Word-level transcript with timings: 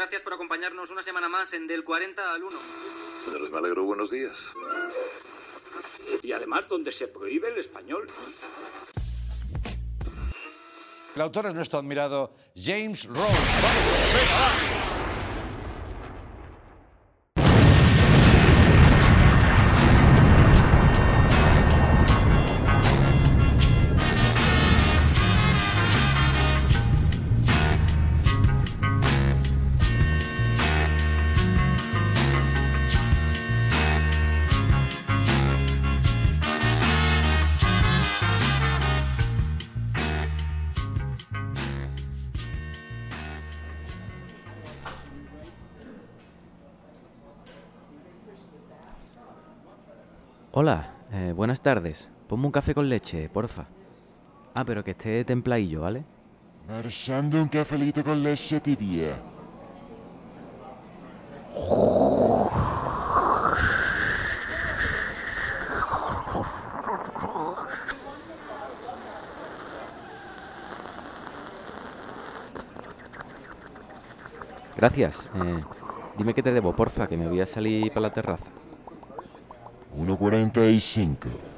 Gracias 0.00 0.22
por 0.22 0.32
acompañarnos 0.32 0.90
una 0.90 1.02
semana 1.02 1.28
más 1.28 1.52
en 1.52 1.66
Del 1.66 1.84
40 1.84 2.32
al 2.32 2.42
1. 2.42 2.58
Señores, 3.26 3.50
me 3.50 3.58
alegro. 3.58 3.84
Buenos 3.84 4.10
días. 4.10 4.54
Y 6.22 6.32
además 6.32 6.66
donde 6.68 6.90
se 6.90 7.06
prohíbe 7.06 7.48
el 7.48 7.58
español. 7.58 8.06
El 11.14 11.20
autor 11.20 11.48
es 11.48 11.54
nuestro 11.54 11.80
admirado 11.80 12.34
James 12.56 13.04
Rose. 13.04 13.20
¡Vamos! 13.20 14.14
¡Venga, 14.14 14.34
va! 14.40 14.89
Tardes. 51.74 52.10
Ponme 52.26 52.46
un 52.46 52.50
café 52.50 52.74
con 52.74 52.88
leche, 52.88 53.28
porfa. 53.28 53.68
Ah, 54.54 54.64
pero 54.64 54.82
que 54.82 54.90
esté 54.90 55.24
templadillo, 55.24 55.82
¿vale? 55.82 56.02
Versando 56.66 57.40
un 57.40 57.46
cafelito 57.46 58.02
con 58.02 58.20
leche 58.24 58.58
tibia. 58.58 59.16
Gracias. 74.76 75.28
Eh, 75.36 75.60
dime 76.18 76.34
qué 76.34 76.42
te 76.42 76.52
debo, 76.52 76.72
porfa, 76.72 77.06
que 77.06 77.16
me 77.16 77.28
voy 77.28 77.40
a 77.40 77.46
salir 77.46 77.90
para 77.90 78.08
la 78.08 78.12
terraza. 78.12 78.50
1.45. 79.96 81.49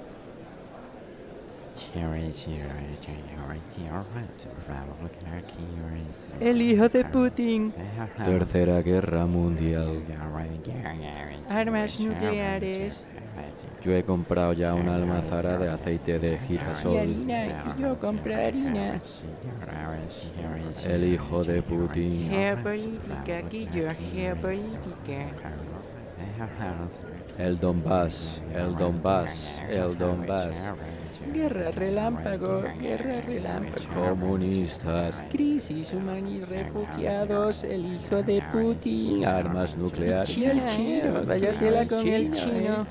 El 6.41 6.63
hijo 6.63 6.89
de 6.89 7.05
Putin. 7.05 7.73
Tercera 8.17 8.83
Guerra 8.83 9.27
Mundial. 9.27 10.03
Armas 11.49 12.01
nucleares. 12.01 13.03
Yo 13.83 13.93
he 13.97 14.05
comprado 14.05 14.53
ya 14.53 14.75
una 14.75 14.95
almazara 14.95 15.59
de 15.59 15.71
aceite 15.71 16.19
de 16.19 16.35
Y 16.35 16.39
girasol. 16.39 16.99
harina. 16.99 17.75
Y 17.77 17.81
yo 17.83 17.99
compro 17.99 18.35
harina. 18.35 19.01
El 20.85 21.05
hijo 21.05 21.43
de 21.43 21.63
Putin. 21.63 22.31
Geopolítica. 22.31 23.39
Aquí 23.39 23.69
yo. 23.75 23.89
Geopolítica. 24.13 25.27
El 27.39 27.59
Donbass, 27.59 28.43
el 28.55 28.77
Donbass, 28.77 29.63
el 29.69 29.97
Donbass. 29.97 30.73
Guerra 31.33 31.71
relámpago. 31.71 32.63
Guerra 32.79 33.21
relámpago. 33.23 33.87
Comunistas, 33.95 35.25
Crisis 35.31 35.93
humanis 35.95 36.49
refugiados. 36.49 37.65
El 37.65 37.95
hijo 37.95 38.23
de 38.23 38.43
Putin. 38.53 39.25
armas 39.25 39.77
nucleares. 39.77 40.37
El 40.37 40.65
chino. 40.67 41.25
Vaya 41.25 41.59
tela 41.59 41.89
con 41.89 42.07
el 42.07 42.33
chino. 42.33 42.87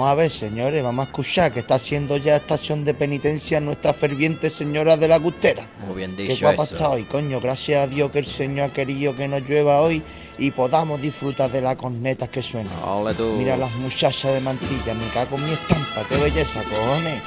Vamos 0.00 0.12
a 0.12 0.14
ver, 0.14 0.30
señores, 0.30 0.82
vamos 0.82 1.04
a 1.04 1.10
escuchar 1.10 1.52
que 1.52 1.60
está 1.60 1.74
haciendo 1.74 2.16
ya 2.16 2.36
estación 2.36 2.84
de 2.84 2.94
penitencia 2.94 3.60
nuestra 3.60 3.92
ferviente 3.92 4.48
señora 4.48 4.96
de 4.96 5.06
la 5.08 5.18
Gustera. 5.18 5.68
Muy 5.86 5.96
bien 5.96 6.16
Qué 6.16 6.22
dicho 6.22 6.46
guapa 6.46 6.64
eso. 6.64 6.72
está 6.72 6.88
hoy, 6.88 7.04
coño. 7.04 7.38
Gracias 7.38 7.84
a 7.84 7.86
Dios 7.86 8.10
que 8.10 8.20
el 8.20 8.24
Señor 8.24 8.70
ha 8.70 8.72
querido 8.72 9.14
que 9.14 9.28
nos 9.28 9.42
llueva 9.42 9.82
hoy 9.82 10.02
y 10.38 10.52
podamos 10.52 11.02
disfrutar 11.02 11.52
de 11.52 11.60
las 11.60 11.76
cornetas 11.76 12.30
que 12.30 12.40
suenan. 12.40 12.72
Tú. 13.14 13.34
Mira 13.36 13.58
las 13.58 13.74
muchachas 13.74 14.32
de 14.32 14.40
mantilla, 14.40 14.94
me 14.94 15.06
cago 15.12 15.36
en 15.36 15.44
mi 15.44 15.52
estampa, 15.52 16.02
qué 16.08 16.16
belleza, 16.16 16.62
cojones. 16.62 17.20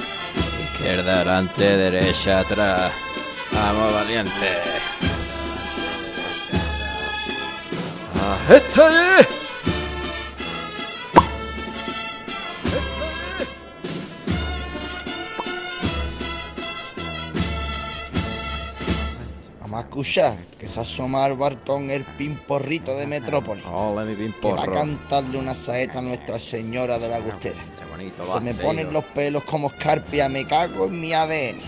Izquierda 0.72 1.14
adelante, 1.14 1.76
derecha 1.76 2.40
atrás. 2.40 2.90
Vamos, 3.52 3.94
valiente. 3.94 4.32
¡Ah, 8.20 9.30
Vamos 19.74 19.86
a 19.86 19.88
escuchar 19.88 20.36
que 20.56 20.68
se 20.68 20.78
asoma 20.78 21.24
al 21.24 21.36
balcón 21.36 21.90
el 21.90 22.04
pimporrito 22.04 22.96
de 22.96 23.08
Metrópolis. 23.08 23.64
Mi 23.64 23.70
Que 24.40 24.52
va 24.52 24.62
a 24.62 24.70
cantarle 24.70 25.36
una 25.36 25.52
saeta 25.52 25.98
a 25.98 26.02
Nuestra 26.02 26.38
Señora 26.38 26.96
de 27.00 27.08
la 27.08 27.18
Gustera. 27.18 27.58
Qué 27.76 27.84
bonito 27.90 28.22
Se 28.22 28.38
me 28.38 28.54
ponen 28.54 28.92
los 28.92 29.02
pelos 29.02 29.42
como 29.42 29.66
escarpia, 29.66 30.28
me 30.28 30.44
cago 30.44 30.86
en 30.86 31.00
mi 31.00 31.12
ADN. 31.12 31.58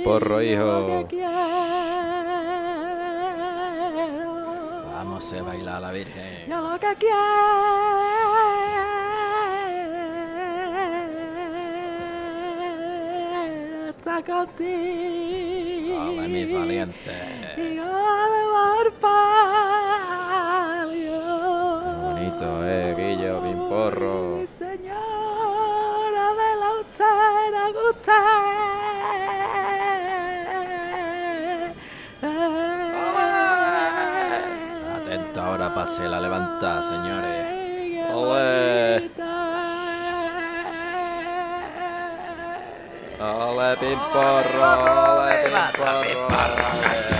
Pimporro, 0.00 0.42
hijo. 0.42 1.06
Vamos 4.94 5.32
a 5.32 5.42
bailar 5.42 5.76
a 5.76 5.80
la 5.80 5.92
Virgen. 5.92 6.48
Yo 6.48 6.60
lo 6.60 6.78
que 6.80 6.94
quiero 6.98 7.20
está 13.90 14.22
contigo. 14.22 16.00
Mi 16.28 16.44
valiente. 16.52 17.54
Y 17.58 17.76
yo 17.76 17.84
de 17.84 18.90
palio. 19.00 20.20
Qué 21.80 21.92
bonito, 22.06 22.46
eh, 22.64 22.94
Guillo, 22.96 23.42
pimporro. 23.42 24.14
Mi 24.38 24.46
señora 24.46 26.26
de 26.40 26.50
la 26.60 26.68
austera 26.78 27.62
usted. 27.90 29.39
Ahora, 35.60 35.74
pase 35.74 36.08
la 36.08 36.20
levantada, 36.20 36.82
señores. 36.82 37.46
Ole. 38.12 39.10
Ole, 43.20 43.76
pimporro, 43.76 45.20
ole, 45.20 45.44
pimporro. 45.44 47.19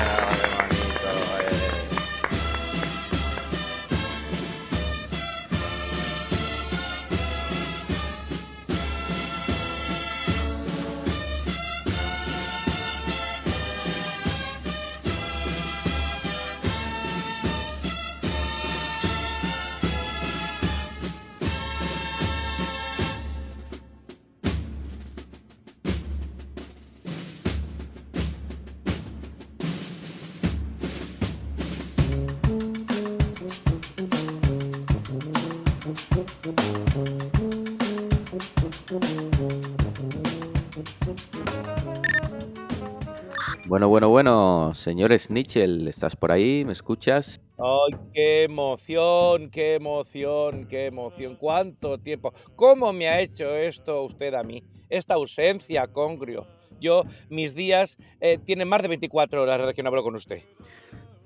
Bueno, 43.71 43.89
bueno, 43.89 44.09
bueno, 44.09 44.75
señor 44.75 45.17
Snitchell, 45.17 45.87
¿estás 45.87 46.17
por 46.17 46.33
ahí? 46.33 46.65
¿Me 46.65 46.73
escuchas? 46.73 47.41
¡Ay, 47.57 47.97
qué 48.13 48.43
emoción, 48.43 49.49
qué 49.49 49.77
emoción, 49.77 50.67
qué 50.67 50.87
emoción! 50.87 51.37
¿Cuánto 51.37 51.97
tiempo? 51.97 52.35
¿Cómo 52.57 52.93
me 52.93 53.07
ha 53.07 53.21
hecho 53.21 53.55
esto 53.55 54.03
usted 54.03 54.35
a 54.35 54.43
mí? 54.43 54.65
Esta 54.89 55.15
ausencia, 55.15 55.87
Congrio. 55.87 56.49
Yo, 56.81 57.05
mis 57.29 57.55
días 57.55 57.97
eh, 58.21 58.39
tienen 58.39 58.67
más 58.67 58.83
de 58.83 58.89
24 58.89 59.41
horas 59.41 59.61
desde 59.61 59.75
que 59.75 59.85
no 59.85 59.91
hablo 59.91 60.03
con 60.03 60.17
usted. 60.17 60.43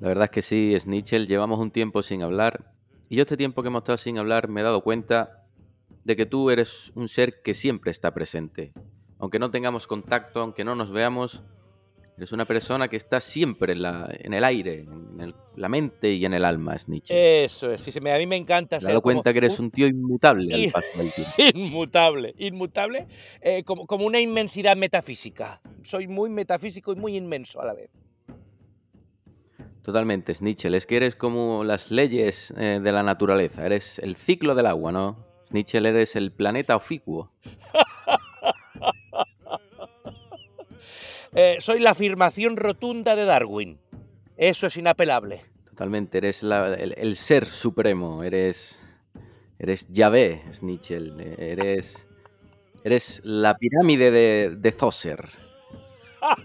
La 0.00 0.08
verdad 0.08 0.25
es 0.25 0.31
que 0.31 0.43
sí, 0.43 0.76
Snitchell, 0.79 1.26
llevamos 1.26 1.58
un 1.58 1.70
tiempo 1.70 2.02
sin 2.02 2.23
hablar. 2.23 2.75
Y 3.08 3.17
yo 3.17 3.23
este 3.23 3.38
tiempo 3.38 3.62
que 3.62 3.69
hemos 3.69 3.85
estado 3.85 3.96
sin 3.96 4.19
hablar 4.19 4.49
me 4.49 4.61
he 4.61 4.64
dado 4.64 4.82
cuenta 4.82 5.46
de 6.05 6.14
que 6.14 6.26
tú 6.26 6.50
eres 6.50 6.93
un 6.94 7.08
ser 7.08 7.41
que 7.41 7.55
siempre 7.55 7.91
está 7.91 8.12
presente. 8.12 8.75
Aunque 9.19 9.38
no 9.38 9.50
tengamos 9.50 9.87
contacto, 9.87 10.43
aunque 10.43 10.62
no 10.62 10.75
nos 10.75 10.93
veamos, 10.93 11.43
eres 12.17 12.33
una 12.33 12.45
persona 12.45 12.89
que 12.89 12.97
está 12.97 13.21
siempre 13.21 13.73
en, 13.73 13.83
la- 13.83 14.09
en 14.19 14.35
el 14.35 14.45
aire, 14.45 14.81
en 14.81 15.21
el- 15.21 15.35
la 15.57 15.69
mente 15.69 16.13
y 16.13 16.25
en 16.25 16.35
el 16.35 16.45
alma, 16.45 16.79
Snitchell. 16.79 17.17
Eso 17.17 17.71
es, 17.73 17.81
sí, 17.83 18.01
me- 18.01 18.13
a 18.13 18.19
mí 18.19 18.27
me 18.27 18.37
encanta 18.37 18.79
ser 18.81 18.89
dado 18.91 19.03
cuenta 19.03 19.33
que 19.33 19.39
eres 19.39 19.59
un 19.59 19.71
tío 19.71 19.87
inmutable 19.87 20.55
al 20.55 20.73
paso 20.73 20.87
del 20.99 21.13
tiempo. 21.13 21.33
inmutable, 21.59 22.35
inmutable, 22.39 23.07
eh, 23.41 23.65
como, 23.65 23.87
como 23.87 24.07
una 24.07 24.21
inmensidad 24.21 24.77
metafísica. 24.77 25.61
Soy 25.83 26.07
muy 26.09 26.31
metafísico 26.31 26.93
y 26.93 26.97
muy 26.97 27.17
inmenso 27.17 27.61
a 27.61 27.67
la 27.67 27.75
vez. 27.75 27.91
Totalmente, 29.83 30.33
Snitchell. 30.35 30.75
Es 30.75 30.87
que 30.87 30.97
eres 30.97 31.15
como 31.15 31.63
las 31.63 31.91
leyes 31.91 32.55
eh, 32.57 32.81
de 32.83 32.93
la 32.93 33.03
naturaleza. 33.03 33.67
Eres 33.67 33.99
el 33.99 34.17
ciclo 34.17 34.55
del 34.55 34.67
agua, 34.67 34.93
¿no? 34.93 35.27
Snitchell, 35.49 35.85
eres 35.85 36.17
el 36.17 36.33
planeta 36.33 36.75
oficuo. 36.75 37.33
Eh, 41.35 41.57
soy 41.61 41.81
la 41.81 41.91
afirmación 41.91 42.57
rotunda 42.57 43.17
de 43.17 43.25
Darwin. 43.25 43.79
Eso 44.37 44.67
es 44.67 44.77
inapelable. 44.77 45.41
Totalmente, 45.71 46.19
eres 46.19 46.43
la- 46.43 46.75
el, 46.75 46.95
el 46.97 47.17
ser 47.17 47.47
supremo. 47.47 48.23
Eres. 48.23 48.79
Eres 49.59 49.87
Yahvé, 49.91 50.43
Snitchell. 50.53 51.19
eh, 51.21 51.35
Eres. 51.59 52.07
Eres 52.85 53.21
la 53.25 53.57
pirámide 53.57 54.11
de, 54.11 54.55
de 54.57 54.73
Zoser. 54.73 55.29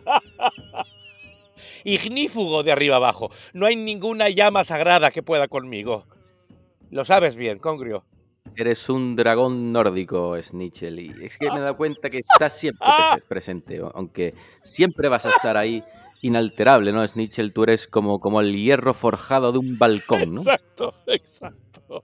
Ignífugo 1.84 2.64
de 2.64 2.72
arriba 2.72 2.96
abajo. 2.98 3.30
No 3.54 3.66
hay 3.66 3.76
ninguna 3.76 4.30
llama 4.30 4.64
sagrada 4.64 5.12
que 5.12 5.24
pueda 5.24 5.48
conmigo. 5.48 6.06
Lo 6.92 7.06
sabes 7.06 7.36
bien, 7.36 7.60
Congrio. 7.60 8.06
Eres 8.56 8.90
un 8.90 9.16
dragón 9.16 9.72
nórdico, 9.72 10.42
Snitchell. 10.42 11.00
Y 11.00 11.26
es 11.26 11.38
que 11.38 11.50
me 11.50 11.58
he 11.58 11.62
dado 11.62 11.78
cuenta 11.78 12.10
que 12.10 12.20
estás 12.20 12.54
siempre 12.54 12.88
prese- 13.18 13.24
presente. 13.28 13.82
Aunque 13.94 14.34
siempre 14.64 15.08
vas 15.10 15.26
a 15.26 15.30
estar 15.30 15.56
ahí 15.58 15.84
inalterable, 16.22 16.92
¿no, 16.92 17.08
Snitchell? 17.08 17.54
Tú 17.54 17.64
eres 17.64 17.88
como, 17.88 18.20
como 18.20 18.42
el 18.42 18.54
hierro 18.56 18.94
forjado 18.94 19.52
de 19.52 19.60
un 19.60 19.78
balcón, 19.78 20.32
¿no? 20.32 20.42
Exacto, 20.42 20.94
exacto. 21.08 22.04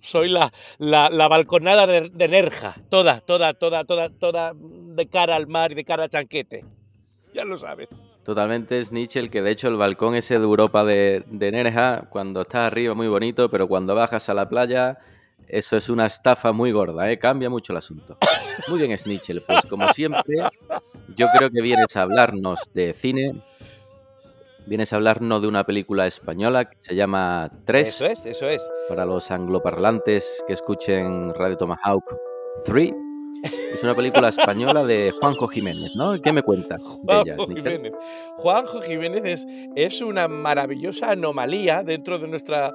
Soy 0.00 0.28
la, 0.28 0.52
la, 0.78 1.08
la 1.10 1.28
balconada 1.28 1.86
de, 1.86 2.10
de 2.10 2.28
Nerja. 2.28 2.76
Toda, 2.90 3.20
toda, 3.20 3.54
toda, 3.54 3.84
toda, 3.84 4.10
toda 4.10 4.52
de 4.54 5.06
cara 5.08 5.34
al 5.36 5.46
mar 5.46 5.72
y 5.72 5.74
de 5.76 5.84
cara 5.84 6.04
al 6.04 6.10
chanquete. 6.10 6.64
Ya 7.32 7.44
lo 7.44 7.56
sabes. 7.56 8.08
Totalmente 8.24 8.82
Snitchell, 8.84 9.30
que 9.30 9.42
de 9.42 9.50
hecho 9.50 9.68
el 9.68 9.76
balcón 9.76 10.14
ese 10.14 10.38
de 10.38 10.44
Europa 10.44 10.84
de, 10.84 11.24
de 11.26 11.50
Nerja, 11.50 12.06
cuando 12.10 12.42
estás 12.42 12.70
arriba 12.72 12.94
muy 12.94 13.08
bonito, 13.08 13.50
pero 13.50 13.66
cuando 13.66 13.94
bajas 13.94 14.28
a 14.28 14.34
la 14.34 14.48
playa, 14.48 14.98
eso 15.48 15.76
es 15.76 15.88
una 15.88 16.06
estafa 16.06 16.52
muy 16.52 16.72
gorda, 16.72 17.10
¿eh? 17.10 17.18
Cambia 17.18 17.50
mucho 17.50 17.72
el 17.72 17.78
asunto. 17.78 18.16
Muy 18.68 18.78
bien, 18.78 18.96
Snitchell, 18.96 19.42
pues 19.42 19.64
como 19.68 19.88
siempre, 19.92 20.42
yo 21.16 21.26
creo 21.36 21.50
que 21.50 21.60
vienes 21.60 21.96
a 21.96 22.02
hablarnos 22.02 22.60
de 22.72 22.94
cine, 22.94 23.34
vienes 24.66 24.92
a 24.92 24.96
hablarnos 24.96 25.42
de 25.42 25.48
una 25.48 25.64
película 25.64 26.06
española 26.06 26.70
que 26.70 26.76
se 26.80 26.94
llama 26.94 27.50
Tres, 27.64 27.88
Eso 27.88 28.06
es, 28.06 28.26
eso 28.26 28.48
es. 28.48 28.70
para 28.88 29.04
los 29.04 29.30
angloparlantes 29.30 30.42
que 30.46 30.52
escuchen 30.54 31.34
Radio 31.34 31.56
Tomahawk 31.56 32.04
3. 32.64 32.92
Es 33.42 33.82
una 33.82 33.94
película 33.94 34.28
española 34.28 34.84
de 34.84 35.10
Juanjo 35.20 35.48
Jiménez, 35.48 35.92
¿no? 35.96 36.20
¿Qué 36.20 36.32
me 36.32 36.42
cuentas 36.42 36.80
de 37.02 37.14
ella, 37.20 37.34
Juanjo? 37.36 37.54
Jiménez. 37.54 37.92
Juanjo 38.36 38.80
Jiménez 38.80 39.22
es, 39.24 39.46
es 39.76 40.00
una 40.02 40.28
maravillosa 40.28 41.10
anomalía 41.10 41.82
dentro 41.82 42.18
de 42.18 42.28
nuestra, 42.28 42.72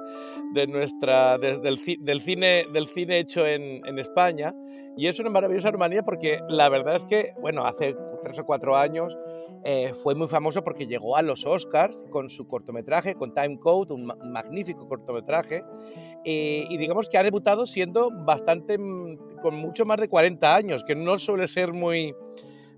de 0.54 0.66
nuestra, 0.66 1.38
des- 1.38 1.60
del, 1.62 1.78
ci- 1.80 1.98
del 2.00 2.20
cine, 2.20 2.66
del 2.72 2.86
cine 2.86 3.18
hecho 3.18 3.46
en, 3.46 3.80
en 3.86 3.98
España. 3.98 4.54
Y 4.96 5.06
es 5.06 5.18
una 5.18 5.30
maravillosa 5.30 5.68
anomalía 5.68 6.02
porque 6.02 6.40
la 6.48 6.68
verdad 6.68 6.96
es 6.96 7.04
que, 7.04 7.32
bueno, 7.40 7.64
hace 7.64 7.94
tres 8.22 8.38
o 8.38 8.44
cuatro 8.44 8.76
años 8.76 9.16
eh, 9.64 9.92
fue 9.94 10.14
muy 10.14 10.28
famoso 10.28 10.62
porque 10.62 10.86
llegó 10.86 11.16
a 11.16 11.22
los 11.22 11.46
Oscars 11.46 12.04
con 12.10 12.28
su 12.28 12.46
cortometraje, 12.46 13.14
con 13.14 13.32
Time 13.34 13.58
Code, 13.58 13.94
un, 13.94 14.06
ma- 14.06 14.16
magnífico 14.16 14.86
cortometraje. 14.88 15.62
eh, 16.24 16.64
y 16.68 16.76
digamos 16.76 17.08
que 17.08 17.16
ha 17.18 17.22
debutado 17.22 17.64
siendo 17.66 18.10
bastante, 18.10 18.76
mm, 18.78 19.38
con 19.42 19.54
mucho 19.54 19.84
más 19.86 19.98
de 19.98 20.08
40 20.08 20.54
años, 20.54 20.84
que 20.84 20.94
no 20.94 21.18
suele 21.18 21.46
ser 21.46 21.72
muy, 21.72 22.14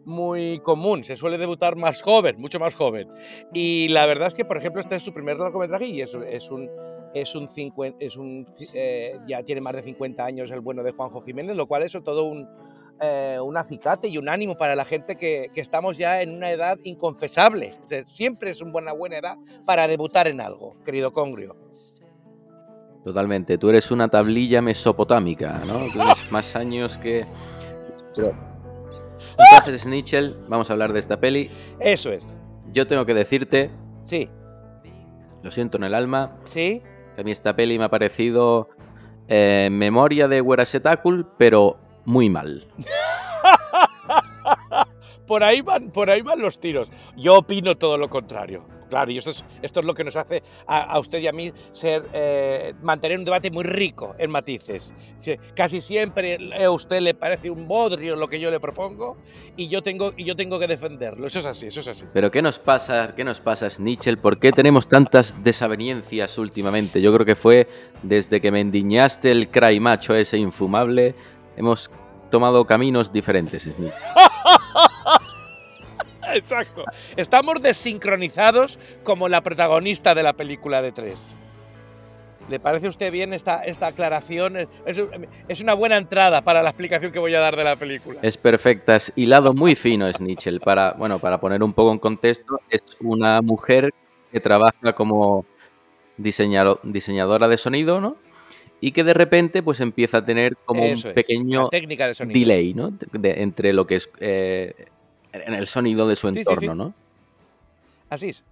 muy 0.05 0.59
común, 0.61 1.03
se 1.05 1.17
suele 1.17 1.39
debutar 1.39 1.77
más 1.77 2.03
joven, 2.03 2.37
mucho 2.41 2.59
más 2.61 2.75
joven. 2.75 3.09
Y 3.53 3.89
la 3.89 4.07
verdad 4.07 4.29
es 4.29 4.35
que, 4.35 4.45
por 4.45 4.57
ejemplo, 4.59 4.81
este 4.81 4.97
es 4.97 5.03
su 5.03 5.13
primer 5.13 5.39
largometraje 5.39 5.87
y 5.87 6.01
es, 6.03 6.15
es 6.29 6.51
un... 6.51 6.69
Es 7.15 7.35
un, 7.35 7.49
cincuen- 7.49 7.97
es 7.99 8.17
un 8.17 8.47
eh, 8.73 9.19
ya 9.27 9.43
tiene 9.43 9.61
más 9.61 9.75
de 9.75 9.83
50 9.83 10.25
años 10.25 10.51
el 10.51 10.61
bueno 10.61 10.83
de 10.83 10.93
Juanjo 10.93 11.21
Jiménez, 11.21 11.55
lo 11.57 11.67
cual 11.67 11.83
es 11.83 11.93
todo 12.03 12.25
un, 12.25 12.49
eh, 13.01 13.39
un 13.43 13.57
acicate 13.57 14.09
y 14.09 14.17
un 14.19 14.29
ánimo 14.29 14.57
para 14.57 14.75
la 14.75 14.85
gente 14.85 15.17
que, 15.17 15.51
que 15.53 15.61
estamos 15.61 15.99
ya 15.99 16.23
en 16.23 16.35
una 16.35 16.51
edad 16.51 16.79
inconfesable. 16.85 17.75
O 17.83 17.87
sea, 17.87 18.03
siempre 18.05 18.51
es 18.51 18.63
una 18.63 18.73
buena, 18.73 18.93
buena 18.93 19.19
edad 19.19 19.37
para 19.67 19.87
debutar 19.89 20.27
en 20.27 20.41
algo, 20.41 20.77
querido 20.85 21.13
Congrio. 21.13 21.57
Totalmente, 23.05 23.59
tú 23.59 23.69
eres 23.69 23.91
una 23.91 24.09
tablilla 24.09 24.63
mesopotámica, 24.63 25.61
¿no? 25.67 25.91
Tienes 25.93 26.31
más 26.31 26.55
años 26.55 26.97
que... 26.99 27.27
Pero- 28.15 28.33
Entonces, 29.39 29.83
Snitchell, 29.83 30.37
vamos 30.49 30.71
a 30.71 30.73
hablar 30.75 30.93
de 30.93 31.01
esta 31.01 31.19
peli. 31.19 31.51
Eso 31.81 32.13
es. 32.13 32.37
Yo 32.73 32.87
tengo 32.87 33.05
que 33.05 33.15
decirte, 33.15 33.71
Sí, 34.05 34.29
lo 35.43 35.51
siento 35.51 35.77
en 35.79 35.85
el 35.85 35.95
alma, 35.95 36.39
sí. 36.45 36.83
A 37.17 37.23
mí 37.23 37.31
esta 37.31 37.55
peli 37.55 37.79
me 37.79 37.85
ha 37.85 37.89
parecido 37.89 38.69
eh, 39.29 39.69
memoria 39.71 40.29
de 40.29 40.41
Werasetakul, 40.41 41.27
pero 41.39 41.79
muy 42.05 42.31
mal. 42.31 42.67
Por 45.27 45.45
ahí 45.45 45.63
van, 45.63 45.91
por 45.91 46.11
ahí 46.11 46.21
van 46.21 46.41
los 46.41 46.59
tiros. 46.59 46.91
Yo 47.17 47.39
opino 47.39 47.77
todo 47.77 47.97
lo 47.97 48.11
contrario. 48.11 48.65
Claro, 48.93 49.11
y 49.11 49.17
esto 49.17 49.31
es, 49.31 49.43
esto 49.63 49.81
es 49.81 49.87
lo 49.87 49.95
que 49.95 50.05
nos 50.05 50.17
hace 50.17 50.43
a, 50.67 50.83
a 50.83 50.99
usted 50.99 51.19
y 51.21 51.27
a 51.27 51.33
mí 51.33 51.51
ser, 51.73 52.05
eh, 52.13 52.75
mantener 52.83 53.19
un 53.19 53.25
debate 53.25 53.51
muy 53.51 53.65
rico 53.65 54.15
en 54.19 54.31
matices. 54.31 54.93
Si- 55.17 55.35
Casi 55.57 55.81
siempre 55.81 56.37
a 56.63 56.71
usted 56.71 57.01
le 57.01 57.15
parece 57.15 57.49
un 57.51 57.67
bodrio 57.67 58.17
lo 58.17 58.29
que 58.29 58.39
yo 58.39 58.51
le 58.51 58.61
propongo 58.61 59.17
y 59.57 59.69
yo 59.69 59.83
tengo, 59.83 60.13
y 60.15 60.25
yo 60.25 60.37
tengo 60.37 60.59
que 60.59 60.67
defenderlo. 60.67 61.27
Eso 61.27 61.39
es 61.39 61.47
así, 61.47 61.69
eso 61.69 61.81
es 61.81 61.89
así. 61.89 62.05
Pero 62.13 62.31
¿qué 62.31 62.43
nos 62.43 62.59
pasa, 62.59 63.15
qué 63.17 63.25
nos 63.25 63.41
pasa, 63.41 63.71
Snitchell? 63.71 64.19
¿Por 64.19 64.39
qué 64.39 64.53
tenemos 64.53 64.87
tantas 64.87 65.35
desavenencias 65.43 66.37
últimamente? 66.37 67.01
Yo 67.01 67.15
creo 67.15 67.25
que 67.25 67.35
fue 67.35 67.67
desde 68.03 68.43
que 68.43 68.51
me 68.53 68.61
endiñaste 68.61 69.31
el 69.33 69.49
cray 69.49 69.81
macho 69.81 70.15
ese 70.15 70.37
infumable, 70.37 71.15
hemos 71.57 71.91
tomado 72.31 72.67
caminos 72.67 73.11
diferentes, 73.11 73.63
Snitchell. 73.63 73.91
Exacto. 76.37 76.85
Estamos 77.17 77.63
desincronizados 77.63 78.79
como 79.03 79.29
la 79.29 79.41
protagonista 79.43 80.15
de 80.15 80.23
la 80.23 80.33
película 80.33 80.83
de 80.83 80.93
tres. 80.93 81.35
¿Le 82.49 82.59
parece 82.59 82.87
a 82.87 82.91
usted 82.91 83.13
bien 83.13 83.33
esta, 83.33 83.63
esta 83.63 83.87
aclaración? 83.87 84.57
Es, 84.85 85.01
es 85.49 85.61
una 85.61 85.75
buena 85.75 85.97
entrada 85.97 86.43
para 86.43 86.61
la 86.61 86.71
explicación 86.71 87.13
que 87.13 87.21
voy 87.21 87.35
a 87.35 87.41
dar 87.41 87.57
de 87.57 87.63
la 87.65 87.77
película. 87.77 88.19
Es 88.21 88.37
perfecta, 88.37 88.97
es 88.97 89.13
hilado 89.15 89.55
muy 89.55 89.77
fino 89.77 90.13
Snitchell. 90.13 90.61
Para, 90.61 90.93
bueno, 90.95 91.21
para 91.21 91.41
poner 91.41 91.63
un 91.63 91.73
poco 91.73 91.93
en 91.93 91.99
contexto, 92.01 92.61
es 92.69 92.83
una 93.01 93.41
mujer 93.43 93.95
que 94.33 94.41
trabaja 94.41 94.93
como 94.95 95.47
diseñado- 96.19 96.81
diseñadora 96.83 97.47
de 97.47 97.57
sonido, 97.57 98.01
¿no? 98.01 98.17
Y 98.81 98.91
que 98.91 99.05
de 99.05 99.15
repente 99.15 99.63
pues 99.63 99.79
empieza 99.79 100.19
a 100.19 100.25
tener 100.25 100.57
como 100.65 100.83
Eso 100.83 101.07
un 101.09 101.11
es, 101.17 101.25
pequeño 101.25 101.69
técnica 101.69 102.09
de 102.09 102.27
delay, 102.27 102.75
¿no? 102.75 102.91
De- 103.13 103.41
entre 103.43 103.73
lo 103.73 103.87
que 103.87 103.97
es 103.97 104.11
eh, 104.19 104.87
en 105.33 105.55
el 105.55 105.67
sonido 105.67 106.07
de 106.07 106.17
su 106.17 106.29
Sí, 106.31 106.43
sí, 106.45 106.51
entorno, 106.53 106.73
sí. 106.73 106.79
¿no? 106.91 106.95
Así 108.11 108.29
es. 108.29 108.45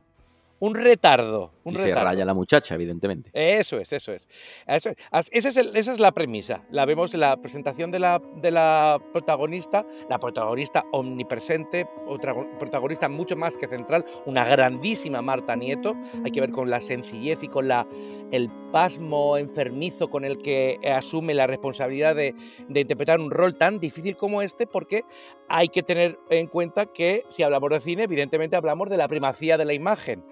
Un 0.60 0.74
retardo. 0.74 1.52
Un 1.64 1.74
y 1.74 1.76
se 1.76 1.94
raya 1.94 2.24
la 2.24 2.32
muchacha, 2.34 2.74
evidentemente. 2.74 3.30
Eso 3.34 3.78
es, 3.78 3.92
eso 3.92 4.12
es. 4.12 4.28
Eso 4.66 4.90
es. 4.90 4.96
As- 5.10 5.28
ese 5.32 5.48
es 5.48 5.56
el- 5.56 5.76
esa 5.76 5.92
es 5.92 5.98
la 5.98 6.12
premisa. 6.12 6.62
La 6.70 6.84
vemos 6.86 7.12
en 7.12 7.20
la 7.20 7.36
presentación 7.36 7.90
de 7.90 7.98
la, 7.98 8.20
de 8.36 8.50
la 8.50 8.98
protagonista, 9.12 9.84
la 10.08 10.18
protagonista 10.18 10.84
omnipresente, 10.92 11.86
otra 12.06 12.32
go- 12.32 12.46
protagonista 12.58 13.08
mucho 13.08 13.36
más 13.36 13.56
que 13.56 13.66
central, 13.66 14.04
una 14.26 14.44
grandísima 14.44 15.20
Marta 15.22 15.56
Nieto. 15.56 15.94
Hay 16.24 16.30
que 16.30 16.40
ver 16.40 16.50
con 16.50 16.70
la 16.70 16.80
sencillez 16.80 17.42
y 17.42 17.48
con 17.48 17.68
la, 17.68 17.86
el 18.30 18.50
pasmo 18.70 19.36
enfermizo 19.36 20.08
con 20.08 20.24
el 20.24 20.38
que 20.38 20.78
asume 20.94 21.34
la 21.34 21.46
responsabilidad 21.46 22.14
de, 22.14 22.34
de 22.68 22.80
interpretar 22.80 23.18
un 23.20 23.30
rol 23.30 23.56
tan 23.56 23.80
difícil 23.80 24.16
como 24.16 24.42
este, 24.42 24.66
porque 24.66 25.02
hay 25.48 25.68
que 25.68 25.82
tener 25.82 26.18
en 26.30 26.46
cuenta 26.46 26.86
que 26.86 27.24
si 27.28 27.42
hablamos 27.42 27.70
de 27.70 27.80
cine, 27.80 28.04
evidentemente 28.04 28.56
hablamos 28.56 28.88
de 28.88 28.96
la 28.96 29.08
primacía 29.08 29.58
de 29.58 29.64
la 29.64 29.72
imagen. 29.74 30.24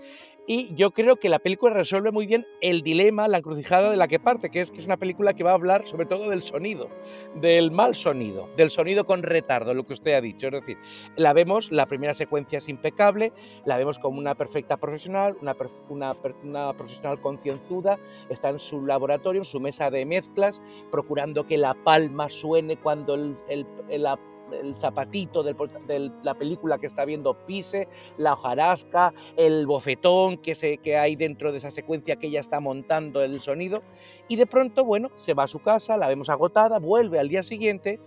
Y 0.51 0.75
yo 0.75 0.93
creo 0.93 1.17
que 1.17 1.29
la 1.29 1.41
película 1.41 1.75
resuelve 1.75 2.11
muy 2.11 2.27
bien 2.27 2.47
el 2.63 2.81
dilema, 2.81 3.29
la 3.29 3.37
encrucijada 3.37 3.91
de 3.91 3.99
la 3.99 4.09
que 4.09 4.19
parte, 4.19 4.49
que 4.49 4.63
es 4.63 4.71
que 4.71 4.79
es 4.79 4.87
una 4.87 4.97
película 4.97 5.35
que 5.35 5.45
va 5.45 5.51
a 5.51 5.55
hablar 5.55 5.85
sobre 5.85 6.07
todo 6.07 6.31
del 6.31 6.41
sonido, 6.41 6.89
del 7.35 7.71
mal 7.71 7.95
sonido, 7.95 8.49
del 8.57 8.71
sonido 8.71 9.05
con 9.05 9.23
retardo, 9.23 9.75
lo 9.75 9.85
que 9.85 9.93
usted 9.93 10.15
ha 10.15 10.23
dicho. 10.23 10.47
Es 10.47 10.53
decir, 10.55 10.79
la 11.17 11.35
vemos, 11.35 11.71
la 11.71 11.85
primera 11.85 12.15
secuencia 12.15 12.57
es 12.57 12.69
impecable, 12.71 13.35
la 13.67 13.77
vemos 13.77 13.99
como 13.99 14.19
una 14.19 14.35
perfecta 14.37 14.79
profesional, 14.79 15.37
una, 15.43 15.55
una 15.91 16.17
una 16.43 16.73
profesional 16.73 17.21
concienzuda, 17.21 17.99
está 18.31 18.49
en 18.49 18.59
su 18.59 18.87
laboratorio, 18.87 19.43
en 19.43 19.45
su 19.45 19.61
mesa 19.61 19.91
de 19.91 20.07
mezclas, 20.07 20.63
procurando 20.91 21.47
que 21.47 21.59
la 21.59 21.75
palma 21.75 22.31
suene 22.31 22.79
cuando 22.79 23.15
el- 23.17 23.37
la- 23.91 24.19
el 24.53 24.77
zapatito 24.77 25.43
de 25.43 26.13
la 26.23 26.35
película 26.35 26.79
que 26.79 26.87
está 26.87 27.05
viendo 27.05 27.35
pise, 27.47 27.89
la 28.17 28.35
hojarasca, 28.35 29.13
el 29.37 29.67
bofetón 29.67 30.39
que, 30.39 30.97
hay 30.97 31.17
dentro 31.17 31.53
de 31.53 31.59
esa 31.59 31.71
secuencia 31.71 32.17
que 32.17 32.29
ella 32.29 32.41
está 32.41 32.61
montando 32.61 33.23
el 33.23 33.41
sonido. 33.41 33.83
Y 34.29 34.37
de 34.37 34.47
pronto, 34.47 34.85
bueno, 34.85 35.11
se 35.15 35.35
va 35.35 35.45
a 35.45 35.49
su 35.49 35.61
casa, 35.61 35.97
la 35.97 36.09
vemos 36.09 36.29
agotada, 36.29 36.79
vuelve 36.79 37.19
al 37.19 37.29
día 37.29 37.43
siguiente 37.43 38.01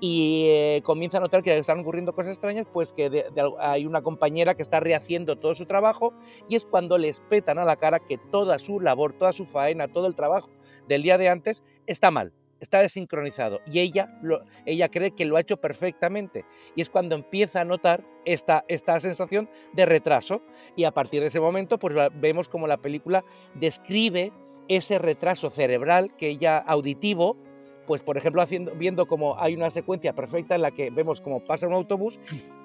y 0.00 0.46
eh, 0.48 0.82
comienza 0.84 1.18
a 1.18 1.20
notar 1.20 1.42
que 1.42 1.56
están 1.56 1.80
ocurriendo 1.80 2.14
cosas 2.14 2.32
extrañas, 2.32 2.66
pues 2.72 2.92
que 2.92 3.24
hay 3.58 3.86
una 3.86 4.02
compañera 4.02 4.54
que 4.54 4.62
está 4.62 4.80
rehaciendo 4.80 5.36
todo 5.36 5.54
su 5.54 5.66
trabajo 5.66 6.12
y 6.48 6.56
es 6.56 6.66
cuando 6.66 6.98
le 6.98 7.08
espetan 7.08 7.58
a 7.58 7.64
la 7.64 7.76
cara 7.76 8.00
que 8.00 8.18
toda 8.18 8.58
su 8.58 8.80
labor, 8.80 9.12
toda 9.12 9.32
su 9.32 9.44
faena, 9.44 9.88
todo 9.88 10.06
el 10.06 10.14
trabajo 10.14 10.50
del 10.88 11.02
día 11.02 11.18
de 11.18 11.28
antes 11.28 11.64
está 11.86 12.10
mal. 12.10 12.32
Está 12.60 12.80
desincronizado 12.80 13.60
y 13.70 13.80
ella, 13.80 14.18
lo- 14.22 14.42
ella 14.64 14.88
cree 14.88 15.10
que 15.10 15.24
lo 15.24 15.36
ha 15.36 15.40
hecho 15.40 15.58
perfectamente. 15.58 16.44
Y 16.76 16.80
es 16.82 16.88
cuando 16.90 17.14
empieza 17.14 17.60
a 17.60 17.64
notar 17.64 18.04
esta, 18.24 18.64
esta 18.68 18.98
sensación 19.00 19.50
de 19.74 19.84
retraso 19.86 20.42
y 20.76 20.84
a 20.84 20.92
partir 20.92 21.20
de 21.20 21.26
ese 21.26 21.40
momento 21.40 21.78
pues 21.78 21.94
vemos 22.14 22.48
como 22.48 22.66
la 22.66 22.78
película 22.78 23.24
describe 23.54 24.32
ese 24.68 24.98
retraso 24.98 25.50
cerebral 25.50 26.14
que 26.16 26.28
ella 26.28 26.56
auditivo 26.58 27.36
pues 27.86 28.00
por 28.00 28.16
ejemplo 28.16 28.40
haciendo, 28.40 28.74
viendo 28.74 29.06
como 29.06 29.38
hay 29.38 29.54
una 29.54 29.70
secuencia 29.70 30.14
perfecta 30.14 30.54
en 30.54 30.62
la 30.62 30.70
que 30.70 30.88
vemos 30.90 31.20
como 31.20 31.44
pasa 31.44 31.68
un 31.68 31.74
autobús 31.74 32.18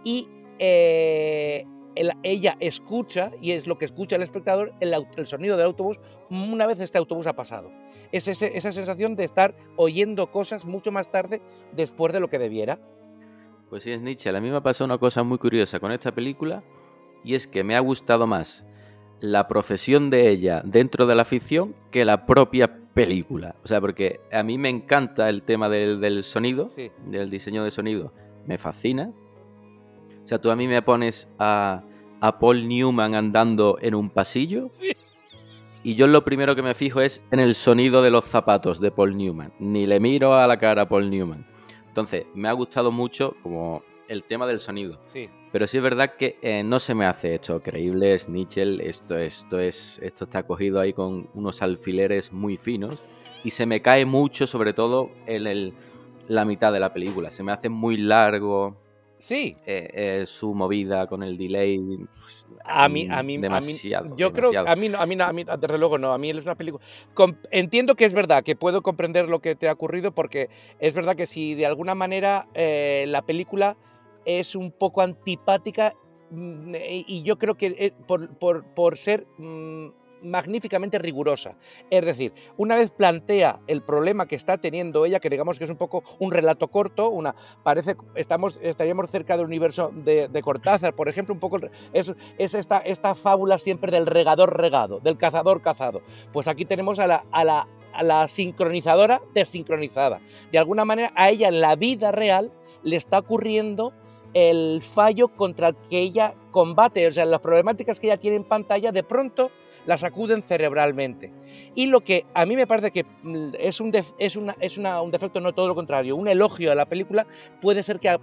y 0.06 0.30
eh, 0.60 1.66
el- 2.00 2.14
ella 2.24 2.56
escucha 2.60 3.32
y 3.42 3.52
es 3.52 3.68
lo 3.68 3.78
que 3.78 3.86
escucha 3.86 4.16
el 4.16 4.24
espectador 4.24 4.74
el, 4.80 4.94
sonido 5.26 5.58
del 5.58 5.68
autobús 5.68 6.00
una 6.30 6.66
vez 6.66 6.80
este 6.80 6.98
autobús 6.98 7.28
ha 7.28 7.34
pasado 7.36 7.72
es 8.12 8.28
ese- 8.28 8.58
esa 8.58 8.72
sensación 8.72 9.16
de 9.16 9.24
estar 9.26 9.54
oyendo 9.76 10.32
cosas 10.32 10.66
mucho 10.66 10.92
más 10.92 11.12
tarde 11.12 11.42
después 11.74 12.12
de 12.14 12.20
lo 12.20 12.28
que 12.30 12.40
debiera 12.40 12.80
Pues 13.70 13.84
sí, 13.84 13.92
es 13.92 14.02
Nietzsche. 14.02 14.30
A 14.36 14.42
mí 14.42 14.50
me 14.50 14.58
ha 14.58 14.62
pasado 14.62 14.86
una 14.86 14.98
cosa 14.98 15.22
muy 15.22 15.38
curiosa 15.38 15.80
con 15.80 15.92
esta 15.92 16.12
película 16.12 16.64
y 17.24 17.36
es 17.36 17.46
que 17.46 17.64
me 17.64 17.76
ha 17.76 17.80
gustado 17.82 18.26
más 18.26 18.66
la 19.20 19.48
profesión 19.48 20.10
de 20.10 20.30
ella 20.32 20.64
dentro 20.66 21.06
de 21.06 21.14
la 21.14 21.24
ficción 21.24 21.76
que 21.92 22.04
la 22.04 22.26
propia 22.26 22.80
película. 22.96 23.56
O 23.64 23.68
sea, 23.68 23.80
porque 23.80 24.22
a 24.32 24.42
mí 24.42 24.58
me 24.58 24.70
encanta 24.70 25.30
el 25.30 25.44
tema 25.44 25.70
del, 25.70 26.00
del 26.02 26.24
sonido, 26.24 26.68
Sí. 26.68 26.90
del 27.06 27.30
diseño 27.30 27.64
de 27.64 27.70
sonido. 27.70 28.12
Me 28.48 28.58
fascina. 28.58 29.12
O 30.24 30.28
sea, 30.28 30.40
tú 30.40 30.50
a 30.50 30.56
mí 30.56 30.68
me 30.68 30.82
pones 30.82 31.28
a, 31.38 31.84
a 32.22 32.38
Paul 32.40 32.68
Newman 32.68 33.16
andando 33.16 33.78
en 33.82 33.96
un 33.96 34.10
pasillo. 34.10 34.70
Sí. 34.72 34.92
Y 35.84 35.96
yo 35.96 36.08
lo 36.08 36.24
primero 36.26 36.56
que 36.56 36.62
me 36.62 36.74
fijo 36.74 37.00
es 37.02 37.22
en 37.32 37.40
el 37.40 37.56
sonido 37.56 38.02
de 38.02 38.12
los 38.12 38.26
zapatos 38.26 38.80
de 38.82 38.92
Paul 38.92 39.16
Newman. 39.18 39.54
Ni 39.60 39.86
le 39.88 40.00
miro 40.00 40.34
a 40.34 40.46
la 40.48 40.60
cara 40.60 40.82
a 40.84 40.90
Paul 40.90 41.10
Newman. 41.10 41.46
Entonces, 41.88 42.26
me 42.34 42.50
ha 42.50 42.54
gustado 42.54 42.92
mucho 42.92 43.36
como 43.42 43.82
el 44.10 44.24
tema 44.24 44.46
del 44.46 44.60
sonido. 44.60 45.00
sí 45.06 45.30
Pero 45.52 45.68
sí 45.68 45.78
es 45.78 45.84
verdad 45.84 46.16
que 46.18 46.38
eh, 46.42 46.64
no 46.64 46.80
se 46.80 46.96
me 46.96 47.06
hace 47.06 47.36
esto 47.36 47.62
creíble, 47.62 48.14
es 48.14 48.28
Nichel, 48.28 48.82
esto, 48.82 49.18
esto, 49.18 49.60
es, 49.60 50.00
esto 50.04 50.26
está 50.26 50.44
cogido 50.44 50.80
ahí 50.80 50.94
con 50.94 51.30
unos 51.34 51.62
alfileres 51.62 52.32
muy 52.34 52.58
finos 52.58 53.00
y 53.44 53.52
se 53.52 53.66
me 53.66 53.82
cae 53.82 54.06
mucho, 54.06 54.48
sobre 54.48 54.74
todo 54.74 55.12
en 55.28 55.48
el- 55.48 55.74
la 56.28 56.44
mitad 56.46 56.72
de 56.74 56.80
la 56.80 56.92
película. 56.94 57.32
Se 57.32 57.42
me 57.44 57.52
hace 57.52 57.70
muy 57.70 57.98
largo 57.98 58.76
sí 59.20 59.56
eh, 59.66 59.90
eh, 59.94 60.24
su 60.26 60.54
movida 60.56 61.06
con 61.08 61.22
el 61.22 61.38
delay. 61.38 61.80
A 62.66 62.90
mí, 62.90 63.08
a 63.10 63.22
mí, 63.22 63.36
a 63.36 63.38
mí- 63.38 63.42
demasiado, 63.42 64.16
yo 64.16 64.34
creo, 64.34 64.52
demasiado. 64.52 64.68
a 64.70 64.76
mí, 64.76 64.90
no- 64.90 65.00
a 65.00 65.06
mí, 65.06 65.16
no- 65.16 65.24
a 65.26 65.34
mí, 65.34 65.44
desde 65.44 65.78
luego 65.78 65.98
no, 65.98 66.12
a 66.14 66.18
mí 66.18 66.30
es 66.30 66.44
una 66.46 66.56
película. 66.56 66.84
com- 67.14 67.36
entiendo 67.52 67.96
que 67.96 68.06
es 68.06 68.14
verdad, 68.14 68.44
que 68.44 68.56
puedo 68.56 68.82
comprender 68.82 69.30
lo 69.30 69.40
que 69.40 69.56
te 69.56 69.68
ha 69.70 69.74
ocurrido, 69.74 70.12
porque 70.14 70.50
es 70.80 70.94
verdad 70.94 71.16
que 71.16 71.28
si 71.28 71.54
de 71.56 71.66
alguna 71.66 71.94
manera 71.96 72.48
eh, 72.54 73.06
la 73.08 73.22
película 73.22 73.78
es 74.26 74.56
un 74.56 74.72
poco 74.72 75.02
antipática, 75.02 75.94
mm, 76.32 76.76
y 77.08 77.24
yo 77.24 77.38
creo 77.38 77.56
que 77.56 77.94
por, 78.08 78.30
por- 78.38 78.64
por 78.74 78.98
ser 78.98 79.28
mm, 79.38 79.88
magníficamente 80.24 81.00
rigurosa. 81.00 81.56
Es 81.90 82.06
decir, 82.06 82.34
una 82.58 82.76
vez 82.76 82.92
plantea 82.92 83.60
el 83.68 83.82
problema 83.82 84.28
que 84.28 84.36
está 84.36 84.58
teniendo 84.58 85.06
ella, 85.06 85.20
que 85.20 85.30
digamos 85.30 85.58
que 85.58 85.66
es 85.66 85.72
un 85.72 85.78
poco 85.78 86.04
un 86.20 86.32
relato 86.32 86.68
corto, 86.68 87.10
una 87.10 87.36
parece 87.64 87.96
estamos 88.16 88.60
estaríamos 88.62 89.10
cerca 89.10 89.38
del 89.38 89.46
universo 89.46 89.92
de, 89.94 90.28
de 90.28 90.42
Cortázar, 90.42 90.94
por 90.94 91.10
ejemplo, 91.10 91.34
un 91.34 91.40
poco 91.40 91.58
es, 91.94 92.14
es 92.38 92.54
esta, 92.54 92.80
esta 92.80 93.16
fábula 93.16 93.58
siempre 93.58 93.92
del 93.92 94.06
regador 94.06 94.60
regado, 94.60 95.00
del 95.00 95.18
cazador 95.18 95.62
cazado. 95.62 96.02
Pues 96.34 96.48
aquí 96.48 96.66
tenemos 96.66 97.00
a 97.00 97.08
la, 97.08 97.26
a 97.32 97.44
la, 97.44 97.68
a 97.94 98.04
la 98.04 98.28
sincronizadora 98.28 99.22
desincronizada. 99.34 100.20
De 100.52 100.58
alguna 100.58 100.86
manera, 100.86 101.12
a 101.16 101.30
ella 101.30 101.48
en 101.48 101.62
la 101.62 101.76
vida 101.76 102.12
real 102.12 102.52
le 102.84 102.96
está 102.96 103.20
ocurriendo 103.20 103.94
el 104.34 104.82
fallo 104.82 105.30
contra 105.30 105.70
el 105.70 105.76
que 105.90 106.00
ella 106.00 106.36
combate, 106.52 107.08
o 107.08 107.12
sea, 107.12 107.26
las 107.26 107.42
problemáticas 107.42 108.00
que 108.00 108.08
ella 108.08 108.18
tiene 108.18 108.38
en 108.38 108.44
pantalla, 108.44 108.92
de 108.92 109.04
pronto 109.04 109.52
las 109.90 110.04
acuden 110.04 110.44
cerebralmente. 110.44 111.34
Y 111.74 111.88
lo 111.88 112.02
que 112.02 112.28
a 112.36 112.46
mí 112.46 112.56
me 112.56 112.68
parece 112.68 112.92
que 112.92 113.06
mm, 113.24 113.54
es, 113.58 113.82
un, 113.82 113.92
es, 114.20 114.36
una, 114.36 114.56
es 114.60 114.78
un 114.78 115.10
defecto, 115.10 115.42
no 115.42 115.56
todo 115.56 115.68
lo 115.68 115.74
contrario, 115.74 116.16
un 116.16 116.28
elogio 116.28 116.72
a 116.72 116.76
la 116.76 116.88
película, 116.88 117.26
puede 117.60 117.82
ser 117.82 118.00
que 118.00 118.08
a, 118.08 118.20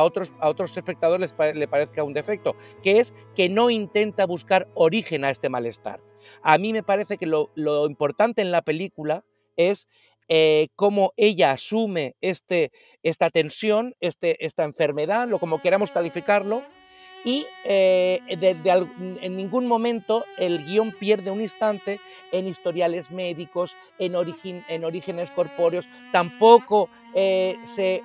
otros, 0.00 0.32
a 0.38 0.48
otros 0.48 0.76
espectadores 0.76 1.34
le 1.56 1.66
parezca 1.66 2.04
un 2.04 2.12
defecto, 2.12 2.54
que 2.84 3.00
es 3.00 3.14
que 3.34 3.48
no 3.48 3.68
intenta 3.68 4.26
buscar 4.26 4.68
origen 4.74 5.24
a 5.24 5.30
este 5.30 5.48
malestar. 5.48 6.00
A 6.40 6.56
mí 6.56 6.72
me 6.72 6.84
parece 6.84 7.16
que 7.16 7.26
lo, 7.26 7.50
lo 7.56 7.86
importante 7.86 8.40
en 8.40 8.52
la 8.52 8.62
película 8.62 9.24
es 9.56 9.88
eh, 10.28 10.68
cómo 10.76 11.14
ella 11.16 11.50
asume 11.50 12.14
este, 12.20 12.70
esta 13.02 13.28
tensión, 13.30 13.96
este, 13.98 14.46
esta 14.46 14.62
enfermedad, 14.62 15.26
lo 15.26 15.40
como 15.40 15.60
queramos 15.60 15.90
calificarlo, 15.90 16.62
y 17.24 17.46
eh, 17.64 18.20
en 18.28 19.36
ningún 19.36 19.66
momento 19.66 20.24
el 20.36 20.64
guion 20.64 20.92
pierde 20.92 21.30
un 21.30 21.40
instante 21.40 22.00
en 22.32 22.46
historiales 22.46 23.10
médicos, 23.10 23.76
en, 23.98 24.14
origin- 24.14 24.64
en 24.68 24.84
orígenes 24.84 25.30
corpóreos, 25.30 25.88
tampoco 26.12 26.88
eh, 27.14 27.56
se, 27.64 28.02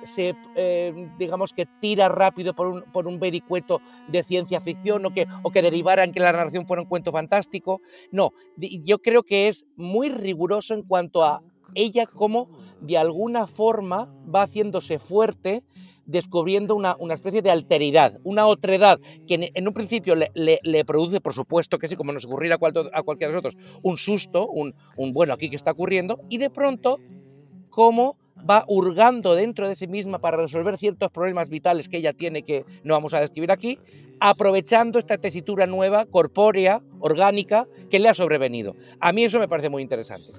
eh, 0.56 1.10
digamos 1.18 1.52
que 1.52 1.66
tira 1.80 2.08
rápido 2.08 2.54
por 2.54 2.66
un, 2.66 2.82
por 2.92 3.06
un 3.06 3.18
vericueto 3.20 3.80
de 4.08 4.22
ciencia 4.22 4.60
ficción 4.60 5.04
o 5.06 5.10
que, 5.10 5.26
o 5.42 5.50
que 5.50 5.62
derivara 5.62 6.04
en 6.04 6.12
que 6.12 6.20
la 6.20 6.32
narración 6.32 6.66
fuera 6.66 6.82
un 6.82 6.88
cuento 6.88 7.12
fantástico. 7.12 7.80
No, 8.10 8.32
yo 8.56 8.98
creo 8.98 9.22
que 9.22 9.48
es 9.48 9.66
muy 9.76 10.08
riguroso 10.08 10.74
en 10.74 10.82
cuanto 10.82 11.24
a 11.24 11.42
ella 11.74 12.06
como 12.06 12.48
de 12.80 12.98
alguna 12.98 13.46
forma 13.46 14.08
va 14.32 14.42
haciéndose 14.42 14.98
fuerte 14.98 15.62
descubriendo 16.06 16.74
una, 16.74 16.96
una 16.98 17.14
especie 17.14 17.40
de 17.40 17.50
alteridad, 17.50 18.18
una 18.24 18.46
otredad, 18.46 19.00
que 19.26 19.50
en, 19.54 19.66
un 19.68 19.72
principio 19.74 20.14
le, 20.14 20.30
le- 20.34 20.84
produce, 20.84 21.20
por 21.20 21.32
supuesto 21.32 21.78
que 21.78 21.88
sí, 21.88 21.96
como 21.96 22.12
nos 22.12 22.26
ocurriera 22.26 22.56
a, 22.56 22.58
cual- 22.58 22.90
a 22.92 23.02
cualquiera 23.02 23.30
de 23.30 23.36
nosotros, 23.40 23.56
un 23.82 23.96
susto, 23.96 24.46
un, 24.48 24.74
un 24.96 25.12
bueno, 25.14 25.32
aquí 25.32 25.48
que 25.48 25.56
está 25.56 25.70
ocurriendo, 25.70 26.18
y 26.28 26.38
de 26.38 26.50
pronto, 26.50 26.98
cómo 27.70 28.16
va 28.48 28.64
hurgando 28.68 29.34
dentro 29.34 29.68
de 29.68 29.74
sí 29.74 29.86
misma 29.86 30.18
para 30.18 30.36
resolver 30.36 30.76
ciertos 30.76 31.10
problemas 31.10 31.48
vitales 31.48 31.88
que 31.88 31.98
ella 31.98 32.12
tiene, 32.12 32.42
que 32.42 32.64
no 32.82 32.94
vamos 32.94 33.14
a 33.14 33.20
describir 33.20 33.50
aquí, 33.50 33.78
aprovechando 34.20 34.98
esta 34.98 35.16
tesitura 35.18 35.66
nueva, 35.66 36.06
corpórea, 36.06 36.80
orgánica, 36.98 37.66
que 37.90 37.98
le 37.98 38.08
ha 38.08 38.14
sobrevenido. 38.14 38.74
A 39.00 39.12
mí 39.12 39.24
eso 39.24 39.38
me 39.38 39.48
parece 39.48 39.70
muy 39.70 39.82
interesante. 39.82 40.32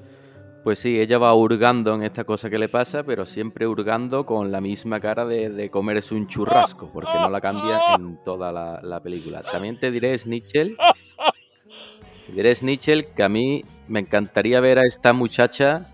Pues 0.66 0.80
sí, 0.80 1.00
ella 1.00 1.20
va 1.20 1.32
hurgando 1.36 1.94
en 1.94 2.02
esta 2.02 2.24
cosa 2.24 2.50
que 2.50 2.58
le 2.58 2.68
pasa, 2.68 3.04
pero 3.04 3.28
siempre 3.28 3.68
hurgando 3.68 4.26
con 4.26 4.52
la 4.52 4.60
misma 4.60 5.00
cara 5.00 5.24
de, 5.24 5.52
de 5.52 5.70
comerse 5.70 6.16
un 6.16 6.28
churrasco, 6.28 6.90
porque 6.92 7.14
no 7.14 7.30
la 7.30 7.40
cambia 7.40 7.80
en 7.96 8.18
toda 8.26 8.52
la, 8.52 8.80
la 8.82 9.00
película. 9.00 9.44
También 9.44 9.80
te 9.80 9.92
diré, 9.92 10.18
Snitchell, 10.18 10.76
diré, 12.30 12.56
Snitchell, 12.56 13.14
que 13.14 13.22
a 13.22 13.30
mí 13.30 13.64
me 13.88 14.00
encantaría 14.00 14.60
ver 14.60 14.80
a 14.80 14.88
esta 14.88 15.14
muchacha 15.14 15.92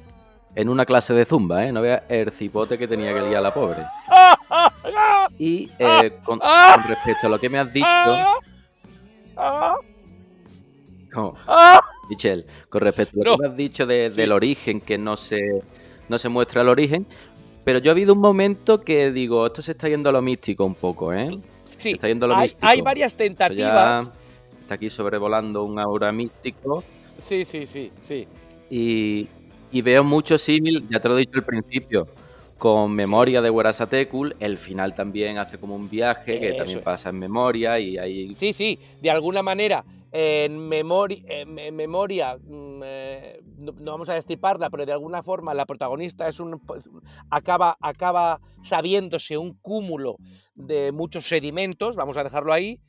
en 0.55 0.69
una 0.69 0.85
clase 0.85 1.13
de 1.13 1.25
zumba, 1.25 1.65
¿eh? 1.65 1.73
No 1.73 1.81
vea 1.81 2.05
el 2.07 2.31
cipote 2.31 2.77
que 2.77 2.87
tenía 2.87 3.13
que 3.13 3.23
liar 3.23 3.43
la 3.43 3.53
pobre. 3.53 3.85
Y 5.37 5.69
eh, 5.79 6.17
con 6.23 6.39
respecto 6.87 7.27
a 7.27 7.29
lo 7.29 7.39
que 7.41 7.49
me 7.49 7.59
has 7.59 7.73
dicho... 7.73 7.87
No, 11.15 11.34
Michelle, 12.10 12.46
con 12.70 12.82
respecto 12.82 13.20
a 13.22 13.24
lo 13.25 13.32
No. 13.32 13.38
que 13.38 13.46
has 13.48 13.56
dicho 13.58 13.86
de- 13.86 14.10
Sí. 14.10 14.22
del 14.22 14.32
origen, 14.32 14.82
que 14.82 14.98
no 14.98 15.18
se, 15.18 15.39
no 16.10 16.18
se 16.20 16.30
muestra 16.30 16.62
el 16.62 16.70
origen, 16.70 17.06
pero 17.63 17.80
yo 17.80 17.91
he 17.91 17.94
habido 17.94 18.13
un 18.13 18.20
momento 18.20 18.82
que 18.82 19.12
digo, 19.12 19.46
esto 19.48 19.62
se 19.62 19.74
está 19.74 19.88
yendo 19.89 20.10
a 20.10 20.12
lo 20.13 20.22
místico 20.22 20.65
un 20.65 20.75
poco, 20.75 21.13
¿eh? 21.13 21.27
Sí, 21.65 21.91
está 21.91 22.08
yendo 22.08 22.25
a 22.25 22.30
lo 22.30 22.36
hay, 22.36 22.44
místico. 22.44 22.68
hay 22.68 22.82
varias 22.82 23.12
ya 23.13 23.18
tentativas. 23.18 24.12
está 24.62 24.75
aquí 24.75 24.89
sobrevolando 24.89 25.63
un 25.63 25.80
aura 25.80 26.12
místico 26.12 26.82
Sí, 27.18 27.46
sí, 27.46 27.65
sí, 27.68 27.91
sí. 28.00 28.27
y, 28.70 29.27
y 29.72 29.82
veo 29.82 30.03
mucho 30.03 30.38
símil, 30.38 30.88
ya 30.89 31.00
te 31.00 31.08
lo 31.10 31.15
he 31.18 31.20
dicho 31.22 31.38
al 31.39 31.46
principio, 31.46 32.08
con 32.58 32.91
Memoria 32.94 33.41
de 33.41 33.50
Werasatekul, 33.50 34.36
el 34.39 34.58
final 34.58 34.94
también 34.96 35.38
hace 35.38 35.58
como 35.58 35.75
un 35.75 35.89
viaje 35.89 36.39
que 36.39 36.48
Eso 36.50 36.58
también 36.58 36.77
es. 36.80 36.84
pasa 36.84 37.10
en 37.10 37.20
memoria 37.20 37.80
y 37.80 37.98
ahí 37.98 38.34
Sí, 38.34 38.53
sí, 38.53 38.80
de 39.01 39.10
alguna 39.12 39.41
manera, 39.44 39.84
en, 40.12 40.70
memori- 40.70 41.24
en- 41.27 41.58
en 41.58 41.75
memoria, 41.75 42.38
mm, 42.38 42.82
eh, 42.84 43.41
no, 43.58 43.72
vamos 43.91 44.10
a 44.10 44.13
destriparla, 44.13 44.70
pero 44.70 44.86
de 44.86 44.91
alguna 44.91 45.24
forma 45.24 45.53
la 45.53 45.65
protagonista 45.65 46.27
es 46.27 46.39
un, 46.39 46.60
pues, 46.60 46.89
acaba, 47.30 47.77
acaba 47.80 48.41
sabiéndose 48.62 49.38
un 49.38 49.53
cúmulo 49.62 50.18
de 50.56 50.91
muchos 50.91 51.25
sedimentos, 51.27 51.96
vamos 51.96 52.18
a 52.18 52.24
dejarlo 52.24 52.51
ahí. 52.53 52.80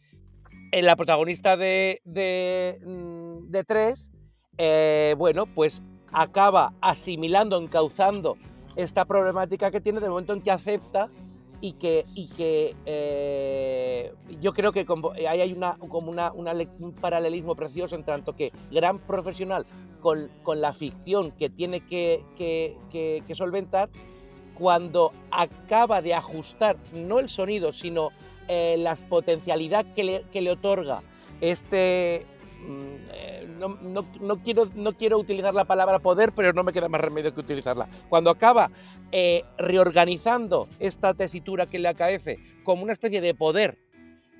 En 0.72 0.86
la 0.86 0.96
protagonista 0.96 1.56
de, 1.56 2.00
de, 2.04 2.80
mm, 2.84 3.50
tres, 3.66 4.10
eh, 4.58 5.14
bueno, 5.18 5.46
pues 5.46 5.82
acaba 6.12 6.74
asimilando, 6.80 7.58
encauzando 7.58 8.36
esta 8.76 9.04
problemática 9.04 9.70
que 9.70 9.80
tiene 9.80 10.00
del 10.00 10.10
momento 10.10 10.32
en 10.32 10.40
que 10.42 10.50
acepta 10.50 11.08
y 11.62 11.72
que, 11.74 12.04
y 12.14 12.26
que 12.26 12.74
eh, 12.86 14.12
yo 14.40 14.52
creo 14.52 14.72
que 14.72 14.84
ahí 15.28 15.40
hay 15.40 15.52
una, 15.52 15.78
como 15.78 16.10
una, 16.10 16.32
un 16.32 16.92
paralelismo 17.00 17.54
precioso 17.54 17.94
en 17.94 18.02
tanto 18.04 18.34
que 18.34 18.52
gran 18.70 18.98
profesional 18.98 19.64
con, 20.00 20.28
con 20.42 20.60
la 20.60 20.72
ficción 20.72 21.30
que 21.30 21.48
tiene 21.48 21.80
que, 21.80 22.24
que- 22.36 22.76
que- 22.90 23.22
que 23.26 23.34
solventar, 23.36 23.88
cuando 24.58 25.12
acaba 25.30 26.02
de 26.02 26.14
ajustar 26.14 26.76
no 26.92 27.20
el 27.20 27.28
sonido, 27.28 27.72
sino 27.72 28.10
eh, 28.48 28.74
la 28.78 28.96
potencialidad 28.96 29.86
que 29.94 30.02
le, 30.04 30.22
que 30.32 30.40
le 30.42 30.50
otorga 30.50 31.00
este... 31.40 32.26
mm, 32.62 32.96
eh, 33.12 33.48
No, 33.58 33.68
no- 33.80 34.06
no 34.20 34.42
quiero, 34.42 34.68
no 34.74 34.92
quiero 34.96 35.18
utilizar 35.18 35.54
la 35.54 35.64
palabra 35.64 36.00
poder, 36.00 36.32
pero 36.34 36.52
no 36.52 36.64
me 36.64 36.72
queda 36.72 36.88
más 36.88 37.00
remedio 37.00 37.32
que 37.32 37.40
utilizarla. 37.40 37.88
Cuando 38.08 38.30
acaba 38.30 38.70
eh, 39.12 39.44
reorganizando 39.56 40.68
esta 40.80 41.14
tesitura 41.14 41.66
que 41.66 41.78
le 41.78 41.88
acaece 41.88 42.38
como 42.64 42.82
una 42.82 42.92
especie 42.92 43.20
de 43.20 43.34
poder 43.34 43.78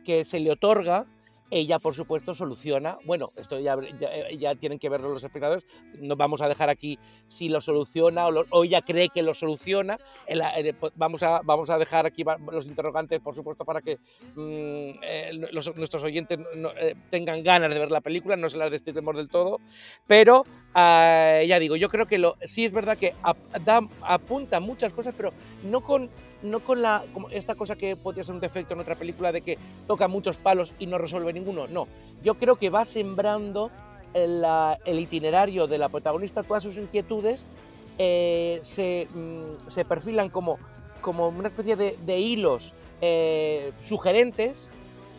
que 0.05 0.25
se 0.25 0.41
le 0.41 0.51
otorga, 0.51 1.07
ella 1.53 1.79
por 1.79 1.95
supuesto 1.95 2.35
soluciona, 2.35 2.99
bueno, 3.05 3.29
esto 3.37 3.61
ya, 3.61 3.77
ya, 4.01 4.11
ya 4.37 4.55
tienen 4.55 4.79
que 4.79 4.89
verlo 4.89 5.11
los 5.11 5.23
espectadores, 5.23 5.65
no 5.99 6.17
vamos 6.17 6.41
a 6.41 6.49
dejar 6.49 6.71
aquí 6.71 6.99
si 7.27 7.49
lo 7.49 7.61
soluciona 7.61 8.27
o, 8.27 8.31
lo- 8.31 8.65
ella 8.65 8.81
cree 8.83 9.11
que 9.11 9.23
lo 9.23 9.35
soluciona, 9.35 9.99
eh, 10.27 10.73
vamos, 10.97 11.23
a, 11.23 11.41
vamos 11.45 11.69
a 11.71 11.79
dejar 11.79 12.07
aquí 12.07 12.25
los 12.51 12.67
interrogantes 12.67 13.21
por 13.21 13.35
supuesto 13.35 13.65
para 13.65 13.83
que 13.83 13.97
mm, 14.35 14.99
eh, 15.03 15.31
nuestros 15.77 16.03
oyentes 16.03 16.39
eh, 16.81 16.95
tengan 17.11 17.43
ganas 17.43 17.73
de 17.73 17.79
ver 17.79 17.91
la 17.91 18.01
película, 18.01 18.37
no 18.37 18.49
se 18.49 18.57
las 18.57 18.71
destripemos 18.71 19.15
del 19.17 19.29
todo, 19.29 19.61
pero 20.07 20.47
ah, 20.75 21.41
ya 21.47 21.59
digo, 21.59 21.77
yo 21.77 21.89
creo 21.91 22.07
que 22.07 22.19
lo, 22.19 22.37
sí 22.43 22.65
es 22.65 22.73
verdad 22.73 22.97
que 22.97 23.15
apunta 24.03 24.61
muchas 24.61 24.93
cosas, 24.93 25.15
pero 25.17 25.33
no 25.65 25.83
con, 25.83 26.09
no 26.43 26.61
con 26.61 26.83
la, 26.83 27.05
como 27.13 27.29
esta 27.31 27.55
cosa 27.55 27.77
que 27.77 27.97
podría 27.97 28.25
ser 28.25 28.35
un 28.35 28.41
defecto 28.41 28.75
en 28.75 28.81
otra 28.81 28.97
película 28.97 29.33
de 29.33 29.41
que 29.41 29.59
toca 29.87 30.09
muchos 30.09 30.37
palos 30.37 30.75
y 30.79 30.87
no 30.87 30.99
resuelve 30.99 31.33
ninguno. 31.33 31.67
No, 31.69 31.89
yo 32.23 32.35
creo 32.35 32.57
que 32.57 32.71
va 32.71 32.85
sembrando 32.85 33.71
el, 34.15 34.99
itinerario 34.99 35.67
de 35.67 35.79
la 35.79 35.89
protagonista, 35.89 36.43
todas 36.43 36.63
sus 36.63 36.77
inquietudes 36.77 37.47
eh, 37.99 38.59
se, 38.63 39.09
mm, 39.13 39.69
se 39.69 39.85
perfilan 39.85 40.29
como, 40.29 40.59
como 41.01 41.29
una 41.29 41.49
especie 41.49 41.77
de, 41.77 41.97
de 42.05 42.19
hilos 42.19 42.75
eh, 43.01 43.73
sugerentes 43.81 44.71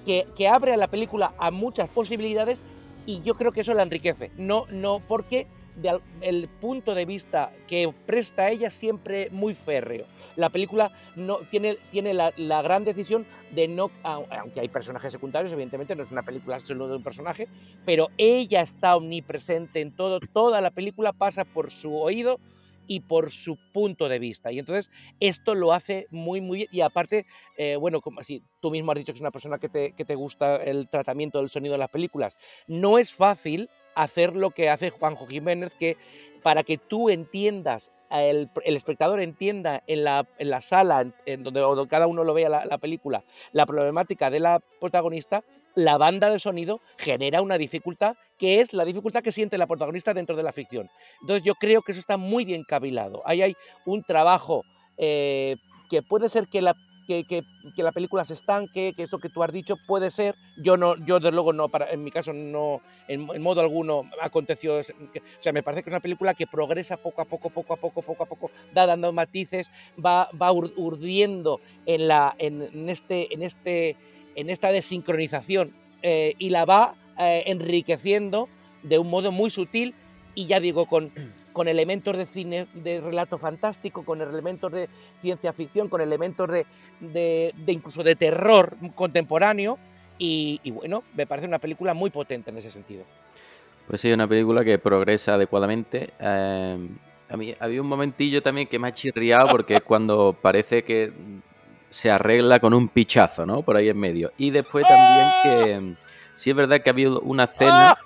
que, 0.05 0.27
que 0.35 0.47
abre 0.47 0.73
a 0.73 0.77
la 0.77 0.87
película 0.87 1.33
a 1.37 1.51
muchas 1.51 1.89
posibilidades 1.89 2.63
y 3.05 3.21
yo 3.21 3.35
creo 3.35 3.51
que 3.51 3.61
eso 3.61 3.73
la 3.73 3.83
enriquece. 3.83 4.31
No, 4.37 4.65
no, 4.69 4.99
porque 4.99 5.47
de 5.75 5.99
el 6.21 6.47
punto 6.47 6.93
de 6.95 7.05
vista 7.05 7.51
que 7.67 7.93
presta 8.05 8.49
ella 8.49 8.69
siempre 8.69 9.29
muy 9.31 9.53
férreo. 9.53 10.05
La 10.35 10.49
película 10.49 10.91
no 11.15 11.39
tiene, 11.49 11.77
tiene 11.91 12.13
la, 12.13 12.31
gran 12.61 12.83
decisión 12.83 13.25
de 13.51 13.67
no, 13.67 13.89
au- 14.03 14.27
aunque 14.29 14.59
hay 14.59 14.69
personajes 14.69 15.11
secundarios, 15.11 15.51
evidentemente 15.51 15.95
no 15.95 16.03
es 16.03 16.11
una 16.11 16.23
película 16.23 16.59
solo 16.59 16.87
de 16.87 16.95
un 16.97 17.03
personaje, 17.03 17.47
pero 17.85 18.09
ella 18.17 18.61
está 18.61 18.95
omnipresente 18.95 19.81
en 19.81 19.91
todo, 19.91 20.19
toda 20.19 20.61
la 20.61 20.71
película 20.71 21.13
pasa 21.13 21.43
por 21.45 21.71
su 21.71 21.95
oído 21.95 22.39
y 22.87 23.01
por 23.01 23.31
su 23.31 23.57
punto 23.71 24.09
de 24.09 24.19
vista. 24.19 24.51
Y 24.51 24.59
entonces 24.59 24.91
esto 25.19 25.55
lo 25.55 25.73
hace 25.73 26.07
muy, 26.11 26.41
muy 26.41 26.57
bien. 26.57 26.69
Y 26.71 26.81
aparte, 26.81 27.25
eh, 27.57 27.75
bueno, 27.75 28.01
como 28.01 28.19
así, 28.19 28.43
tú 28.59 28.71
mismo 28.71 28.91
has 28.91 28.97
dicho 28.97 29.13
que 29.13 29.17
es 29.17 29.21
una 29.21 29.31
persona 29.31 29.57
que 29.57 29.69
te, 29.69 29.93
que 29.93 30.05
te 30.05 30.15
gusta 30.15 30.57
el 30.57 30.89
tratamiento 30.89 31.39
del 31.39 31.49
sonido 31.49 31.73
de 31.73 31.79
las 31.79 31.89
películas. 31.89 32.37
No 32.67 32.97
es 32.97 33.13
fácil 33.13 33.69
hacer 33.95 34.35
lo 34.35 34.51
que 34.51 34.69
hace 34.69 34.89
Juanjo 34.89 35.27
Jiménez, 35.27 35.73
que 35.75 35.97
para 36.43 36.63
que 36.63 36.77
tú 36.77 37.09
entiendas, 37.09 37.91
el, 38.11 38.49
el 38.63 38.75
espectador 38.75 39.21
entienda 39.21 39.81
en 39.87 40.03
la, 40.03 40.27
en 40.37 40.49
la 40.49 40.61
sala, 40.61 41.11
en, 41.25 41.43
donde, 41.43 41.87
cada 41.87 42.05
uno 42.05 42.23
lo 42.23 42.33
vea 42.33 42.49
la, 42.49 42.65
la 42.65 42.77
película, 42.77 43.23
la 43.53 43.65
problemática 43.65 44.29
de 44.29 44.39
la 44.39 44.59
protagonista, 44.79 45.43
la 45.73 45.97
banda 45.97 46.29
de 46.29 46.39
sonido 46.39 46.81
genera 46.97 47.41
una 47.41 47.57
dificultad 47.57 48.15
que 48.37 48.59
es 48.59 48.73
la 48.73 48.85
dificultad 48.85 49.23
que 49.23 49.31
siente 49.31 49.57
la 49.57 49.67
protagonista 49.67 50.13
dentro 50.13 50.35
de 50.35 50.43
la 50.43 50.51
ficción. 50.51 50.89
Entonces 51.21 51.43
yo 51.43 51.55
creo 51.55 51.81
que 51.81 51.93
eso 51.93 52.01
está 52.01 52.17
muy 52.17 52.45
bien 52.45 52.63
cavilado. 52.63 53.23
Ahí 53.25 53.41
hay 53.41 53.55
un 53.85 54.03
trabajo 54.03 54.63
eh, 54.97 55.55
que 55.89 56.01
puede 56.01 56.29
ser 56.29 56.47
que 56.47 56.61
la, 56.61 56.75
que, 57.07 57.23
que- 57.23 57.43
que 57.75 57.83
la 57.83 57.91
película 57.91 58.25
se 58.25 58.33
estanque, 58.33 58.93
que 58.95 59.03
eso 59.03 59.19
que 59.19 59.29
tú 59.29 59.43
has 59.43 59.51
dicho 59.51 59.77
puede 59.87 60.11
ser. 60.11 60.35
Yo 60.57 60.77
no, 60.77 60.95
yo 61.05 61.19
desde 61.19 61.31
luego 61.31 61.53
no, 61.53 61.69
para, 61.69 61.91
en 61.91 62.03
mi 62.03 62.11
caso 62.11 62.33
no, 62.33 62.81
en, 63.07 63.27
en 63.33 63.41
modo 63.41 63.61
alguno 63.61 64.09
aconteció. 64.21 64.79
ese- 64.79 64.93
que- 65.13 65.19
o 65.19 65.41
sea, 65.41 65.53
me 65.53 65.63
parece 65.63 65.83
que 65.83 65.89
es 65.89 65.93
una 65.93 65.99
película 65.99 66.33
que 66.33 66.47
progresa 66.47 66.97
poco 66.97 67.21
a 67.21 67.25
poco, 67.25 67.49
poco 67.49 67.73
a 67.73 67.77
poco, 67.77 68.01
poco 68.01 68.23
a 68.23 68.25
poco, 68.25 68.51
da 68.73 68.85
dando 68.85 69.11
matices, 69.13 69.71
va, 70.03 70.29
va 70.39 70.51
ur- 70.51 70.73
urdiendo 70.75 71.59
en, 71.85 72.07
la, 72.07 72.35
en, 72.37 72.61
en 72.73 72.89
este, 72.89 73.33
en, 73.33 73.43
este, 73.43 73.95
en 74.35 74.49
esta 74.49 74.71
desincronización 74.71 75.73
eh, 76.01 76.33
y 76.39 76.49
la 76.49 76.65
va 76.65 76.95
eh, 77.19 77.43
enriqueciendo 77.47 78.49
de 78.81 78.99
un 78.99 79.09
modo 79.09 79.31
muy 79.31 79.49
sutil 79.49 79.93
y 80.35 80.47
ya 80.47 80.59
digo, 80.59 80.85
con, 80.85 81.11
con 81.51 81.67
elementos 81.67 82.17
de 82.17 82.25
cine, 82.25 82.67
de 82.73 83.01
relato 83.01 83.37
fantástico, 83.37 84.03
con 84.03 84.21
elementos 84.21 84.71
de 84.71 84.89
ciencia 85.21 85.53
ficción, 85.53 85.89
con 85.89 86.01
elementos 86.01 86.49
de, 86.49 86.65
de- 86.99 87.53
de 87.55 87.71
incluso 87.71 88.03
de 88.03 88.15
terror 88.15 88.75
contemporáneo. 88.95 89.77
Y, 90.17 90.59
y 90.63 90.71
bueno, 90.71 91.03
me 91.15 91.25
parece 91.27 91.47
una 91.47 91.59
película 91.59 91.93
muy 91.93 92.09
potente 92.09 92.51
en 92.51 92.57
ese 92.57 92.71
sentido. 92.71 93.03
Pues 93.87 93.99
sí, 94.01 94.11
una 94.11 94.27
película 94.27 94.63
que 94.63 94.77
progresa 94.77 95.33
adecuadamente. 95.33 96.11
Eh, 96.19 96.87
a 97.29 97.37
mí 97.37 97.55
había 97.59 97.81
un 97.81 97.87
momentillo 97.87 98.41
también 98.41 98.67
que 98.67 98.79
me 98.79 98.87
ha 98.87 98.93
chirriado 98.93 99.47
porque 99.49 99.75
es 99.75 99.81
cuando 99.85 100.35
parece 100.41 100.83
que 100.83 101.11
se 101.89 102.09
arregla 102.09 102.59
con 102.59 102.73
un 102.73 102.87
pichazo, 102.89 103.45
¿no? 103.45 103.61
Por 103.61 103.75
ahí 103.75 103.89
en 103.89 103.97
medio. 103.99 104.31
Y 104.37 104.49
después 104.51 104.85
también 104.87 105.27
que 105.43 105.95
sí 106.35 106.49
es 106.51 106.55
verdad 106.55 106.81
que 106.81 106.89
ha 106.89 106.93
habido 106.93 107.19
una 107.21 107.43
escena. 107.45 107.97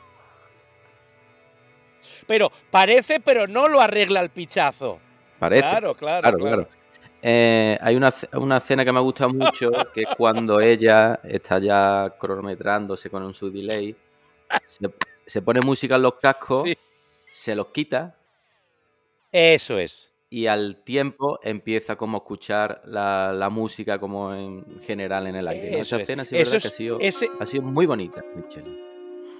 Pero 2.27 2.51
parece, 2.69 3.19
pero 3.19 3.47
no 3.47 3.67
lo 3.67 3.81
arregla 3.81 4.21
el 4.21 4.29
pichazo. 4.29 4.99
Parece. 5.39 5.61
Claro, 5.61 5.93
claro, 5.95 6.21
Claro, 6.21 6.37
claro. 6.37 6.63
claro. 6.65 6.77
Eh, 7.21 7.77
hay 7.81 7.95
una, 7.95 8.13
una 8.33 8.57
escena 8.57 8.85
que 8.85 8.91
me 8.91 8.99
ha 8.99 9.01
gustado 9.01 9.31
mucho, 9.33 9.71
que 9.93 10.01
es 10.03 10.09
cuando 10.15 10.59
ella 10.59 11.19
está 11.23 11.57
ya 11.59 12.13
cronometrándose 12.19 13.09
con 13.09 13.23
un 13.23 13.33
su 13.33 13.49
delay, 13.49 13.95
se, 14.67 14.87
se 15.25 15.41
pone 15.41 15.61
música 15.61 15.95
en 15.95 16.03
los 16.03 16.15
cascos, 16.15 16.63
Sí. 16.63 16.77
se 17.31 17.55
los 17.55 17.67
quita 17.67 18.15
Eso 19.31 19.77
es. 19.79 20.13
y 20.29 20.45
al 20.47 20.83
tiempo 20.83 21.39
empieza 21.43 21.95
como 21.95 22.17
a 22.17 22.19
escuchar 22.19 22.81
la, 22.85 23.33
la 23.33 23.49
música 23.49 23.99
como 23.99 24.33
en 24.33 24.81
general 24.83 25.27
en 25.27 25.35
el 25.37 25.47
aire. 25.47 25.79
Esa 25.79 25.95
es. 25.97 26.01
escena 26.03 26.23
sí 26.25 26.37
es 26.37 26.53
Eso 26.53 26.59
que 26.61 26.67
ha 26.73 26.77
sido, 26.77 26.97
ese- 26.99 27.29
ha 27.39 27.45
sido 27.45 27.63
muy 27.63 27.85
bonita, 27.87 28.23
Michelle. 28.35 28.79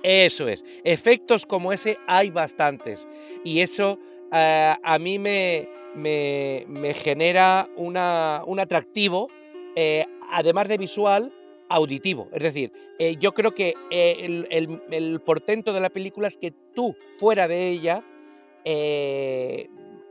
Eso 0.04 0.48
es. 0.48 0.64
Efectos 0.84 1.46
como 1.46 1.74
ese 1.74 1.98
hay 2.08 2.30
bastantes. 2.30 3.08
Y 3.44 3.62
eso 3.62 4.00
eh, 4.32 4.74
a 4.82 5.00
mí 5.00 5.20
me, 5.20 5.70
me- 5.96 6.66
genera 6.94 7.70
una- 7.76 8.42
un 8.46 8.60
atractivo, 8.60 9.28
eh, 9.76 10.06
además 10.32 10.68
de 10.68 10.78
visual, 10.78 11.34
auditivo. 11.70 12.28
Es 12.34 12.44
decir, 12.44 12.72
eh, 13.00 13.16
yo 13.20 13.34
creo 13.34 13.54
que 13.54 13.74
el, 13.90 14.48
el- 14.92 15.20
portento 15.22 15.74
de 15.74 15.80
la 15.82 15.90
película 15.90 16.28
es 16.28 16.38
que 16.38 16.52
tú, 16.74 16.96
fuera 17.20 17.48
de 17.48 17.68
ella, 17.70 18.04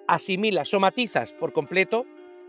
asimilas, 0.07 0.68
somatizas 0.68 1.33
por 1.33 1.53
completo 1.53 2.07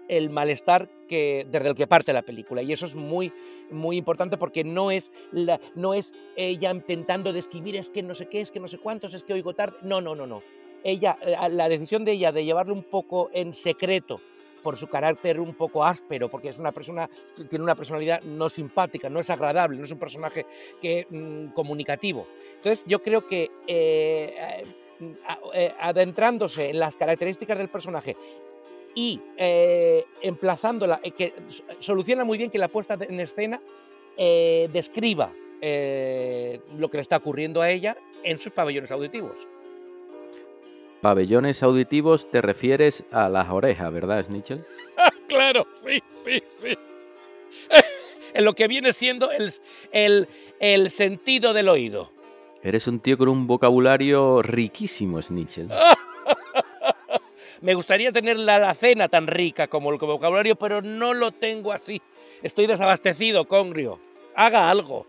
el 0.08 0.30
malestar 0.30 0.90
que, 1.08 1.46
desde 1.50 1.68
el 1.70 1.76
que 1.76 1.88
parte 1.88 2.14
la 2.14 2.22
película. 2.22 2.62
Y 2.62 2.72
eso 2.72 2.86
es 2.86 2.96
muy, 2.96 3.32
muy 3.72 3.98
importante 3.98 4.38
porque 4.38 4.64
no 4.64 4.92
es, 4.92 5.12
la- 5.32 5.60
no 5.76 5.94
es 5.94 6.14
ella 6.36 6.72
intentando 6.72 7.34
describir 7.34 7.76
es 7.76 7.90
que 7.90 8.04
no 8.04 8.14
sé 8.16 8.28
qué, 8.28 8.42
es 8.42 8.52
que 8.52 8.60
no 8.60 8.68
sé 8.68 8.78
cuántos, 8.78 9.14
es 9.14 9.24
que 9.24 9.34
oigo 9.34 9.54
tarde. 9.54 9.78
No, 9.82 10.02
no, 10.02 10.16
no, 10.16 10.28
no. 10.28 10.42
Ella, 10.84 11.18
eh, 11.22 11.36
la 11.50 11.70
decisión 11.70 12.06
de 12.06 12.14
ella 12.14 12.32
de 12.32 12.46
llevarlo 12.46 12.74
un 12.74 12.84
poco 12.84 13.30
en 13.34 13.54
secreto 13.54 14.22
por 14.64 14.76
su 14.76 14.88
carácter 14.88 15.40
un 15.40 15.54
poco 15.54 15.86
áspero, 15.86 16.30
porque 16.30 16.50
es 16.50 16.58
una 16.60 16.72
persona 16.72 17.10
tiene 17.50 17.64
una 17.64 17.76
personalidad 17.76 18.22
no 18.24 18.50
simpática, 18.50 19.10
no 19.10 19.20
es 19.20 19.30
agradable, 19.30 19.78
no 19.78 19.84
es 19.86 19.92
un 19.92 20.00
personaje 20.00 20.46
que, 20.82 21.08
mm, 21.10 21.54
comunicativo. 21.54 22.28
Entonces 22.56 22.84
yo 22.88 23.02
creo 23.02 23.26
que 23.26 23.50
eh, 23.68 24.34
eh, 25.54 25.74
adentrándose 25.80 26.70
en 26.72 26.80
las 26.80 26.98
características 26.98 27.58
del 27.58 27.68
personaje 27.70 28.16
y 28.98 29.22
eh, 29.38 30.06
emplazándola, 30.24 31.00
eh, 31.04 31.12
que 31.12 31.32
soluciona 31.78 32.24
muy 32.24 32.36
bien 32.40 32.50
que 32.50 32.58
la 32.58 32.68
puesta 32.68 32.98
en 33.00 33.20
escena 33.20 33.62
eh, 34.18 34.68
describa 34.74 35.32
lo 35.32 36.90
que 36.90 36.98
le 36.98 37.02
está 37.02 37.18
ocurriendo 37.18 37.62
a 37.62 37.70
ella 37.70 37.96
en 38.24 38.40
sus 38.40 38.52
pabellones 38.52 38.92
auditivos. 38.92 39.48
Pabellones 41.02 41.62
auditivos 41.62 42.30
te 42.32 42.42
refieres 42.42 43.04
a 43.12 43.30
las 43.30 43.52
orejas, 43.52 43.94
¿verdad, 43.94 44.26
Snitchell? 44.26 44.66
claro, 45.28 45.68
sí, 45.76 46.02
sí, 46.10 46.42
sí. 46.48 46.76
en 48.34 48.46
lo 48.46 48.54
que 48.54 48.68
viene 48.68 48.94
siendo 48.94 49.30
el, 49.32 49.52
el, 49.92 50.28
el 50.60 50.90
sentido 50.90 51.54
del 51.54 51.70
oído. 51.70 52.10
Eres 52.64 52.88
un 52.88 53.00
tío 53.00 53.16
con 53.16 53.30
un 53.30 53.46
vocabulario 53.46 54.42
riquísimo, 54.42 55.22
Snitchell. 55.22 55.70
Me 57.62 57.74
gustaría 57.74 58.12
tener 58.12 58.38
la 58.38 58.56
alacena 58.56 59.08
tan 59.08 59.28
rica 59.28 59.68
como 59.68 59.92
el 59.92 59.98
vocabulario, 59.98 60.56
pero 60.56 60.82
no 60.82 61.14
lo 61.14 61.32
tengo 61.32 61.72
así. 61.72 62.02
Estoy 62.44 62.68
desabastecido, 62.68 63.46
Congrio. 63.46 64.00
Haga 64.36 64.70
algo. 64.70 65.08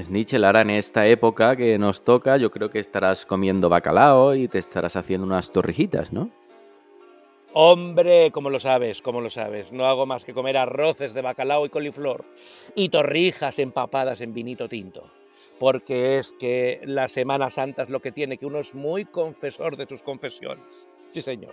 Snitchell, 0.00 0.44
ahora 0.44 0.62
en 0.62 0.70
esta 0.70 1.06
época 1.06 1.54
que 1.56 1.78
nos 1.78 2.02
toca, 2.02 2.36
yo 2.36 2.50
creo 2.50 2.70
que 2.70 2.78
estarás 2.78 3.26
comiendo 3.26 3.68
bacalao 3.68 4.34
y 4.34 4.48
te 4.48 4.58
estarás 4.58 4.96
haciendo 4.96 5.26
unas 5.26 5.52
torrijitas, 5.52 6.12
¿no? 6.12 6.30
Hombre, 7.54 8.30
como 8.30 8.48
lo 8.48 8.58
sabes, 8.58 9.02
como 9.02 9.20
lo 9.20 9.28
sabes. 9.28 9.72
No 9.72 9.84
hago 9.84 10.06
más 10.06 10.24
que 10.24 10.32
comer 10.32 10.56
arroces 10.56 11.12
de 11.12 11.20
bacalao 11.20 11.66
y 11.66 11.68
coliflor 11.68 12.24
y 12.74 12.88
torrijas 12.88 13.58
empapadas 13.58 14.22
en 14.22 14.32
vinito 14.32 14.68
tinto. 14.68 15.04
Porque 15.58 16.18
es 16.18 16.32
que 16.32 16.80
la 16.84 17.08
Semana 17.08 17.50
Santa 17.50 17.82
es 17.82 17.90
lo 17.90 18.00
que 18.00 18.12
tiene, 18.12 18.36
que 18.36 18.46
uno 18.46 18.58
es 18.58 18.74
muy 18.74 19.04
confesor 19.04 19.76
de 19.76 19.86
sus 19.86 20.02
confesiones. 20.02 20.88
Sí, 21.08 21.20
señor. 21.20 21.52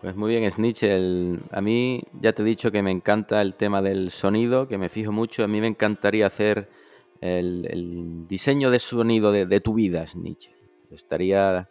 Pues 0.00 0.16
muy 0.16 0.30
bien, 0.30 0.50
Snitchell. 0.50 1.38
A 1.50 1.60
mí 1.60 2.02
ya 2.20 2.32
te 2.32 2.42
he 2.42 2.44
dicho 2.44 2.70
que 2.70 2.82
me 2.82 2.90
encanta 2.90 3.42
el 3.42 3.54
tema 3.54 3.82
del 3.82 4.10
sonido, 4.10 4.66
que 4.66 4.78
me 4.78 4.88
fijo 4.88 5.12
mucho. 5.12 5.44
A 5.44 5.48
mí 5.48 5.60
me 5.60 5.66
encantaría 5.66 6.26
hacer 6.26 6.70
el, 7.20 7.66
el 7.70 8.26
diseño 8.28 8.70
de 8.70 8.78
sonido 8.78 9.30
de, 9.30 9.46
de 9.46 9.60
tu 9.60 9.74
vida, 9.74 10.06
Snitchell. 10.06 10.54
Estaría 10.90 11.68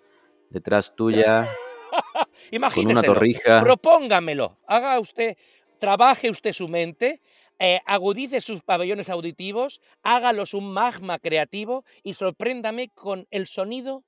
detrás 0.50 0.96
tuya 0.96 1.50
con 2.76 2.88
una 2.88 3.02
torrija. 3.02 3.62
Propóngamelo. 3.62 4.58
Haga 4.68 5.00
usted, 5.00 5.38
trabaje 5.80 6.30
usted 6.30 6.54
su 6.54 6.68
mente, 6.68 7.22
eh, 7.60 7.80
agudice 7.86 8.42
sus 8.42 8.62
pabellones 8.62 9.10
auditivos, 9.10 9.82
hágalos 10.02 10.54
un 10.54 10.72
magma 10.74 11.20
creativo 11.20 11.84
y 12.04 12.14
sorpréndame 12.16 12.90
con 12.90 13.28
el 13.32 13.48
sonido 13.48 14.04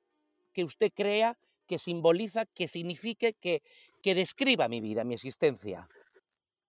que 0.54 0.64
usted 0.64 0.92
crea, 0.94 1.38
que 1.68 1.80
simboliza, 1.80 2.46
que 2.46 2.68
signifique, 2.68 3.34
que, 3.34 3.62
que 4.02 4.16
describa 4.16 4.68
mi 4.68 4.82
vida, 4.82 5.04
mi 5.04 5.14
existencia. 5.14 5.88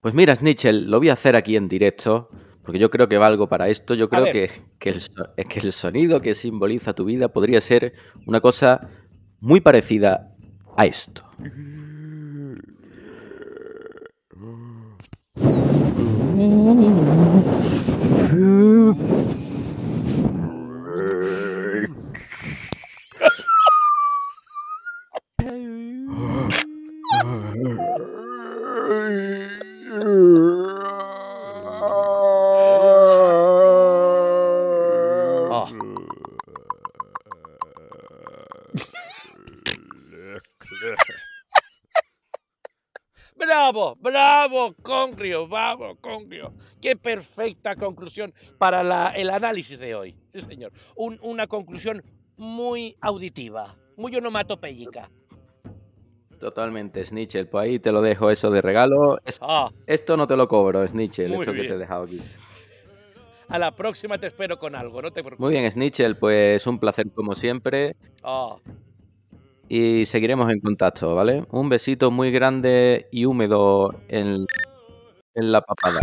Pues 0.00 0.14
mira, 0.14 0.34
Snitchell, 0.34 0.90
lo 0.90 0.98
voy 0.98 1.10
a 1.10 1.14
hacer 1.14 1.36
aquí 1.36 1.56
en 1.56 1.68
directo, 1.68 2.28
porque 2.64 2.78
yo 2.78 2.90
creo 2.90 3.08
que 3.08 3.18
valgo 3.18 3.48
para 3.48 3.68
esto. 3.68 3.94
Yo 3.94 4.08
creo 4.08 4.24
que, 4.24 4.50
que 4.78 4.90
el, 4.90 5.02
que 5.48 5.60
el 5.60 5.72
sonido 5.72 6.20
que 6.20 6.34
simboliza 6.34 6.92
tu 6.92 7.04
vida 7.04 7.28
podría 7.28 7.60
ser 7.60 7.94
una 8.26 8.40
cosa 8.40 8.90
muy 9.40 9.60
parecida 9.60 10.34
a 10.76 10.86
esto. 10.86 11.22
Ah. 35.54 35.68
¡Bravo! 43.36 43.96
¡Bravo, 44.62 44.74
Congrio! 44.82 45.48
¡Bravo, 45.48 45.96
Congrio! 46.00 46.52
¡Qué 46.80 46.94
perfecta 46.96 47.74
conclusión 47.74 48.32
para 48.58 48.82
la- 48.84 49.10
el 49.16 49.30
análisis 49.30 49.78
de 49.78 49.94
hoy! 49.94 50.14
Sí, 50.32 50.40
señor. 50.40 50.72
Un- 50.94 51.18
una 51.22 51.46
conclusión 51.48 52.02
muy 52.36 52.96
auditiva, 53.00 53.74
muy 53.96 54.14
onomatopéyica. 54.14 55.10
Totalmente, 56.38 57.04
Snitchell. 57.04 57.46
Pues 57.48 57.64
ahí 57.64 57.78
te 57.78 57.92
lo 57.92 58.02
dejo 58.02 58.30
eso 58.30 58.50
de 58.50 58.60
regalo. 58.62 59.18
Es- 59.24 59.38
Ah, 59.40 59.70
esto 59.86 60.16
no 60.16 60.26
te 60.26 60.36
lo 60.36 60.46
cobro, 60.48 60.86
Snitchell, 60.86 61.28
Muy 61.30 61.40
esto 61.40 61.52
que 61.52 61.58
te 61.58 61.62
bien. 61.62 61.74
he 61.74 61.78
dejado 61.78 62.04
aquí. 62.04 62.20
a 63.48 63.58
la 63.58 63.70
próxima 63.76 64.16
te 64.16 64.26
espero 64.28 64.58
con 64.58 64.74
algo, 64.74 65.02
no 65.02 65.10
te 65.10 65.20
preocupes. 65.22 65.38
Muy 65.40 65.50
bien, 65.52 65.70
Snitchell, 65.70 66.16
pues 66.16 66.66
un 66.66 66.78
placer 66.78 67.10
como 67.12 67.34
siempre. 67.34 67.96
Ah, 68.22 68.56
Y 69.74 70.04
seguiremos 70.04 70.50
en 70.50 70.60
contacto, 70.60 71.14
¿vale? 71.14 71.46
Un 71.50 71.70
besito 71.70 72.10
muy 72.10 72.30
grande 72.30 73.08
y 73.10 73.24
húmedo 73.24 74.02
en, 74.08 74.44
la 75.34 75.62
papada. 75.62 76.00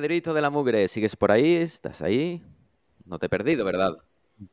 Pedrito 0.00 0.32
de 0.32 0.40
la 0.40 0.48
Mugre, 0.48 0.86
¿sigues 0.86 1.16
por 1.16 1.32
ahí? 1.32 1.56
¿Estás 1.56 2.02
ahí? 2.02 2.40
No 3.06 3.18
te 3.18 3.26
he 3.26 3.28
perdido, 3.28 3.64
¿verdad? 3.64 3.98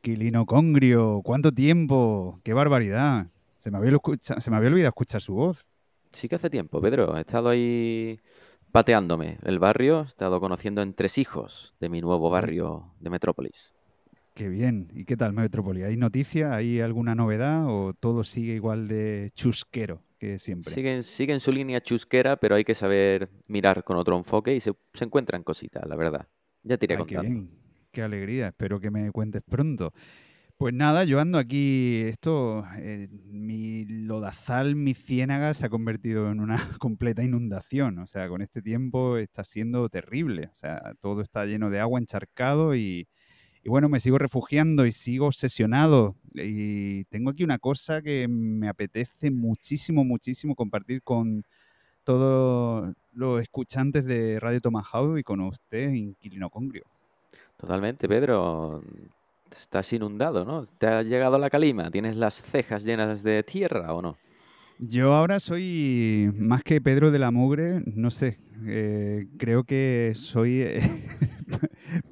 Quilino 0.02 0.44
Congrio, 0.44 1.20
¿cuánto 1.22 1.52
tiempo? 1.52 2.36
¡Qué 2.42 2.52
barbaridad! 2.52 3.28
Se 3.56 3.70
me 3.70 3.78
había, 3.78 3.96
se 4.20 4.50
me 4.50 4.56
había 4.56 4.70
olvidado 4.70 4.88
escuchar 4.88 5.20
su 5.20 5.34
voz. 5.34 5.68
Sí 6.10 6.28
que 6.28 6.34
hace 6.34 6.50
tiempo, 6.50 6.80
Pedro. 6.80 7.16
He 7.16 7.20
estado 7.20 7.48
ahí 7.48 8.18
pateándome 8.72 9.38
el 9.44 9.60
barrio, 9.60 10.00
he 10.00 10.06
estado 10.06 10.40
conociendo 10.40 10.82
entre 10.82 11.08
hijos 11.14 11.74
de 11.78 11.90
mi 11.90 12.00
nuevo 12.00 12.28
barrio 12.28 12.82
de 12.98 13.10
Metrópolis. 13.10 13.70
Qué 14.34 14.48
bien. 14.48 14.88
¿Y 14.94 15.04
qué 15.04 15.16
tal, 15.16 15.32
Metrópoli? 15.32 15.84
¿Hay 15.84 15.96
noticias? 15.96 16.52
¿Hay 16.52 16.80
alguna 16.80 17.14
novedad? 17.14 17.66
¿O 17.68 17.94
todo 17.94 18.24
sigue 18.24 18.54
igual 18.54 18.88
de 18.88 19.30
chusquero 19.32 20.00
que 20.16 20.38
siempre? 20.38 20.72
Siguen, 20.72 21.02
siguen 21.02 21.40
su 21.40 21.52
línea 21.52 21.80
chusquera, 21.80 22.36
pero 22.36 22.54
hay 22.54 22.64
que 22.64 22.74
saber 22.74 23.30
mirar 23.46 23.84
con 23.84 23.96
otro 23.96 24.16
enfoque 24.16 24.54
y 24.54 24.60
se, 24.60 24.72
se 24.94 25.04
encuentran 25.04 25.42
cositas, 25.42 25.86
la 25.86 25.96
verdad. 25.96 26.28
Ya 26.62 26.76
te 26.78 26.86
iré 26.86 26.96
Ay, 26.96 27.04
qué 27.06 27.14
contando. 27.14 27.22
bien. 27.22 27.50
Qué 27.92 28.02
alegría. 28.02 28.48
Espero 28.48 28.80
que 28.80 28.90
me 28.90 29.10
cuentes 29.12 29.42
pronto. 29.48 29.92
Pues 30.58 30.72
nada, 30.72 31.04
yo 31.04 31.20
ando 31.20 31.38
aquí, 31.38 32.02
esto, 32.06 32.64
eh, 32.78 33.08
mi 33.10 33.84
lodazal, 33.84 34.74
mi 34.74 34.94
ciénaga 34.94 35.52
se 35.52 35.66
ha 35.66 35.68
convertido 35.68 36.30
en 36.30 36.40
una 36.40 36.56
completa 36.80 37.22
inundación. 37.22 37.98
O 37.98 38.06
sea, 38.06 38.28
con 38.28 38.40
este 38.40 38.62
tiempo 38.62 39.18
está 39.18 39.44
siendo 39.44 39.88
terrible. 39.90 40.46
O 40.46 40.56
sea, 40.56 40.94
todo 41.00 41.20
está 41.20 41.44
lleno 41.44 41.68
de 41.68 41.80
agua, 41.80 42.00
encharcado 42.00 42.74
y, 42.74 43.06
y 43.66 43.68
bueno, 43.68 43.88
me 43.88 43.98
sigo 43.98 44.16
refugiando 44.16 44.86
y 44.86 44.92
sigo 44.92 45.26
obsesionado. 45.26 46.14
Y 46.34 47.02
tengo 47.06 47.30
aquí 47.30 47.42
una 47.42 47.58
cosa 47.58 48.00
que 48.00 48.28
me 48.28 48.68
apetece 48.68 49.32
muchísimo, 49.32 50.04
muchísimo 50.04 50.54
compartir 50.54 51.02
con 51.02 51.42
todos 52.04 52.94
los 53.12 53.42
escuchantes 53.42 54.04
de 54.04 54.38
Radio 54.38 54.60
Tomahawk 54.60 55.18
y 55.18 55.24
con 55.24 55.40
usted, 55.40 55.90
Inquilino 55.90 56.48
Congrio. 56.48 56.84
Totalmente, 57.56 58.06
Pedro. 58.06 58.84
Estás 59.50 59.92
inundado, 59.92 60.44
¿no? 60.44 60.64
¿Te 60.78 60.86
ha 60.86 61.02
llegado 61.02 61.36
la 61.36 61.50
calima? 61.50 61.90
¿Tienes 61.90 62.14
las 62.14 62.40
cejas 62.40 62.84
llenas 62.84 63.24
de 63.24 63.42
tierra 63.42 63.92
o 63.94 64.00
no? 64.00 64.16
Yo 64.78 65.12
ahora 65.12 65.40
soy 65.40 66.30
más 66.38 66.62
que 66.62 66.80
Pedro 66.80 67.10
de 67.10 67.18
la 67.18 67.32
Mugre, 67.32 67.82
no 67.86 68.12
sé, 68.12 68.38
eh, 68.64 69.26
creo 69.38 69.64
que 69.64 70.12
soy 70.14 70.68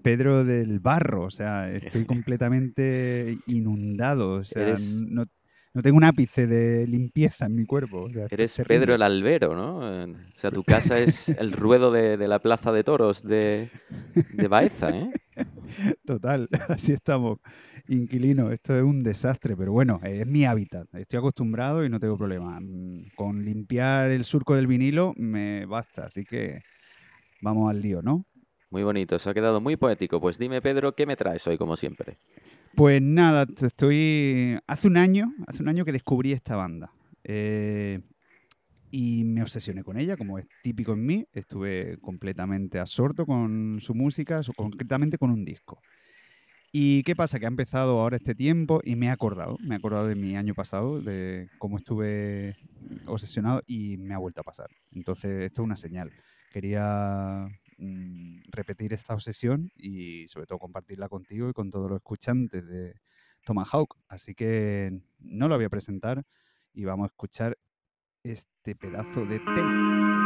Pedro 0.04 0.44
del 0.44 0.80
Barro, 0.80 1.24
o 1.24 1.30
sea, 1.30 1.70
estoy 1.72 2.04
completamente 2.06 3.38
inundado, 3.46 4.34
o 4.34 4.44
sea, 4.44 4.62
Eres- 4.62 5.02
no, 5.08 5.24
no 5.72 5.82
tengo 5.82 5.96
un 5.96 6.04
ápice 6.04 6.46
de 6.46 6.86
limpieza 6.86 7.46
en 7.46 7.56
mi 7.56 7.64
cuerpo. 7.64 8.02
o 8.02 8.10
sea, 8.12 8.26
Eres. 8.30 8.54
Pedro 8.68 8.94
el 8.94 9.02
Albero, 9.02 9.56
¿no? 9.56 10.04
Eh, 10.04 10.04
O 10.12 10.38
sea, 10.38 10.50
tu 10.50 10.62
casa 10.74 11.00
es 11.00 11.30
el 11.30 11.52
ruedo 11.52 11.90
de, 11.90 12.16
de 12.16 12.28
la 12.28 12.38
plaza 12.38 12.70
de 12.70 12.84
toros 12.84 13.22
de, 13.22 13.70
de 14.32 14.48
Baeza, 14.48 14.90
¿eh? 14.90 15.10
Total, 16.04 16.48
así 16.68 16.92
estamos. 16.92 17.38
Inquilino, 17.88 18.50
esto 18.52 18.76
es 18.76 18.82
un 18.82 19.02
desastre, 19.02 19.56
pero 19.56 19.72
bueno, 19.72 20.00
es 20.04 20.26
mi 20.26 20.44
hábitat. 20.44 20.86
Estoy 20.94 21.18
acostumbrado 21.18 21.84
y 21.84 21.88
no 21.88 21.98
tengo 21.98 22.16
problema. 22.18 22.60
Mm, 22.60 23.06
Con 23.16 23.44
limpiar 23.44 24.10
el 24.10 24.24
surco 24.24 24.54
del 24.54 24.66
vinilo 24.66 25.14
me 25.16 25.66
basta, 25.66 26.02
así 26.06 26.24
que 26.24 26.60
vamos 27.40 27.70
al 27.70 27.80
lío, 27.80 28.02
¿no? 28.02 28.26
Muy 28.74 28.82
bonito, 28.82 29.20
se 29.20 29.30
ha 29.30 29.34
quedado 29.34 29.60
muy 29.60 29.76
poético. 29.76 30.20
Pues 30.20 30.36
dime, 30.36 30.60
Pedro, 30.60 30.96
¿qué 30.96 31.06
me 31.06 31.14
traes 31.14 31.46
hoy, 31.46 31.56
como 31.56 31.76
siempre? 31.76 32.18
Pues 32.74 33.00
nada, 33.00 33.46
estoy. 33.62 34.58
Hace 34.66 34.88
un 34.88 34.96
año, 34.96 35.32
hace 35.46 35.62
un 35.62 35.68
año 35.68 35.84
que 35.84 35.92
descubrí 35.92 36.32
esta 36.32 36.56
banda. 36.56 36.90
Eh, 37.22 38.00
y 38.90 39.22
me 39.26 39.42
obsesioné 39.42 39.84
con 39.84 39.96
ella, 39.96 40.16
como 40.16 40.40
es 40.40 40.46
típico 40.60 40.94
en 40.94 41.06
mí. 41.06 41.24
Estuve 41.32 41.98
completamente 41.98 42.80
absorto 42.80 43.26
con 43.26 43.78
su 43.80 43.94
música, 43.94 44.40
concretamente 44.56 45.18
con 45.18 45.30
un 45.30 45.44
disco. 45.44 45.80
¿Y 46.72 47.04
qué 47.04 47.14
pasa? 47.14 47.38
Que 47.38 47.44
ha 47.44 47.54
empezado 47.54 48.00
ahora 48.00 48.16
este 48.16 48.34
tiempo 48.34 48.80
y 48.82 48.96
me 48.96 49.06
he 49.06 49.10
acordado, 49.10 49.56
me 49.60 49.76
he 49.76 49.78
acordado 49.78 50.08
de 50.08 50.16
mi 50.16 50.36
año 50.36 50.54
pasado, 50.54 51.00
de 51.00 51.48
cómo 51.58 51.76
estuve 51.76 52.56
obsesionado 53.06 53.62
y 53.68 53.98
me 53.98 54.14
ha 54.14 54.18
vuelto 54.18 54.40
a 54.40 54.44
pasar. 54.44 54.66
Entonces, 54.90 55.44
esto 55.44 55.62
es 55.62 55.64
una 55.64 55.76
señal. 55.76 56.10
Quería 56.52 57.46
mm, 57.78 58.42
repetir 58.50 58.92
esta 58.92 59.14
obsesión 59.14 59.70
y 59.76 60.28
sobre 60.28 60.46
todo 60.46 60.58
compartirla 60.58 61.08
contigo 61.08 61.48
y 61.48 61.52
con 61.52 61.70
todos 61.70 61.90
los 61.90 61.96
escuchantes 61.96 62.66
de 62.66 63.00
Tomahawk. 63.44 63.96
Así 64.08 64.34
que 64.34 65.00
no 65.18 65.48
lo 65.48 65.56
voy 65.56 65.64
a 65.66 65.70
presentar 65.70 66.24
y 66.72 66.84
vamos 66.84 67.04
a 67.04 67.08
escuchar 67.08 67.58
este 68.22 68.74
pedazo 68.74 69.26
de 69.26 69.38
tema. 69.38 70.23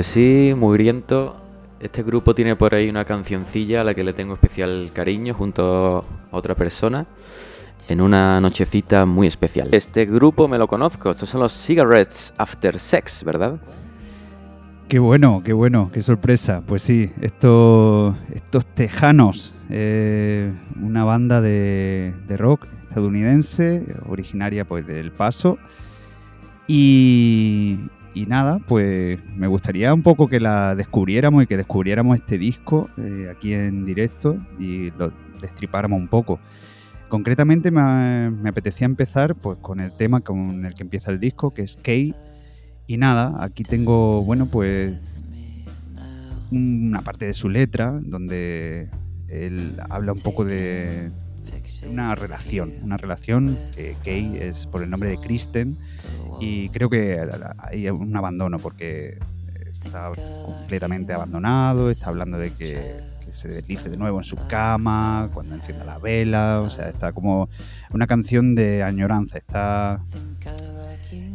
Pues 0.00 0.06
sí, 0.06 0.54
mugriento. 0.56 1.36
Este 1.78 2.02
grupo 2.02 2.34
tiene 2.34 2.56
por 2.56 2.74
ahí 2.74 2.88
una 2.88 3.04
cancioncilla 3.04 3.82
a 3.82 3.84
la 3.84 3.92
que 3.92 4.02
le 4.02 4.14
tengo 4.14 4.32
especial 4.32 4.88
cariño 4.94 5.34
junto 5.34 5.98
a 5.98 6.04
otra 6.30 6.54
persona 6.54 7.06
en 7.86 8.00
una 8.00 8.40
nochecita 8.40 9.04
muy 9.04 9.26
especial. 9.26 9.68
Este 9.72 10.06
grupo 10.06 10.48
me 10.48 10.56
lo 10.56 10.68
conozco, 10.68 11.10
estos 11.10 11.28
son 11.28 11.42
los 11.42 11.52
Cigarettes 11.52 12.32
After 12.38 12.78
Sex, 12.78 13.24
¿verdad? 13.24 13.60
Qué 14.88 14.98
bueno, 14.98 15.42
qué 15.44 15.52
bueno, 15.52 15.90
qué 15.92 16.00
sorpresa. 16.00 16.62
Pues 16.66 16.80
sí, 16.80 17.12
estos, 17.20 18.16
estos 18.32 18.64
tejanos, 18.64 19.54
eh, 19.68 20.50
una 20.80 21.04
banda 21.04 21.42
de, 21.42 22.14
de 22.26 22.36
rock 22.38 22.68
estadounidense, 22.88 23.84
originaria 24.08 24.64
pues 24.64 24.86
del 24.86 25.12
Paso. 25.12 25.58
Y, 26.66 27.80
y 28.14 28.26
nada, 28.26 28.58
pues 28.66 29.18
me 29.36 29.46
gustaría 29.46 29.94
un 29.94 30.02
poco 30.02 30.28
que 30.28 30.40
la 30.40 30.74
descubriéramos 30.74 31.44
y 31.44 31.46
que 31.46 31.56
descubriéramos 31.56 32.18
este 32.18 32.38
disco 32.38 32.88
eh, 32.98 33.32
aquí 33.34 33.52
en 33.52 33.84
directo 33.84 34.36
y 34.58 34.90
lo 34.92 35.12
destripáramos 35.40 36.00
un 36.00 36.08
poco. 36.08 36.40
Concretamente 37.08 37.70
me, 37.70 38.48
apetecía 38.48 38.84
empezar 38.84 39.34
pues 39.34 39.58
con 39.58 39.80
el 39.80 39.92
tema 39.92 40.20
con 40.20 40.64
el 40.64 40.74
que 40.74 40.82
empieza 40.82 41.10
el 41.10 41.20
disco, 41.20 41.52
que 41.52 41.62
es 41.62 41.76
Kay. 41.76 42.14
Y 42.86 42.96
nada, 42.96 43.44
aquí 43.44 43.62
tengo, 43.62 44.24
bueno, 44.24 44.46
pues 44.46 45.22
una 46.50 47.02
parte 47.02 47.26
de 47.26 47.32
su 47.32 47.48
letra 47.48 47.98
donde 48.02 48.88
él 49.28 49.76
habla 49.88 50.12
un 50.12 50.18
poco 50.20 50.44
de 50.44 51.10
una 51.88 52.14
relación, 52.14 52.72
una 52.82 52.96
relación 52.96 53.58
que 53.74 53.94
Kay 54.04 54.38
es 54.38 54.66
por 54.66 54.82
el 54.82 54.90
nombre 54.90 55.08
de 55.08 55.18
Kristen 55.18 55.78
y 56.40 56.68
creo 56.70 56.88
que 56.88 57.20
hay 57.58 57.88
un 57.88 58.16
abandono 58.16 58.58
porque 58.58 59.18
está 59.70 60.12
completamente 60.44 61.12
abandonado, 61.12 61.90
está 61.90 62.08
hablando 62.08 62.38
de 62.38 62.52
que, 62.52 63.10
se 63.30 63.46
deslice 63.46 63.88
de 63.88 63.96
nuevo 63.96 64.18
en 64.18 64.24
su 64.24 64.34
cama, 64.48 65.30
cuando 65.32 65.54
encienda 65.54 65.84
la 65.84 65.98
vela, 65.98 66.62
o 66.62 66.68
sea, 66.68 66.88
está 66.88 67.12
como 67.12 67.48
una 67.92 68.08
canción 68.08 68.56
de 68.56 68.82
añoranza, 68.82 69.38
está 69.38 70.00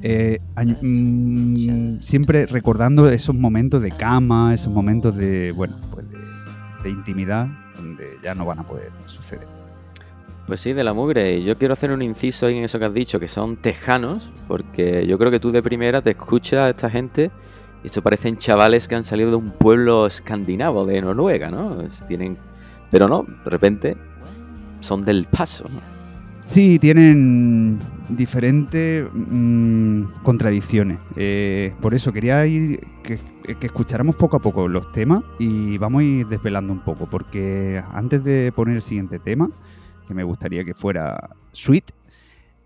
eh, 0.01 0.41
mm, 0.81 1.99
siempre 1.99 2.47
recordando 2.47 3.09
esos 3.09 3.33
momentos 3.33 3.81
de 3.81 3.91
cama, 3.91 4.53
esos 4.53 4.73
momentos 4.73 5.15
de, 5.15 5.53
bueno, 5.53 5.77
pues 5.89 6.05
de 6.83 6.89
intimidad, 6.89 7.47
donde 7.77 8.19
ya 8.21 8.35
no 8.35 8.45
van 8.45 8.59
a 8.59 8.63
poder 8.67 8.91
suceder. 9.05 9.54
Pues 10.47 10.61
sí, 10.61 10.73
de 10.73 10.83
la 10.83 10.93
mugre. 10.93 11.37
Y 11.37 11.43
Yo 11.43 11.57
quiero 11.57 11.73
hacer 11.73 11.91
un 11.91 12.01
inciso 12.01 12.45
ahí 12.45 12.57
en 12.57 12.65
eso 12.65 12.77
que 12.77 12.85
has 12.85 12.93
dicho, 12.93 13.19
que 13.19 13.27
son 13.27 13.57
tejanos, 13.57 14.29
porque 14.47 15.05
yo 15.07 15.17
creo 15.17 15.31
que 15.31 15.39
tú 15.39 15.51
de 15.51 15.63
primera 15.63 16.01
te 16.01 16.11
escuchas 16.11 16.59
a 16.59 16.69
esta 16.69 16.89
gente 16.89 17.31
y 17.83 17.87
esto 17.87 18.01
parecen 18.01 18.37
chavales 18.37 18.87
que 18.87 18.95
han 18.95 19.03
salido 19.03 19.31
de 19.31 19.37
un 19.37 19.51
pueblo 19.51 20.07
escandinavo, 20.07 20.85
de 20.85 21.01
Noruega, 21.01 21.49
¿no? 21.49 21.83
Tienen... 22.07 22.37
Pero 22.91 23.07
no, 23.07 23.23
de 23.23 23.49
repente 23.49 23.97
son 24.81 25.03
del 25.03 25.25
paso, 25.25 25.65
¿no? 25.65 25.95
Sí, 26.45 26.77
tienen 26.77 27.79
diferentes 28.07 29.07
mm, 29.11 30.03
contradicciones. 30.21 30.99
Eh, 31.15 31.73
por 31.81 31.95
eso 31.95 32.13
quería 32.13 32.45
ir 32.45 32.79
que, 33.03 33.19
que 33.59 33.65
escucháramos 33.65 34.15
poco 34.15 34.37
a 34.37 34.39
poco 34.39 34.67
los 34.67 34.91
temas 34.91 35.23
y 35.39 35.79
vamos 35.79 36.01
a 36.01 36.03
ir 36.03 36.27
desvelando 36.27 36.71
un 36.71 36.81
poco, 36.81 37.07
porque 37.07 37.83
antes 37.93 38.23
de 38.23 38.51
poner 38.55 38.75
el 38.75 38.81
siguiente 38.83 39.17
tema, 39.17 39.49
que 40.05 40.13
me 40.13 40.23
gustaría 40.23 40.63
que 40.63 40.73
fuera 40.73 41.35
Sweet, 41.51 41.91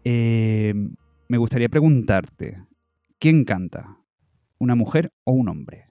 eh, 0.04 0.74
me 1.28 1.38
gustaría 1.38 1.70
preguntarte, 1.70 2.64
¿quién 3.20 3.44
canta? 3.46 3.98
¿Una 4.58 4.76
mujer 4.76 5.12
o 5.24 5.34
un 5.34 5.50
hombre? 5.50 5.86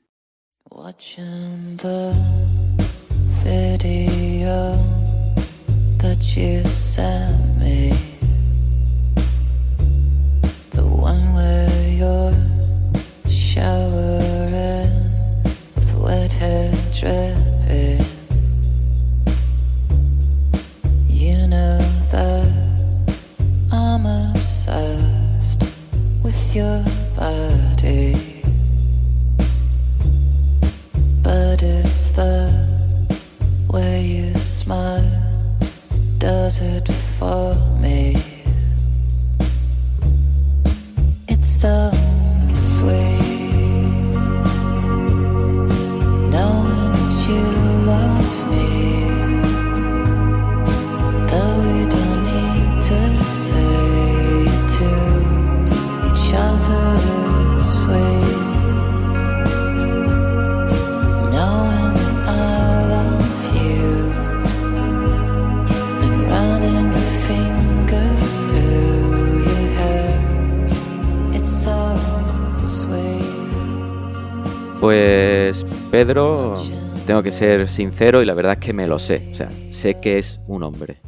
The 10.70 10.84
one 10.84 11.34
hair. 16.40 18.07
Pedro, 75.98 76.54
tengo 77.08 77.24
que 77.24 77.32
ser 77.32 77.68
sincero 77.68 78.22
y 78.22 78.24
la 78.24 78.32
verdad 78.32 78.52
es 78.52 78.58
que 78.60 78.72
me 78.72 78.86
lo 78.86 79.00
sé. 79.00 79.30
O 79.32 79.34
sea, 79.34 79.48
sé 79.72 79.96
que 80.00 80.16
es 80.16 80.40
un 80.46 80.62
hombre. 80.62 80.98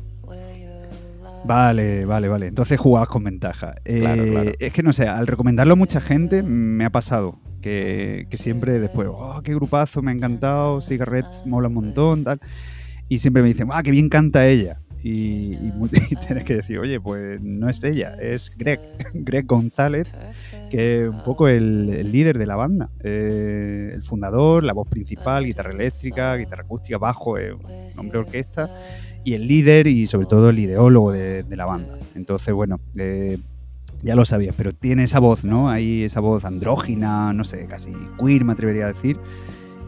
Vale, 1.44 2.04
vale, 2.04 2.26
vale. 2.26 2.48
Entonces 2.48 2.76
jugabas 2.76 3.08
con 3.08 3.22
ventaja. 3.22 3.76
Claro, 3.84 4.24
Eh, 4.24 4.30
claro. 4.32 4.52
Es 4.58 4.72
que 4.72 4.82
no 4.82 4.92
sé, 4.92 5.06
al 5.06 5.28
recomendarlo 5.28 5.74
a 5.74 5.76
mucha 5.76 6.00
gente 6.00 6.42
me 6.42 6.84
ha 6.84 6.90
pasado 6.90 7.38
que, 7.62 8.26
que 8.30 8.36
siempre 8.36 8.80
después, 8.80 9.06
oh, 9.08 9.40
qué 9.44 9.54
grupazo, 9.54 10.02
me 10.02 10.10
ha 10.10 10.14
encantado, 10.14 10.80
Cigarettes 10.80 11.44
mola 11.46 11.68
un 11.68 11.74
montón, 11.74 12.24
tal. 12.24 12.40
Y 13.08 13.18
siempre 13.18 13.44
me 13.44 13.48
dicen, 13.50 13.68
ah, 13.70 13.84
qué 13.84 13.92
bien 13.92 14.08
canta 14.08 14.48
ella. 14.48 14.80
Y, 15.02 15.54
y 15.54 15.72
tienes 16.26 16.44
que 16.44 16.56
decir, 16.56 16.78
oye, 16.78 17.00
pues 17.00 17.40
no 17.40 17.68
es 17.68 17.82
ella, 17.84 18.14
es 18.20 18.56
Greg, 18.56 18.80
Greg 19.14 19.46
González, 19.46 20.12
que 20.70 21.02
es 21.02 21.08
un 21.08 21.22
poco 21.22 21.48
el, 21.48 22.10
líder 22.12 22.38
de 22.38 22.46
la 22.46 22.56
banda. 22.56 22.90
Eh, 23.02 23.92
el 23.94 24.02
fundador, 24.02 24.64
la 24.64 24.72
voz 24.72 24.88
principal, 24.88 25.44
guitarra 25.44 25.72
eléctrica, 25.72 26.36
guitarra 26.36 26.62
acústica, 26.62 26.98
bajo, 26.98 27.36
hombre 27.96 28.18
orquesta 28.18 28.70
y 29.24 29.34
el 29.34 29.46
líder 29.46 29.86
y 29.86 30.06
sobre 30.06 30.26
todo 30.26 30.50
el 30.50 30.58
ideólogo 30.58 31.12
de, 31.12 31.42
de 31.42 31.56
la 31.56 31.66
banda. 31.66 31.98
Entonces, 32.14 32.54
bueno, 32.54 32.80
eh, 32.96 33.38
ya 34.02 34.14
lo 34.14 34.24
sabías, 34.24 34.54
pero 34.56 34.72
tiene 34.72 35.04
esa 35.04 35.18
voz, 35.18 35.44
¿no? 35.44 35.68
Hay 35.68 36.04
esa 36.04 36.20
voz 36.20 36.44
andrógina, 36.44 37.32
no 37.32 37.44
sé, 37.44 37.66
casi 37.66 37.92
queer 38.18 38.44
me 38.44 38.52
atrevería 38.52 38.86
a 38.86 38.88
decir, 38.88 39.18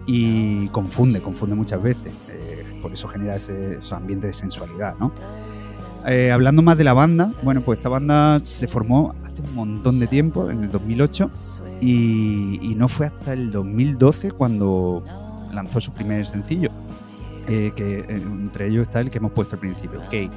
y 0.06 0.68
confunde, 0.68 1.20
confunde 1.20 1.54
muchas 1.54 1.82
veces. 1.82 2.12
Por 2.82 2.92
eso 2.92 3.08
genera 3.08 3.36
ese, 3.36 3.76
esos 3.76 3.92
ambientes 3.92 4.28
de 4.28 4.32
sensualidad, 4.32 4.96
¿no? 4.98 5.12
Eh, 6.06 6.32
hablando 6.32 6.62
más 6.62 6.76
de 6.76 6.84
la 6.84 6.94
banda, 6.94 7.30
bueno, 7.42 7.60
pues 7.60 7.78
esta 7.78 7.88
banda 7.88 8.40
se 8.42 8.66
formó 8.66 9.14
hace 9.24 9.40
un 9.40 9.54
montón 9.54 10.00
de 10.00 10.08
tiempo, 10.08 10.50
en 10.50 10.64
el 10.64 10.70
2008, 10.70 11.30
y, 11.80 12.74
no 12.76 12.88
fue 12.88 13.06
hasta 13.06 13.32
el 13.32 13.52
2012 13.52 14.32
cuando 14.32 15.04
lanzó 15.52 15.80
su 15.80 15.92
primer 15.92 16.26
sencillo, 16.26 16.70
eh, 17.46 17.72
que 17.76 18.00
eh, 18.00 18.06
entre 18.08 18.68
ellos 18.68 18.82
está 18.82 19.00
el 19.00 19.10
que 19.10 19.18
hemos 19.18 19.32
puesto 19.32 19.54
al 19.54 19.60
principio, 19.60 20.00
OK. 20.00 20.30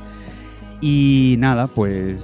Y 0.81 1.35
nada, 1.39 1.67
pues 1.67 2.17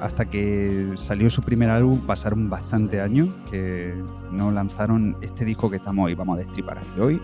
hasta 0.00 0.24
que 0.24 0.94
salió 0.96 1.28
su 1.30 1.42
primer 1.42 1.70
álbum 1.70 2.00
pasaron 2.00 2.48
bastante 2.48 3.00
años 3.00 3.28
que 3.50 3.94
no 4.32 4.50
lanzaron 4.50 5.16
este 5.20 5.44
disco 5.44 5.70
que 5.70 5.76
estamos 5.76 6.06
hoy, 6.06 6.14
vamos 6.14 6.38
a 6.38 6.42
destripar 6.42 6.78
aquí 6.78 7.00
hoy, 7.00 7.20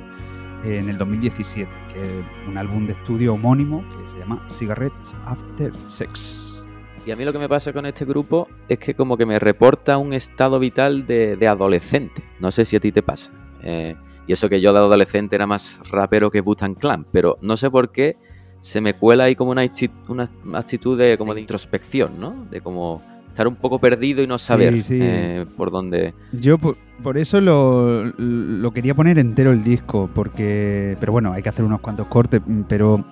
en 0.65 0.89
el 0.89 0.99
2017, 0.99 1.71
que 1.93 2.03
es 2.21 2.25
un 2.49 2.59
álbum 2.59 2.87
de 2.87 2.93
estudio 2.93 3.35
homónimo 3.35 3.85
que 4.03 4.09
se 4.09 4.19
llama 4.19 4.43
Cigarettes 4.49 5.17
After 5.25 5.73
Sex. 5.87 6.65
Y 7.07 7.11
a 7.13 7.17
mí 7.17 7.25
lo 7.25 7.33
que 7.33 7.39
me 7.39 7.49
pasa 7.49 7.73
con 7.73 7.87
este 7.87 8.05
grupo 8.05 8.47
es 8.69 8.79
que 8.79 8.95
como 8.95 9.17
que 9.17 9.25
me 9.25 9.39
reporta 9.39 9.97
un 9.97 10.13
estado 10.13 10.59
vital 10.59 11.07
de, 11.07 11.37
de 11.37 11.49
adolescente. 11.49 12.23
No 12.41 12.51
sé 12.51 12.65
si 12.67 12.77
a 12.77 12.81
ti 12.81 12.93
te 12.93 13.03
pasa. 13.03 13.31
Eh, 13.63 13.97
y 14.27 14.33
eso 14.35 14.49
que 14.49 14.61
yo 14.61 14.73
de 14.73 14.79
adolescente 14.81 15.35
era 15.35 15.47
más 15.47 15.81
rapero 15.91 16.31
que 16.31 16.41
Butan 16.43 16.75
Clan, 16.75 17.07
pero 17.11 17.39
no 17.41 17.57
sé 17.57 17.71
por 17.71 17.91
qué 17.91 18.17
se 18.61 18.83
me 18.83 18.93
cuela 18.95 19.25
ahí 19.25 19.35
como 19.35 19.51
una, 19.51 19.65
acti- 19.65 19.91
una 20.09 20.31
actitud 20.59 20.99
de, 20.99 21.17
como 21.17 21.35
de 21.35 21.41
introspección, 21.41 22.21
¿no? 22.21 22.47
De 22.51 22.61
como 22.61 23.03
estar 23.41 23.49
un 23.49 23.57
poco 23.57 23.79
perdido 23.79 24.23
y 24.23 24.27
no 24.27 24.37
saber 24.37 24.83
sí. 24.83 24.99
eh, 25.01 25.47
por 25.57 25.71
dónde... 25.71 26.13
Yo 26.33 26.59
por, 26.59 26.77
por 27.03 27.17
eso 27.17 27.41
lo, 27.41 28.05
lo 28.05 28.71
quería 28.73 28.95
poner 28.95 29.19
entero 29.19 29.51
el 29.53 29.65
disco, 29.65 30.11
porque. 30.15 30.97
Pero 31.01 31.13
bueno, 31.13 31.33
hay 31.33 31.43
que 31.43 31.49
hacer 31.49 31.65
unos 31.65 31.81
cuantos 31.81 32.07
cortes, 32.09 32.43
mm, 32.47 32.63
pero. 32.69 33.03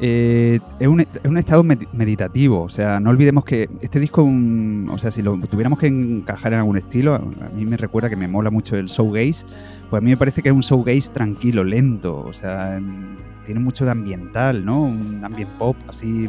eh, 0.00 0.58
es, 0.78 0.88
un, 0.88 1.00
es 1.00 1.08
un 1.24 1.36
estado 1.36 1.62
med- 1.64 1.86
meditativo, 1.92 2.62
o 2.62 2.68
sea, 2.70 2.98
no 3.00 3.10
olvidemos 3.10 3.44
que 3.44 3.68
este 3.82 4.00
disco, 4.00 4.24
mm, 4.26 4.88
o 4.90 4.96
sea, 4.96 5.10
si 5.10 5.20
lo 5.20 5.36
tuviéramos 5.50 5.78
que 5.78 5.88
encajar 5.88 6.54
en 6.54 6.60
algún 6.60 6.78
estilo, 6.78 7.16
a 7.16 7.20
mí 7.54 7.66
me 7.66 7.76
recuerda 7.76 8.08
que 8.08 8.16
me 8.16 8.26
mola 8.28 8.50
mucho 8.50 8.76
el 8.76 8.86
showgaze, 8.86 9.44
pues 9.90 10.00
a 10.00 10.04
mí 10.04 10.10
me 10.10 10.16
parece 10.16 10.40
que 10.40 10.48
es 10.48 10.54
un 10.54 10.62
showgaze 10.62 11.10
tranquilo, 11.12 11.64
lento, 11.64 12.20
o 12.20 12.32
sea, 12.32 12.78
mm, 12.80 13.44
tiene 13.44 13.60
mucho 13.60 13.84
de 13.84 13.90
ambiental, 13.90 14.64
¿no? 14.64 14.82
Un 14.84 15.20
ambient 15.22 15.50
pop, 15.58 15.76
así, 15.88 16.28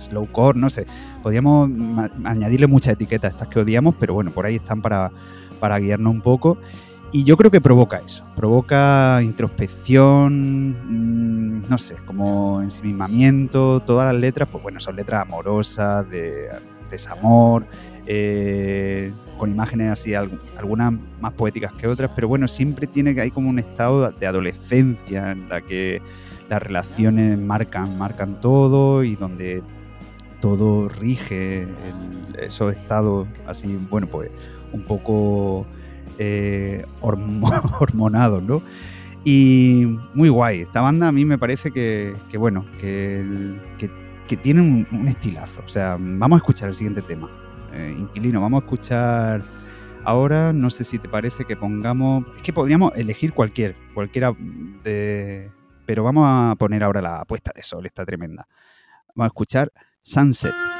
slowcore, 0.00 0.58
no 0.58 0.70
sé. 0.70 0.86
Podríamos 1.22 1.70
añadirle 2.24 2.66
muchas 2.66 2.94
etiquetas 2.94 3.32
estas 3.32 3.48
que 3.48 3.60
odiamos, 3.60 3.94
pero 3.98 4.14
bueno, 4.14 4.30
por 4.30 4.46
ahí 4.46 4.56
están 4.56 4.80
para, 4.82 5.10
para 5.60 5.78
guiarnos 5.78 6.12
un 6.12 6.20
poco. 6.20 6.58
Y 7.10 7.24
yo 7.24 7.38
creo 7.38 7.50
que 7.50 7.60
provoca 7.62 7.98
eso, 8.04 8.22
provoca 8.36 9.20
introspección, 9.22 10.76
mm, 11.60 11.68
no 11.70 11.78
sé, 11.78 11.96
como 12.06 12.60
ensimismamiento, 12.62 13.80
todas 13.80 14.12
las 14.12 14.20
letras, 14.20 14.48
pues 14.50 14.62
bueno, 14.62 14.78
son 14.80 14.96
letras 14.96 15.22
amorosas, 15.22 16.08
de 16.10 16.48
desamor, 16.90 17.64
eh, 18.06 19.12
con 19.38 19.50
imágenes 19.50 19.90
así, 19.92 20.10
algu- 20.10 20.38
algunas 20.58 20.92
más 21.20 21.32
poéticas 21.32 21.72
que 21.74 21.86
otras, 21.86 22.10
pero 22.14 22.28
bueno, 22.28 22.48
siempre 22.48 22.86
tiene 22.86 23.14
que 23.14 23.20
hay 23.22 23.30
como 23.30 23.48
un 23.48 23.58
estado 23.58 24.10
de 24.10 24.26
adolescencia 24.26 25.32
en 25.32 25.48
la 25.48 25.60
que 25.60 26.00
las 26.48 26.62
relaciones 26.62 27.38
marcan, 27.38 27.98
marcan 27.98 28.40
todo 28.40 29.04
y 29.04 29.16
donde 29.16 29.62
todo 30.40 30.88
rige 30.88 31.66
esos 32.38 32.72
estados 32.72 33.28
así, 33.46 33.78
bueno, 33.90 34.06
pues 34.06 34.30
un 34.72 34.82
poco 34.82 35.66
eh, 36.18 36.84
hormo- 37.00 37.50
hormonados, 37.80 38.42
¿no? 38.42 38.62
Y 39.24 39.98
muy 40.14 40.28
guay. 40.28 40.62
Esta 40.62 40.80
banda 40.80 41.08
a 41.08 41.12
mí 41.12 41.24
me 41.24 41.38
parece 41.38 41.70
que, 41.70 42.14
que 42.30 42.38
bueno, 42.38 42.64
que, 42.80 43.56
que, 43.78 44.36
tiene 44.36 44.60
un, 44.60 45.08
estilazo. 45.08 45.62
O 45.64 45.68
sea, 45.68 45.96
vamos 45.98 46.36
a 46.36 46.38
escuchar 46.38 46.68
el 46.68 46.74
siguiente 46.74 47.02
tema. 47.02 47.28
Eh, 47.72 47.94
Inquilino, 47.98 48.40
vamos 48.40 48.62
a 48.62 48.64
escuchar 48.64 49.42
ahora, 50.04 50.52
no 50.52 50.70
sé 50.70 50.84
si 50.84 50.98
te 50.98 51.08
parece 51.08 51.44
que 51.44 51.56
pongamos... 51.56 52.24
Es 52.36 52.42
que 52.42 52.52
podríamos 52.52 52.92
elegir 52.96 53.32
cualquier, 53.32 53.74
cualquiera 53.94 54.34
de... 54.82 55.50
Pero 55.84 56.04
vamos 56.04 56.24
a 56.26 56.54
poner 56.56 56.82
ahora 56.82 57.00
la 57.00 57.24
puesta 57.24 57.52
de 57.54 57.62
sol, 57.62 57.86
esta 57.86 58.04
tremenda. 58.04 58.46
Vamos 59.14 59.26
a 59.26 59.28
escuchar 59.28 59.72
Sunset. 60.08 60.77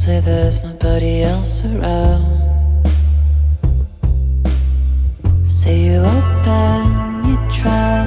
say 0.00 0.18
there's 0.18 0.62
nobody 0.62 1.20
else 1.24 1.62
around. 1.62 2.24
Say 5.44 5.78
you 5.88 6.00
open, 6.00 7.28
you 7.28 7.36
try. 7.50 7.99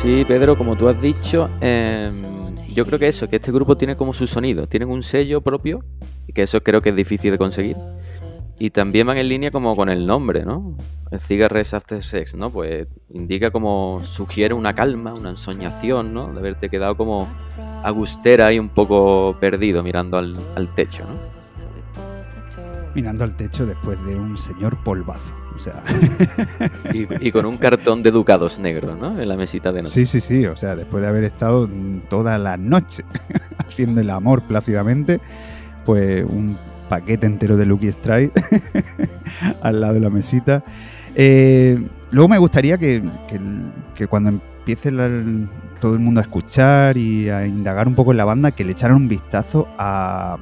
Sí, 0.00 0.24
Pedro, 0.26 0.56
como 0.56 0.76
tú 0.76 0.88
has 0.88 0.98
dicho, 0.98 1.50
em, 1.60 2.10
yo 2.74 2.86
creo 2.86 2.98
que 2.98 3.08
eso, 3.08 3.28
que 3.28 3.36
este 3.36 3.52
grupo 3.52 3.76
tiene 3.76 3.96
como 3.96 4.14
su 4.14 4.26
sonido, 4.26 4.66
tienen 4.66 4.88
un 4.88 5.02
sello 5.02 5.42
propio, 5.42 5.84
y 6.26 6.32
que 6.32 6.40
eso 6.42 6.62
creo 6.62 6.80
que 6.80 6.88
es 6.88 6.96
difícil 6.96 7.32
de 7.32 7.36
conseguir. 7.36 7.76
Y 8.58 8.70
también 8.70 9.06
van 9.06 9.18
en 9.18 9.28
línea 9.28 9.50
como 9.50 9.76
con 9.76 9.90
el 9.90 10.06
nombre, 10.06 10.46
¿no? 10.46 10.74
Cigarettes 11.18 11.74
After 11.74 12.02
Sex, 12.02 12.34
¿no? 12.34 12.48
Pues 12.48 12.88
indica 13.10 13.50
como 13.50 14.00
sugiere 14.02 14.54
una 14.54 14.74
calma, 14.74 15.12
una 15.12 15.30
ensoñación, 15.30 16.14
¿no? 16.14 16.32
De 16.32 16.38
haberte 16.38 16.70
quedado 16.70 16.96
como 16.96 17.28
agustera 17.84 18.50
y 18.54 18.58
un 18.58 18.70
poco 18.70 19.36
perdido 19.38 19.82
mirando 19.82 20.16
al, 20.16 20.34
al 20.56 20.74
techo, 20.74 21.04
¿no? 21.04 21.14
Mirando 22.94 23.24
al 23.24 23.36
techo 23.36 23.66
después 23.66 24.02
de 24.06 24.16
un 24.16 24.38
señor 24.38 24.82
polvazo. 24.82 25.39
Sea. 25.60 25.82
Y, 26.94 27.06
y 27.28 27.30
con 27.32 27.44
un 27.46 27.56
cartón 27.58 28.02
de 28.02 28.10
ducados 28.10 28.58
negros, 28.58 28.98
¿no? 28.98 29.20
En 29.20 29.28
la 29.28 29.36
mesita 29.36 29.70
de 29.72 29.82
noche. 29.82 29.92
Sí, 29.92 30.06
sí, 30.06 30.20
sí. 30.20 30.46
O 30.46 30.56
sea, 30.56 30.74
después 30.74 31.02
de 31.02 31.08
haber 31.08 31.24
estado 31.24 31.68
toda 32.08 32.38
la 32.38 32.56
noche 32.56 33.04
haciendo 33.58 34.00
el 34.00 34.10
amor 34.10 34.42
plácidamente, 34.42 35.20
pues 35.84 36.24
un 36.24 36.56
paquete 36.88 37.26
entero 37.26 37.56
de 37.56 37.66
Lucky 37.66 37.88
Strike 37.88 38.32
al 39.62 39.80
lado 39.80 39.94
de 39.94 40.00
la 40.00 40.10
mesita. 40.10 40.62
Eh, 41.14 41.78
luego 42.10 42.28
me 42.28 42.38
gustaría 42.38 42.78
que, 42.78 43.02
que- 43.28 43.40
que 43.94 44.06
cuando 44.06 44.30
empiece 44.30 44.90
la- 44.90 45.08
todo 45.80 45.94
el 45.94 46.00
mundo 46.00 46.20
a 46.20 46.22
escuchar 46.24 46.96
y 46.96 47.28
a 47.30 47.46
indagar 47.46 47.86
un 47.88 47.94
poco 47.94 48.10
en 48.12 48.16
la 48.18 48.24
banda, 48.24 48.50
que 48.50 48.64
le 48.64 48.72
echaran 48.72 48.96
un 48.96 49.08
vistazo 49.08 49.66
a, 49.78 50.36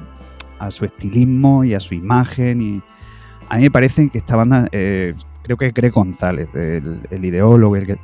a 0.59 0.71
su 0.71 0.85
estilismo 0.85 1.63
y 1.63 1.73
a 1.73 1.79
su 1.79 1.93
imagen. 1.93 2.61
Y 2.61 2.81
a 3.49 3.57
mí 3.57 3.63
me 3.63 3.71
parece 3.71 4.09
que 4.09 4.19
esta 4.19 4.35
banda, 4.35 4.67
eh, 4.71 5.15
creo 5.41 5.57
que 5.57 5.67
es 5.67 5.73
Greg 5.73 5.91
González, 5.91 6.47
el, 6.53 7.25
ideólogo, 7.25 7.75
el 7.75 7.85
que, 7.85 7.93
a 7.93 7.95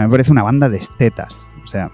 mí 0.00 0.02
me 0.02 0.08
parece 0.08 0.30
una 0.30 0.42
banda 0.42 0.68
de 0.68 0.76
estetas. 0.76 1.48
O 1.64 1.66
sea, 1.66 1.90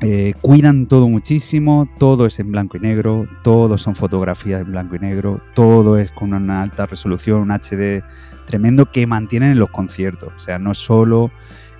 eh, 0.00 0.32
cuidan 0.40 0.86
todo 0.86 1.08
muchísimo, 1.08 1.88
todo 1.98 2.24
es 2.24 2.38
en 2.40 2.50
blanco 2.52 2.76
y 2.76 2.80
negro, 2.80 3.26
todo 3.42 3.76
son 3.76 3.94
fotografías 3.94 4.62
en 4.62 4.72
blanco 4.72 4.96
y 4.96 5.00
negro, 5.00 5.40
todo 5.54 5.98
es 5.98 6.10
con 6.12 6.32
una 6.32 6.62
alta 6.62 6.86
resolución, 6.86 7.40
un 7.40 7.50
HD 7.50 8.02
tremendo 8.46 8.90
que 8.90 9.06
mantienen 9.06 9.52
en 9.52 9.58
los 9.58 9.70
conciertos. 9.70 10.32
O 10.34 10.40
sea, 10.40 10.58
no 10.58 10.72
solo 10.72 11.30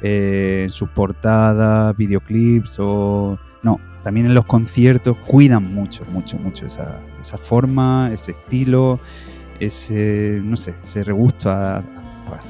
eh, 0.03 0.63
en 0.65 0.71
sus 0.71 0.91
portadas, 0.91 1.97
videoclips 1.97 2.77
o... 2.79 3.39
No, 3.63 3.81
también 4.03 4.27
en 4.27 4.35
los 4.35 4.45
conciertos 4.45 5.17
cuidan 5.27 5.73
mucho, 5.73 6.05
mucho, 6.13 6.39
mucho 6.39 6.67
esa, 6.67 7.01
esa 7.21 7.39
forma, 7.39 8.11
ese 8.13 8.33
estilo, 8.33 9.01
ese, 9.61 10.41
no 10.43 10.57
sé, 10.57 10.75
ese 10.85 11.05
regusto 11.05 11.51
a, 11.51 11.79
a 11.79 11.83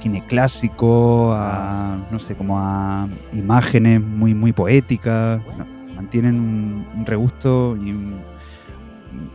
cine 0.01 0.25
clásico, 0.27 1.33
a, 1.35 1.97
no 2.11 2.19
sé, 2.19 2.35
como 2.35 2.59
a 2.59 3.07
imágenes 3.33 4.01
muy, 4.01 4.35
muy 4.35 4.53
poéticas. 4.53 5.41
No, 5.57 5.67
mantienen 5.95 6.35
un, 6.35 6.87
un 6.97 7.07
regusto 7.07 7.77
y 7.77 7.93
un- 7.93 8.21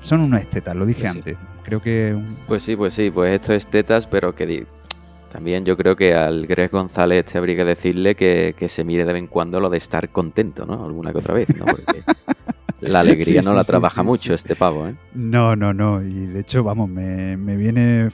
son 0.02 0.22
unos 0.22 0.42
estetas, 0.42 0.76
lo 0.76 0.86
dije 0.86 1.02
Pues 1.02 1.12
sí. 1.14 1.18
antes. 1.20 1.38
Creo 1.64 1.82
que 1.82 2.14
un- 2.16 2.28
Pues 2.48 2.64
sí, 2.64 2.76
pues 2.76 2.94
sí, 2.94 3.10
pues 3.12 3.32
esto 3.32 3.54
es 3.54 3.68
tetas, 3.68 4.06
pero 4.08 4.36
que 4.36 4.66
también 5.32 5.66
yo 5.66 5.76
creo 5.78 5.96
que 5.96 6.14
al 6.14 6.46
Greg 6.46 6.70
González 6.72 7.26
te 7.26 7.38
habría 7.38 7.56
que 7.56 7.66
decirle 7.66 8.16
que, 8.16 8.54
que 8.58 8.70
se 8.70 8.84
mire 8.84 9.04
de 9.06 9.14
vez 9.14 9.20
en 9.22 9.28
cuando 9.28 9.60
lo 9.60 9.70
de 9.70 9.78
estar 9.78 10.10
contento, 10.10 10.66
¿no? 10.66 10.86
Alguna 10.86 11.12
que 11.12 11.18
otra 11.20 11.34
vez, 11.34 11.48
¿no? 11.58 11.66
Porque 11.66 12.04
la 12.84 13.00
alegría 13.02 13.42
Sí, 13.42 13.46
no 13.46 13.52
sí, 13.52 13.56
la 13.58 13.64
sí, 13.64 13.68
trabaja 13.68 14.04
mucho 14.04 14.34
este 14.34 14.56
pavo, 14.56 14.88
¿eh? 14.88 14.96
No, 15.14 15.56
no, 15.56 15.74
no. 15.74 16.02
Y 16.02 16.28
de 16.28 16.40
hecho, 16.40 16.64
vamos, 16.64 16.90
me, 16.90 17.38
me 17.38 17.56
viene 17.58 18.10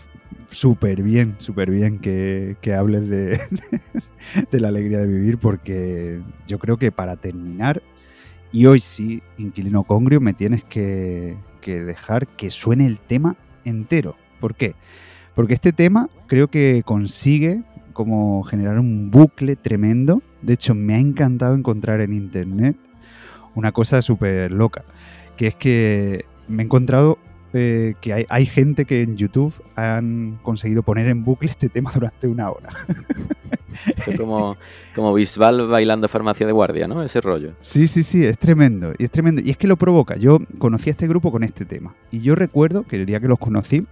súper 0.51 1.01
bien, 1.01 1.35
súper 1.37 1.69
bien 1.69 1.99
que, 1.99 2.55
que 2.61 2.73
hables 2.73 3.07
de, 3.09 3.39
de 4.51 4.59
la 4.59 4.69
alegría 4.69 4.99
de 4.99 5.07
vivir, 5.07 5.37
porque 5.37 6.19
yo 6.47 6.59
creo 6.59 6.77
que 6.77 6.91
para 6.91 7.15
terminar, 7.17 7.81
y 8.51 8.65
hoy 8.65 8.79
sí, 8.79 9.21
Inquilino 9.37 9.83
Congrio, 9.83 10.21
me 10.21 10.33
tienes 10.33 10.63
que, 10.63 11.35
que 11.61 11.83
dejar 11.83 12.27
que 12.27 12.49
suene 12.49 12.87
el 12.87 12.99
tema 12.99 13.35
entero. 13.65 14.15
¿Por 14.39 14.55
qué? 14.55 14.75
Porque 15.35 15.53
este 15.53 15.71
tema 15.71 16.09
creo 16.27 16.47
que 16.47 16.81
consigue 16.85 17.61
como 17.93 18.43
generar 18.43 18.79
un 18.79 19.11
bucle 19.11 19.55
tremendo. 19.55 20.21
De 20.41 20.53
hecho, 20.53 20.73
me 20.73 20.95
ha 20.95 20.99
encantado 20.99 21.55
encontrar 21.55 22.01
en 22.01 22.13
internet 22.13 22.75
una 23.55 23.71
cosa 23.71 24.01
súper 24.01 24.51
loca, 24.51 24.83
que 25.37 25.47
es 25.47 25.55
que 25.55 26.25
me 26.47 26.63
he 26.63 26.65
encontrado 26.65 27.17
eh, 27.51 27.95
que 27.99 28.13
hay, 28.13 28.25
hay 28.29 28.45
gente 28.45 28.85
que 28.85 29.01
en 29.01 29.17
YouTube 29.17 29.53
han 29.75 30.37
conseguido 30.43 30.83
poner 30.83 31.07
en 31.07 31.23
bucle 31.23 31.49
este 31.49 31.69
tema 31.69 31.91
durante 31.93 32.27
una 32.27 32.51
hora. 32.51 32.69
Esto 33.85 34.11
es 34.11 34.19
como, 34.19 34.57
como 34.93 35.13
Bisbal 35.13 35.67
bailando 35.67 36.07
farmacia 36.07 36.45
de 36.45 36.51
guardia, 36.51 36.87
¿no? 36.87 37.01
Ese 37.03 37.21
rollo. 37.21 37.53
Sí, 37.61 37.87
sí, 37.87 38.03
sí, 38.03 38.25
es 38.25 38.37
tremendo. 38.37 38.93
Y 38.97 39.05
es 39.05 39.11
tremendo. 39.11 39.41
Y 39.43 39.49
es 39.49 39.57
que 39.57 39.67
lo 39.67 39.77
provoca. 39.77 40.15
Yo 40.17 40.39
conocí 40.57 40.89
a 40.89 40.91
este 40.91 41.07
grupo 41.07 41.31
con 41.31 41.43
este 41.43 41.65
tema. 41.65 41.95
Y 42.11 42.21
yo 42.21 42.35
recuerdo 42.35 42.83
que 42.83 42.97
el 42.97 43.05
día 43.05 43.19
que 43.19 43.27
los 43.27 43.39
conocí, 43.39 43.85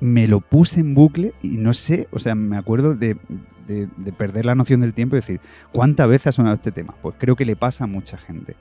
me 0.00 0.26
lo 0.26 0.40
puse 0.40 0.80
en 0.80 0.94
bucle 0.94 1.32
y 1.42 1.56
no 1.56 1.72
sé, 1.72 2.08
o 2.10 2.18
sea, 2.18 2.34
me 2.34 2.56
acuerdo 2.56 2.94
de, 2.94 3.16
de- 3.66 3.88
de 3.96 4.12
perder 4.12 4.44
la 4.46 4.54
noción 4.54 4.80
del 4.80 4.94
tiempo 4.94 5.16
y 5.16 5.20
decir, 5.20 5.40
¿cuántas 5.72 6.08
veces 6.08 6.28
ha 6.28 6.32
sonado 6.32 6.54
este 6.56 6.72
tema? 6.72 6.94
Pues 7.02 7.14
creo 7.18 7.36
que 7.36 7.44
le 7.44 7.56
pasa 7.56 7.84
a 7.84 7.86
mucha 7.86 8.16
gente. 8.18 8.54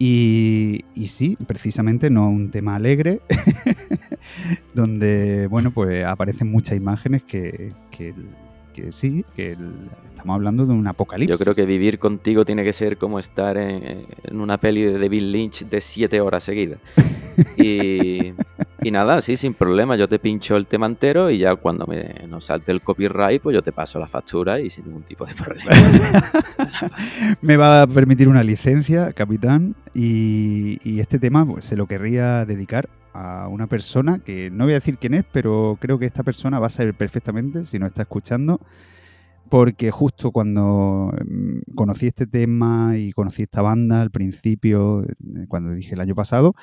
Y, 0.00 0.84
y 0.94 1.08
sí, 1.08 1.36
precisamente 1.46 2.08
no 2.10 2.28
un 2.30 2.50
tema 2.50 2.76
alegre, 2.76 3.20
donde, 4.74 5.46
bueno, 5.48 5.70
pues 5.72 6.04
aparecen 6.04 6.50
muchas 6.50 6.76
imágenes 6.76 7.22
que, 7.24 7.72
que, 7.90 8.14
que 8.74 8.92
sí, 8.92 9.24
que 9.34 9.52
el- 9.52 9.90
estamos 10.18 10.34
hablando 10.34 10.66
de 10.66 10.72
un 10.72 10.86
apocalipsis. 10.86 11.38
Yo 11.38 11.42
creo 11.42 11.54
que 11.54 11.64
vivir 11.64 12.00
contigo 12.00 12.44
tiene 12.44 12.64
que 12.64 12.72
ser 12.72 12.98
como 12.98 13.20
estar 13.20 13.56
en, 13.56 14.04
en 14.24 14.40
una 14.40 14.58
peli 14.58 14.82
de 14.82 14.98
David 14.98 15.22
Lynch 15.22 15.64
de 15.64 15.80
siete 15.80 16.20
horas 16.20 16.44
seguidas. 16.44 16.78
Y, 17.56 18.32
y 18.82 18.90
nada, 18.90 19.22
sí, 19.22 19.36
sin 19.36 19.54
problema, 19.54 19.94
yo 19.94 20.08
te 20.08 20.18
pincho 20.18 20.56
el 20.56 20.66
tema 20.66 20.86
entero 20.86 21.30
y 21.30 21.38
ya 21.38 21.54
cuando 21.54 21.86
me, 21.86 22.26
nos 22.28 22.46
salte 22.46 22.72
el 22.72 22.82
copyright, 22.82 23.40
pues 23.40 23.54
yo 23.54 23.62
te 23.62 23.70
paso 23.70 24.00
la 24.00 24.08
factura 24.08 24.58
y 24.58 24.70
sin 24.70 24.86
ningún 24.86 25.04
tipo 25.04 25.24
de 25.24 25.34
problema. 25.34 25.70
me 27.40 27.56
va 27.56 27.82
a 27.82 27.86
permitir 27.86 28.28
una 28.28 28.42
licencia, 28.42 29.12
capitán, 29.12 29.76
y, 29.94 30.80
y 30.82 30.98
este 30.98 31.20
tema 31.20 31.46
pues, 31.46 31.64
se 31.64 31.76
lo 31.76 31.86
querría 31.86 32.44
dedicar 32.44 32.88
a 33.12 33.46
una 33.46 33.68
persona 33.68 34.18
que 34.18 34.50
no 34.50 34.64
voy 34.64 34.72
a 34.72 34.76
decir 34.82 34.98
quién 34.98 35.14
es, 35.14 35.24
pero 35.30 35.78
creo 35.80 36.00
que 36.00 36.06
esta 36.06 36.24
persona 36.24 36.58
va 36.58 36.66
a 36.66 36.70
saber 36.70 36.94
perfectamente 36.94 37.62
si 37.62 37.78
nos 37.78 37.88
está 37.88 38.02
escuchando, 38.02 38.60
porque 39.50 39.90
justo 39.90 40.30
cuando 40.30 41.12
mm, 41.24 41.74
conocí 41.74 42.06
este 42.06 42.26
tema 42.26 42.96
y 42.96 43.12
conocí 43.12 43.42
esta 43.42 43.62
banda 43.62 44.00
al 44.00 44.10
principio, 44.10 45.02
eh, 45.04 45.46
cuando 45.48 45.72
dije 45.72 45.94
el 45.94 46.00
año 46.00 46.14
pasado, 46.14 46.54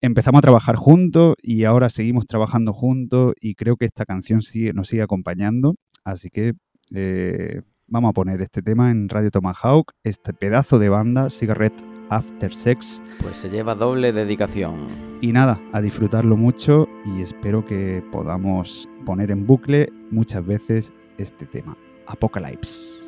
empezamos 0.00 0.40
a 0.40 0.42
trabajar 0.42 0.76
juntos 0.76 1.34
y 1.42 1.64
ahora 1.64 1.88
seguimos 1.88 2.26
trabajando 2.26 2.72
juntos 2.72 3.34
y 3.40 3.54
creo 3.54 3.76
que 3.76 3.86
esta 3.86 4.04
canción 4.04 4.42
sigue, 4.42 4.72
nos 4.72 4.88
sigue 4.88 5.02
acompañando, 5.02 5.76
así 6.04 6.30
que 6.30 6.54
eh, 6.94 7.62
vamos 7.86 8.10
a 8.10 8.12
poner 8.12 8.42
este 8.42 8.62
tema 8.62 8.90
en 8.90 9.08
Radio 9.08 9.30
Tomahawk, 9.30 9.92
este 10.02 10.32
pedazo 10.32 10.78
de 10.78 10.88
banda, 10.88 11.30
Cigarette 11.30 11.84
After 12.10 12.54
Sex. 12.54 13.02
Pues 13.20 13.36
se 13.36 13.48
lleva 13.48 13.74
doble 13.74 14.12
dedicación. 14.12 14.86
Y 15.20 15.32
nada, 15.32 15.60
a 15.72 15.80
disfrutarlo 15.80 16.36
mucho 16.36 16.86
y 17.06 17.22
espero 17.22 17.64
que 17.64 18.02
podamos 18.12 18.88
poner 19.06 19.30
en 19.30 19.46
bucle 19.46 19.90
muchas 20.10 20.44
veces 20.44 20.92
este 21.18 21.46
tema, 21.46 21.76
Apocalypse. 22.06 23.03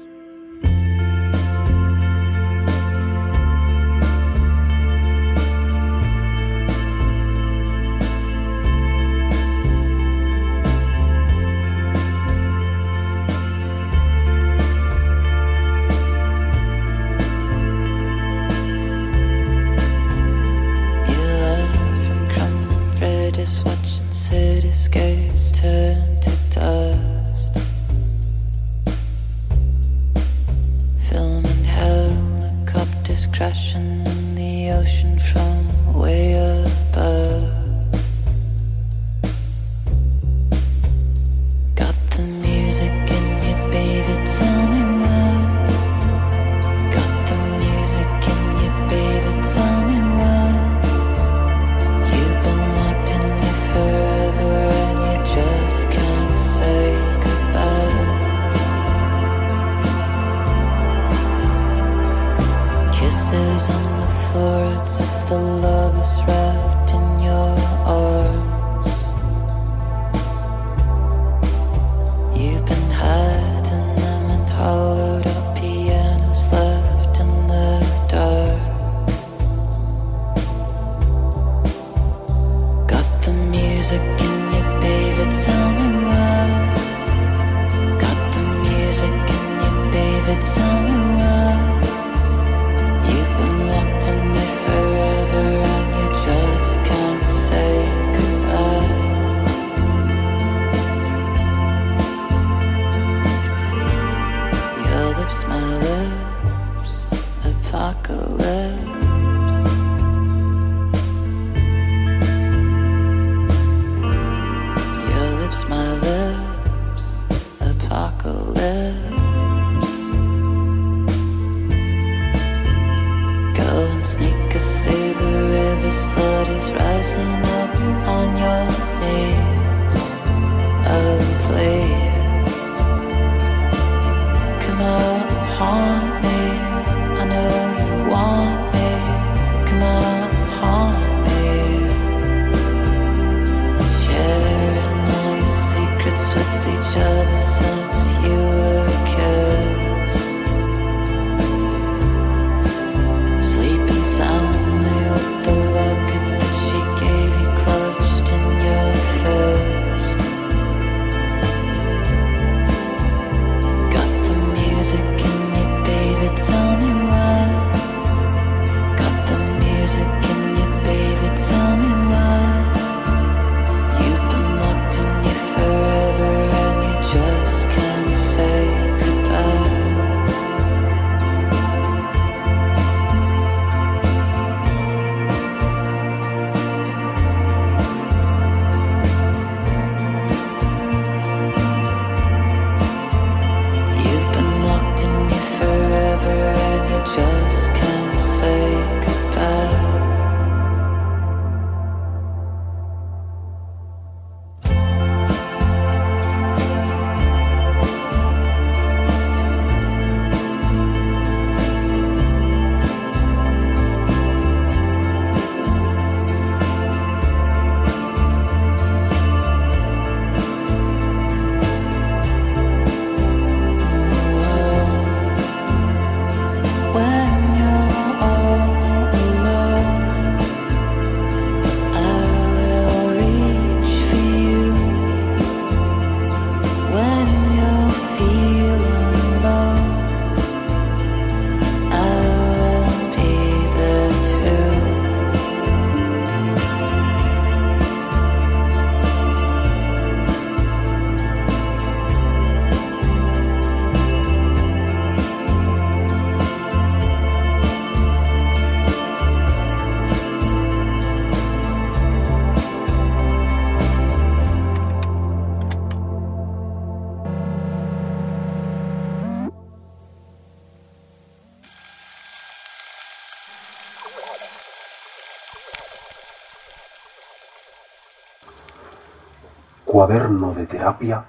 Cuaderno 279.96 280.52
de 280.52 280.66
terapia, 280.66 281.24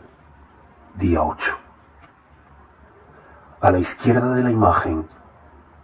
día 0.96 1.24
8. 1.24 1.58
A 3.62 3.72
la 3.72 3.80
izquierda 3.80 4.36
de 4.36 4.44
la 4.44 4.52
imagen 4.52 5.08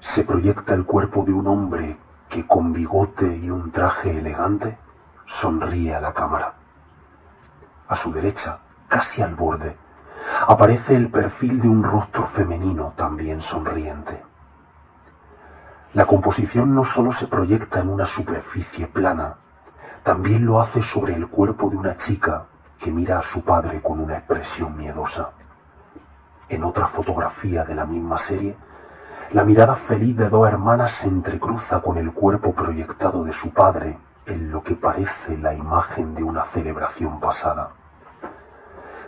se 0.01 0.25
proyecta 0.25 0.73
el 0.73 0.83
cuerpo 0.83 1.23
de 1.23 1.31
un 1.31 1.47
hombre 1.47 1.97
que 2.27 2.45
con 2.45 2.73
bigote 2.73 3.37
y 3.37 3.49
un 3.49 3.71
traje 3.71 4.19
elegante 4.19 4.77
sonríe 5.25 5.95
a 5.95 6.01
la 6.01 6.13
cámara. 6.13 6.55
A 7.87 7.95
su 7.95 8.11
derecha, 8.11 8.59
casi 8.89 9.21
al 9.21 9.33
borde, 9.33 9.77
aparece 10.45 10.97
el 10.97 11.09
perfil 11.09 11.61
de 11.61 11.69
un 11.69 11.83
rostro 11.83 12.27
femenino 12.27 12.91
también 12.97 13.41
sonriente. 13.41 14.21
La 15.93 16.05
composición 16.05 16.75
no 16.75 16.83
solo 16.83 17.13
se 17.13 17.27
proyecta 17.27 17.79
en 17.79 17.87
una 17.87 18.05
superficie 18.05 18.87
plana, 18.87 19.35
también 20.03 20.45
lo 20.45 20.59
hace 20.59 20.81
sobre 20.81 21.15
el 21.15 21.29
cuerpo 21.29 21.69
de 21.69 21.77
una 21.77 21.95
chica 21.95 22.47
que 22.83 22.91
mira 22.91 23.19
a 23.19 23.21
su 23.21 23.41
padre 23.43 23.81
con 23.81 24.01
una 24.01 24.17
expresión 24.17 24.75
miedosa. 24.75 25.29
En 26.49 26.65
otra 26.65 26.87
fotografía 26.87 27.63
de 27.63 27.75
la 27.75 27.85
misma 27.85 28.17
serie, 28.17 28.57
la 29.31 29.45
mirada 29.45 29.75
feliz 29.75 30.17
de 30.17 30.27
dos 30.27 30.45
hermanas 30.49 30.91
se 30.91 31.07
entrecruza 31.07 31.81
con 31.81 31.97
el 31.97 32.11
cuerpo 32.11 32.53
proyectado 32.53 33.23
de 33.23 33.31
su 33.31 33.51
padre 33.51 33.97
en 34.25 34.51
lo 34.51 34.61
que 34.61 34.75
parece 34.75 35.37
la 35.37 35.53
imagen 35.53 36.13
de 36.13 36.23
una 36.23 36.43
celebración 36.47 37.21
pasada. 37.21 37.69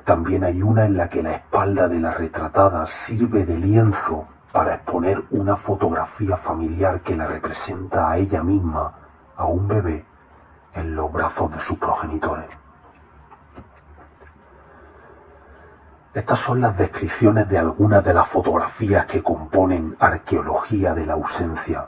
También 0.06 0.46
hay 0.46 0.62
una 0.62 0.86
en 0.86 0.96
la 0.96 1.10
que 1.10 1.22
la 1.22 1.34
espalda 1.34 1.90
de 1.90 2.00
la 2.00 2.14
retratada 2.14 2.86
sirve 2.86 3.46
de 3.46 3.58
lienzo 3.58 4.26
para 4.54 4.76
exponer 4.76 5.22
una 5.32 5.58
fotografía 5.58 6.38
familiar 6.38 7.02
que 7.02 7.14
la 7.14 7.28
representa 7.28 8.10
a 8.10 8.18
ella 8.18 8.42
misma, 8.42 8.94
a 9.36 9.44
un 9.44 9.68
bebé, 9.68 10.06
en 10.74 10.96
los 10.96 11.12
brazos 11.12 11.52
de 11.52 11.60
sus 11.60 11.78
progenitores. 11.78 12.65
Estas 16.16 16.40
son 16.40 16.62
las 16.62 16.78
descripciones 16.78 17.50
de 17.50 17.58
algunas 17.58 18.02
de 18.02 18.14
las 18.14 18.30
fotografías 18.30 19.06
que 19.06 19.22
componen 19.22 19.98
Arqueología 20.00 20.94
de 20.94 21.06
la 21.06 21.12
ausencia, 21.12 21.88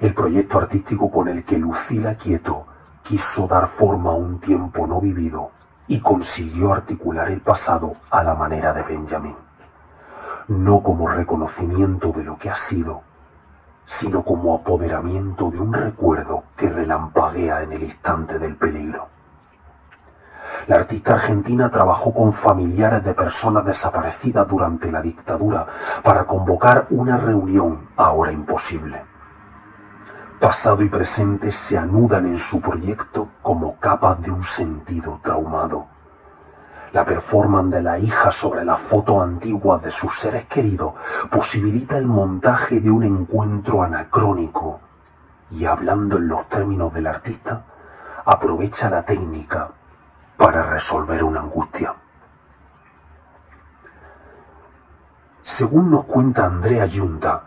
el 0.00 0.14
proyecto 0.14 0.58
artístico 0.58 1.10
con 1.10 1.26
el 1.26 1.44
que 1.44 1.58
Lucila 1.58 2.14
Quieto 2.14 2.64
quiso 3.02 3.48
dar 3.48 3.66
forma 3.66 4.12
a 4.12 4.14
un 4.14 4.38
tiempo 4.38 4.86
no 4.86 5.00
vivido 5.00 5.50
y 5.88 5.98
consiguió 5.98 6.72
articular 6.72 7.28
el 7.28 7.40
pasado 7.40 7.96
a 8.08 8.22
la 8.22 8.36
manera 8.36 8.72
de 8.72 8.84
Benjamin, 8.84 9.34
no 10.46 10.80
como 10.80 11.08
reconocimiento 11.08 12.12
de 12.12 12.22
lo 12.22 12.38
que 12.38 12.50
ha 12.50 12.56
sido, 12.56 13.02
sino 13.84 14.22
como 14.22 14.54
apoderamiento 14.54 15.50
de 15.50 15.58
un 15.58 15.72
recuerdo 15.72 16.44
que 16.56 16.68
relampaguea 16.68 17.64
en 17.64 17.72
el 17.72 17.82
instante 17.82 18.38
del 18.38 18.54
peligro. 18.54 19.08
La 20.66 20.76
artista 20.76 21.14
argentina 21.14 21.70
trabajó 21.70 22.14
con 22.14 22.32
familiares 22.32 23.04
de 23.04 23.12
personas 23.12 23.64
desaparecidas 23.66 24.48
durante 24.48 24.90
la 24.90 25.02
dictadura 25.02 25.66
para 26.02 26.24
convocar 26.24 26.86
una 26.90 27.18
reunión 27.18 27.88
ahora 27.96 28.32
imposible. 28.32 29.02
pasado 30.40 30.82
y 30.82 30.88
presente 30.88 31.52
se 31.52 31.78
anudan 31.78 32.26
en 32.26 32.38
su 32.38 32.60
proyecto 32.60 33.28
como 33.42 33.76
capas 33.76 34.20
de 34.22 34.30
un 34.30 34.44
sentido 34.44 35.18
traumado. 35.22 35.86
La 36.92 37.04
performance 37.04 37.74
de 37.74 37.82
la 37.82 37.98
hija 37.98 38.30
sobre 38.30 38.64
las 38.64 38.80
fotos 38.82 39.22
antiguas 39.22 39.82
de 39.82 39.90
sus 39.90 40.18
seres 40.18 40.46
queridos 40.46 40.94
posibilita 41.30 41.98
el 41.98 42.06
montaje 42.06 42.80
de 42.80 42.90
un 42.90 43.04
encuentro 43.04 43.82
anacrónico 43.82 44.80
y 45.50 45.64
hablando 45.64 46.16
en 46.16 46.28
los 46.28 46.48
términos 46.48 46.92
del 46.92 47.06
artista, 47.06 47.62
aprovecha 48.24 48.90
la 48.90 49.02
técnica 49.02 49.70
para 50.36 50.62
resolver 50.62 51.22
una 51.22 51.40
angustia. 51.40 51.94
Según 55.42 55.90
nos 55.90 56.04
cuenta 56.04 56.46
Andrea 56.46 56.86
Yunta, 56.86 57.42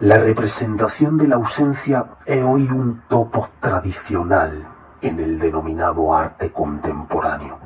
la 0.00 0.16
representación 0.18 1.16
de 1.16 1.28
la 1.28 1.36
ausencia 1.36 2.06
es 2.26 2.42
hoy 2.42 2.68
un 2.68 3.02
topos 3.08 3.48
tradicional 3.60 4.66
en 5.00 5.20
el 5.20 5.38
denominado 5.38 6.14
arte 6.14 6.50
contemporáneo. 6.50 7.58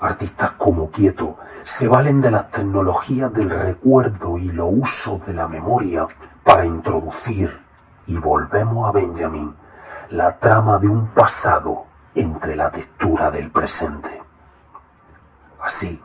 Artistas 0.00 0.52
como 0.52 0.90
Quieto 0.90 1.36
se 1.62 1.86
valen 1.86 2.20
de 2.20 2.32
las 2.32 2.50
tecnologías 2.50 3.32
del 3.32 3.50
recuerdo 3.50 4.36
y 4.36 4.50
los 4.50 4.68
usos 4.72 5.24
de 5.26 5.34
la 5.34 5.46
memoria 5.46 6.08
para 6.42 6.64
introducir, 6.64 7.60
y 8.06 8.16
volvemos 8.16 8.88
a 8.88 8.92
Benjamin, 8.92 9.54
la 10.10 10.38
trama 10.38 10.78
de 10.78 10.88
un 10.88 11.06
pasado 11.08 11.91
entre 12.14 12.56
la 12.56 12.70
textura 12.70 13.30
del 13.30 13.50
presente. 13.50 14.22
Así, 15.60 16.00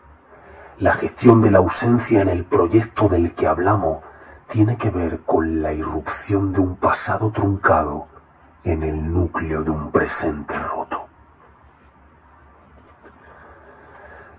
la 0.80 0.93
gestión 0.93 1.41
de 1.41 1.51
la 1.51 1.58
ausencia 1.58 2.22
en 2.22 2.30
el 2.30 2.45
proyecto 2.45 3.10
del 3.10 3.34
que 3.34 3.47
hablamos 3.47 4.03
tiene 4.49 4.78
que 4.78 4.89
ver 4.89 5.22
con 5.22 5.62
la 5.62 5.74
irrupción 5.74 6.53
de 6.53 6.60
un 6.60 6.76
pasado 6.78 7.32
truncado 7.32 8.08
en 8.64 8.84
el 8.84 9.14
núcleo 9.14 9.64
de 9.64 9.72
un 9.72 9.91
presente 9.91 10.58
roto. 10.58 11.08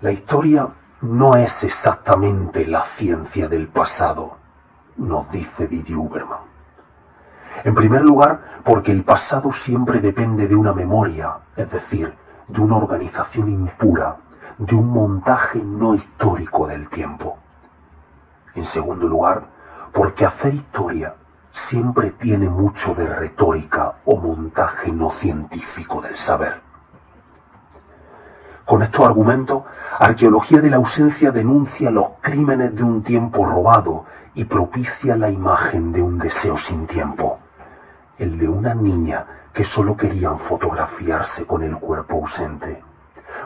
La 0.01 0.11
historia 0.11 0.69
no 1.01 1.35
es 1.35 1.63
exactamente 1.63 2.65
la 2.65 2.85
ciencia 2.95 3.47
del 3.47 3.67
pasado, 3.67 4.37
nos 4.97 5.29
dice 5.31 5.67
Didi 5.67 5.93
Uberman. 5.93 6.48
En 7.63 7.75
primer 7.75 8.03
lugar, 8.03 8.61
porque 8.63 8.91
el 8.91 9.03
pasado 9.03 9.51
siempre 9.51 9.99
depende 9.99 10.47
de 10.47 10.55
una 10.55 10.73
memoria, 10.73 11.37
es 11.55 11.69
decir, 11.69 12.13
de 12.47 12.61
una 12.61 12.77
organización 12.77 13.49
impura, 13.49 14.17
de 14.57 14.75
un 14.75 14.87
montaje 14.87 15.59
no 15.63 15.95
histórico 15.95 16.67
del 16.67 16.89
tiempo. 16.89 17.37
En 18.55 18.65
segundo 18.65 19.07
lugar, 19.07 19.43
porque 19.93 20.25
hacer 20.25 20.53
historia 20.53 21.15
siempre 21.51 22.11
tiene 22.11 22.49
mucho 22.49 22.93
de 22.93 23.07
retórica 23.07 23.95
o 24.05 24.17
montaje 24.17 24.91
no 24.91 25.11
científico 25.11 26.01
del 26.01 26.17
saber. 26.17 26.61
Con 28.65 28.83
estos 28.83 29.05
argumentos, 29.05 29.63
Arqueología 29.97 30.61
de 30.61 30.69
la 30.69 30.77
Ausencia 30.77 31.31
denuncia 31.31 31.89
los 31.89 32.09
crímenes 32.21 32.75
de 32.75 32.83
un 32.83 33.01
tiempo 33.01 33.45
robado 33.45 34.05
y 34.39 34.45
propicia 34.45 35.17
la 35.17 35.29
imagen 35.29 35.91
de 35.91 36.01
un 36.01 36.17
deseo 36.17 36.57
sin 36.57 36.87
tiempo, 36.87 37.39
el 38.17 38.39
de 38.39 38.47
una 38.47 38.73
niña 38.73 39.25
que 39.51 39.65
solo 39.65 39.97
querían 39.97 40.39
fotografiarse 40.39 41.45
con 41.45 41.61
el 41.61 41.75
cuerpo 41.75 42.21
ausente, 42.21 42.81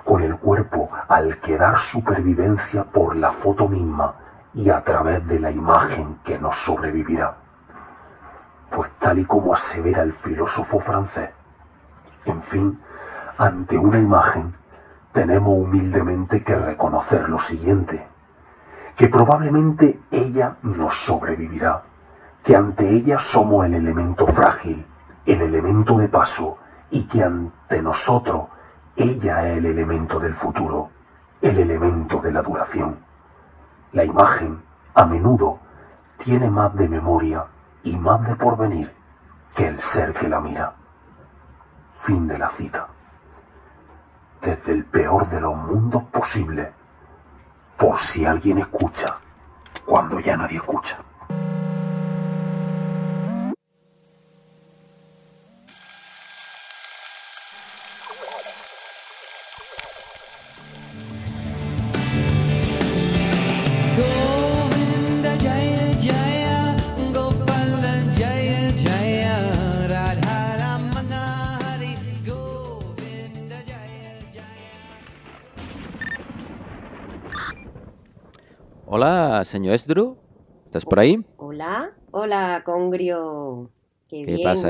con 0.06 0.22
el 0.22 0.38
cuerpo 0.38 0.92
al 1.08 1.40
que 1.40 1.58
dar 1.58 1.80
supervivencia 1.80 2.84
por 2.84 3.16
la 3.16 3.32
foto 3.32 3.68
misma 3.68 4.14
y 4.54 4.70
a 4.70 4.84
través 4.84 5.26
de 5.26 5.40
la 5.40 5.50
imagen 5.50 6.20
que 6.24 6.38
nos 6.38 6.58
sobrevivirá. 6.58 7.38
Pues 8.70 8.92
tal 9.00 9.18
y 9.18 9.26
como 9.26 9.56
asevera 9.56 10.04
el 10.04 10.14
filósofo 10.14 10.80
francés, 10.80 11.32
en 12.26 12.44
fin, 12.44 12.80
ante 13.40 13.80
una 13.80 13.98
imagen 13.98 14.54
tenemos 15.12 15.58
humildemente 15.58 16.44
que 16.44 16.54
reconocer 16.54 17.30
lo 17.30 17.40
siguiente, 17.40 18.13
que 18.96 19.08
probablemente 19.08 20.00
ella 20.12 20.58
nos 20.64 20.96
sobrevivirá, 21.06 21.84
que 22.44 22.56
ante 22.56 22.90
ella 22.90 23.20
somos 23.20 23.66
el 23.66 23.76
elemento 23.76 24.28
frágil, 24.28 24.86
el 25.26 25.42
elemento 25.42 25.98
de 25.98 26.08
paso, 26.10 26.58
y 26.92 27.04
que 27.04 27.24
ante 27.24 27.82
nosotros 27.82 28.46
ella 28.96 29.50
es 29.50 29.58
el 29.58 29.66
elemento 29.66 30.20
del 30.20 30.36
futuro, 30.36 30.90
el 31.42 31.60
elemento 31.60 32.22
de 32.22 32.32
la 32.32 32.42
duración. 32.42 32.98
La 33.94 34.04
imagen, 34.04 34.62
a 34.94 35.06
menudo, 35.06 35.60
tiene 36.18 36.50
más 36.50 36.76
de 36.76 36.88
memoria 36.88 37.46
y 37.84 37.96
más 37.96 38.26
de 38.28 38.36
porvenir 38.36 38.94
que 39.56 39.68
el 39.68 39.82
ser 39.82 40.14
que 40.14 40.30
la 40.30 40.40
mira. 40.40 40.74
Fin 41.96 42.28
de 42.28 42.38
la 42.38 42.50
cita 42.50 42.88
desde 44.44 44.74
el 44.74 44.86
peor 44.86 45.30
de 45.30 45.40
los 45.40 45.56
mundos 45.56 46.04
posibles, 46.12 46.70
por 47.78 48.00
si 48.00 48.26
alguien 48.26 48.60
escucha, 48.60 49.18
cuando 49.86 50.20
ya 50.20 50.38
nadie 50.38 50.58
escucha. 50.58 50.98
Hola, 79.06 79.44
señor 79.44 79.74
Esdru. 79.74 80.16
¿Estás 80.64 80.86
por 80.86 80.98
ahí? 80.98 81.20
Hola, 81.36 81.92
hola, 82.12 82.62
Congrio. 82.64 83.70
Qué, 84.08 84.24
¿Qué 84.24 84.38
bien. 84.38 84.44
pasa? 84.46 84.70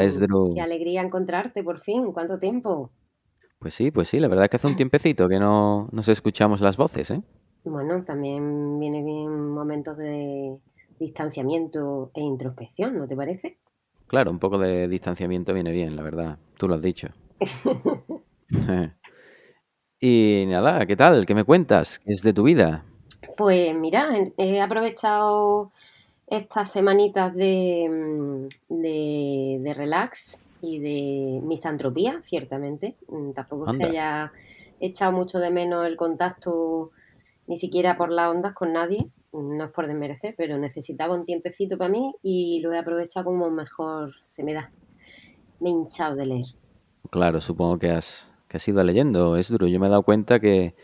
Qué 0.55 0.59
alegría 0.59 1.03
encontrarte 1.03 1.63
por 1.63 1.79
fin. 1.79 2.11
¿Cuánto 2.11 2.39
tiempo? 2.39 2.89
Pues 3.59 3.75
sí, 3.75 3.91
pues 3.91 4.09
sí, 4.09 4.19
la 4.19 4.27
verdad 4.27 4.49
que 4.49 4.55
hace 4.55 4.65
un 4.65 4.75
tiempecito 4.75 5.29
que 5.29 5.37
no 5.37 5.87
nos 5.91 6.07
escuchamos 6.07 6.61
las 6.61 6.77
voces, 6.77 7.11
¿eh? 7.11 7.21
Bueno, 7.63 8.03
también 8.05 8.79
viene 8.79 9.03
bien 9.03 9.51
momentos 9.51 9.97
de 9.97 10.57
distanciamiento 10.99 12.09
e 12.15 12.21
introspección, 12.21 12.97
¿no 12.97 13.07
te 13.07 13.15
parece? 13.15 13.59
Claro, 14.07 14.31
un 14.31 14.39
poco 14.39 14.57
de 14.57 14.87
distanciamiento 14.87 15.53
viene 15.53 15.71
bien, 15.71 15.95
la 15.95 16.01
verdad. 16.01 16.39
Tú 16.57 16.67
lo 16.67 16.73
has 16.73 16.81
dicho. 16.81 17.09
Y 20.05 20.43
nada, 20.47 20.85
¿qué 20.85 20.97
tal? 20.97 21.25
¿Qué 21.25 21.33
me 21.33 21.45
cuentas? 21.45 21.99
¿Qué 21.99 22.11
es 22.11 22.23
de 22.23 22.33
tu 22.33 22.43
vida? 22.43 22.83
Pues 23.37 23.75
mira, 23.75 24.09
he 24.37 24.61
aprovechado 24.61 25.71
estas 26.27 26.71
semanitas 26.71 27.33
de, 27.33 27.89
mm, 27.89 28.73
de, 28.81 29.59
de 29.61 29.73
relax 29.73 30.41
y 30.61 30.79
de 30.79 31.41
misantropía, 31.43 32.21
ciertamente. 32.23 32.95
Mm, 33.07 33.31
Tampoco 33.31 33.71
es 33.71 33.77
que 33.77 33.85
haya 33.85 34.31
echado 34.79 35.11
mucho 35.11 35.39
de 35.39 35.51
menos 35.51 35.85
el 35.85 35.95
contacto 35.97 36.91
ni 37.47 37.57
siquiera 37.57 37.97
por 37.97 38.11
las 38.11 38.29
ondas 38.29 38.53
con 38.53 38.73
nadie. 38.73 39.09
No 39.33 39.65
es 39.65 39.71
por 39.71 39.87
desmerecer, 39.87 40.35
pero 40.37 40.57
necesitaba 40.57 41.15
un 41.15 41.25
tiempecito 41.25 41.77
para 41.77 41.89
mí 41.89 42.13
y 42.21 42.61
lo 42.61 42.71
he 42.71 42.77
aprovechado 42.77 43.25
como 43.25 43.49
mejor 43.49 44.13
se 44.19 44.43
me 44.43 44.53
da. 44.53 44.71
Me 45.59 45.69
he 45.69 45.71
hinchado 45.71 46.15
de 46.15 46.25
leer. 46.27 46.45
Claro, 47.09 47.41
supongo 47.41 47.79
que 47.79 47.89
has, 47.89 48.27
que 48.47 48.57
has 48.57 48.67
ido 48.67 48.83
leyendo, 48.83 49.35
es 49.37 49.49
duro. 49.49 49.67
Yo 49.67 49.79
me 49.79 49.87
he 49.87 49.89
dado 49.89 50.03
cuenta 50.03 50.39
que 50.39 50.75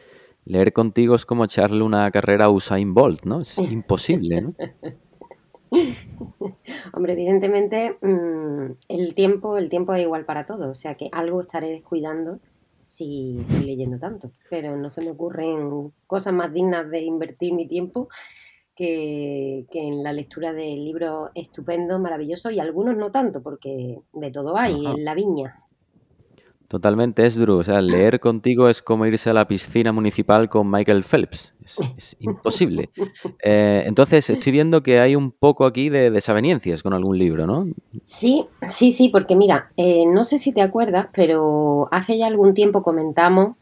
leer 0.49 0.73
contigo 0.73 1.15
es 1.15 1.25
como 1.25 1.45
echarle 1.45 1.83
una 1.83 2.09
carrera 2.11 2.45
a 2.45 2.49
Usain 2.49 2.93
Bolt, 2.93 3.23
¿no? 3.23 3.41
Es 3.41 3.57
imposible, 3.59 4.41
¿no? 4.41 4.55
Hombre, 6.93 7.13
evidentemente 7.13 7.97
mm, 8.01 8.71
el 8.87 9.13
tiempo, 9.13 9.57
el 9.57 9.69
tiempo 9.69 9.93
es 9.93 10.01
igual 10.01 10.25
para 10.25 10.47
todos, 10.47 10.65
o 10.65 10.73
sea 10.73 10.95
que 10.95 11.09
algo 11.11 11.41
estaré 11.41 11.69
descuidando 11.69 12.39
si 12.87 13.37
estoy 13.41 13.63
leyendo 13.63 13.99
tanto, 13.99 14.31
pero 14.49 14.75
no 14.75 14.89
se 14.89 15.01
me 15.01 15.11
ocurren 15.11 15.93
cosas 16.07 16.33
más 16.33 16.51
dignas 16.51 16.89
de 16.89 17.01
invertir 17.01 17.53
mi 17.53 17.67
tiempo 17.67 18.09
que, 18.75 19.67
que 19.69 19.87
en 19.87 20.01
la 20.01 20.13
lectura 20.13 20.53
de 20.53 20.65
libros 20.65 21.29
estupendos, 21.35 22.01
maravillosos 22.01 22.51
y 22.53 22.59
algunos 22.59 22.97
no 22.97 23.11
tanto, 23.11 23.43
porque 23.43 23.99
de 24.11 24.31
todo 24.31 24.57
hay 24.57 24.83
Ajá. 24.83 24.95
en 24.95 25.05
la 25.05 25.13
viña. 25.13 25.68
Totalmente, 26.70 27.26
Esdru. 27.26 27.57
O 27.57 27.63
sea, 27.63 27.82
leer 27.82 28.20
contigo 28.20 28.70
es 28.70 28.84
como 28.84 29.07
irse 29.07 29.32
a 29.32 29.34
la 29.34 29.47
piscina 29.47 29.91
municipal 29.91 30.49
con 30.49 30.70
Michael 30.70 31.03
Phelps. 31.03 31.51
Es, 31.65 31.80
es 31.97 32.17
imposible. 32.20 32.91
Eh, 33.43 33.84
entonces, 33.88 34.30
estoy 34.30 34.51
viendo 34.51 34.84
que 34.84 34.99
hay 34.99 35.15
un 35.15 35.32
poco 35.32 35.65
aquí 35.65 35.89
de 35.89 36.11
desavenencias 36.11 36.84
con 36.84 36.93
algún 36.93 37.17
libro, 37.17 37.47
¿no? 37.47 37.65
Sí, 38.03 38.45
sí, 38.67 38.91
sí, 38.91 39.09
porque 39.09 39.36
mira, 39.36 39.72
eh, 39.78 40.05
no 40.05 40.24
sé 40.24 40.38
si 40.38 40.51
te 40.51 40.61
acuerdas, 40.61 41.07
pero 41.11 41.88
hace 41.91 42.20
ya 42.20 42.28
algún 42.28 42.53
tiempo 42.53 42.84
comentamos, 42.84 43.55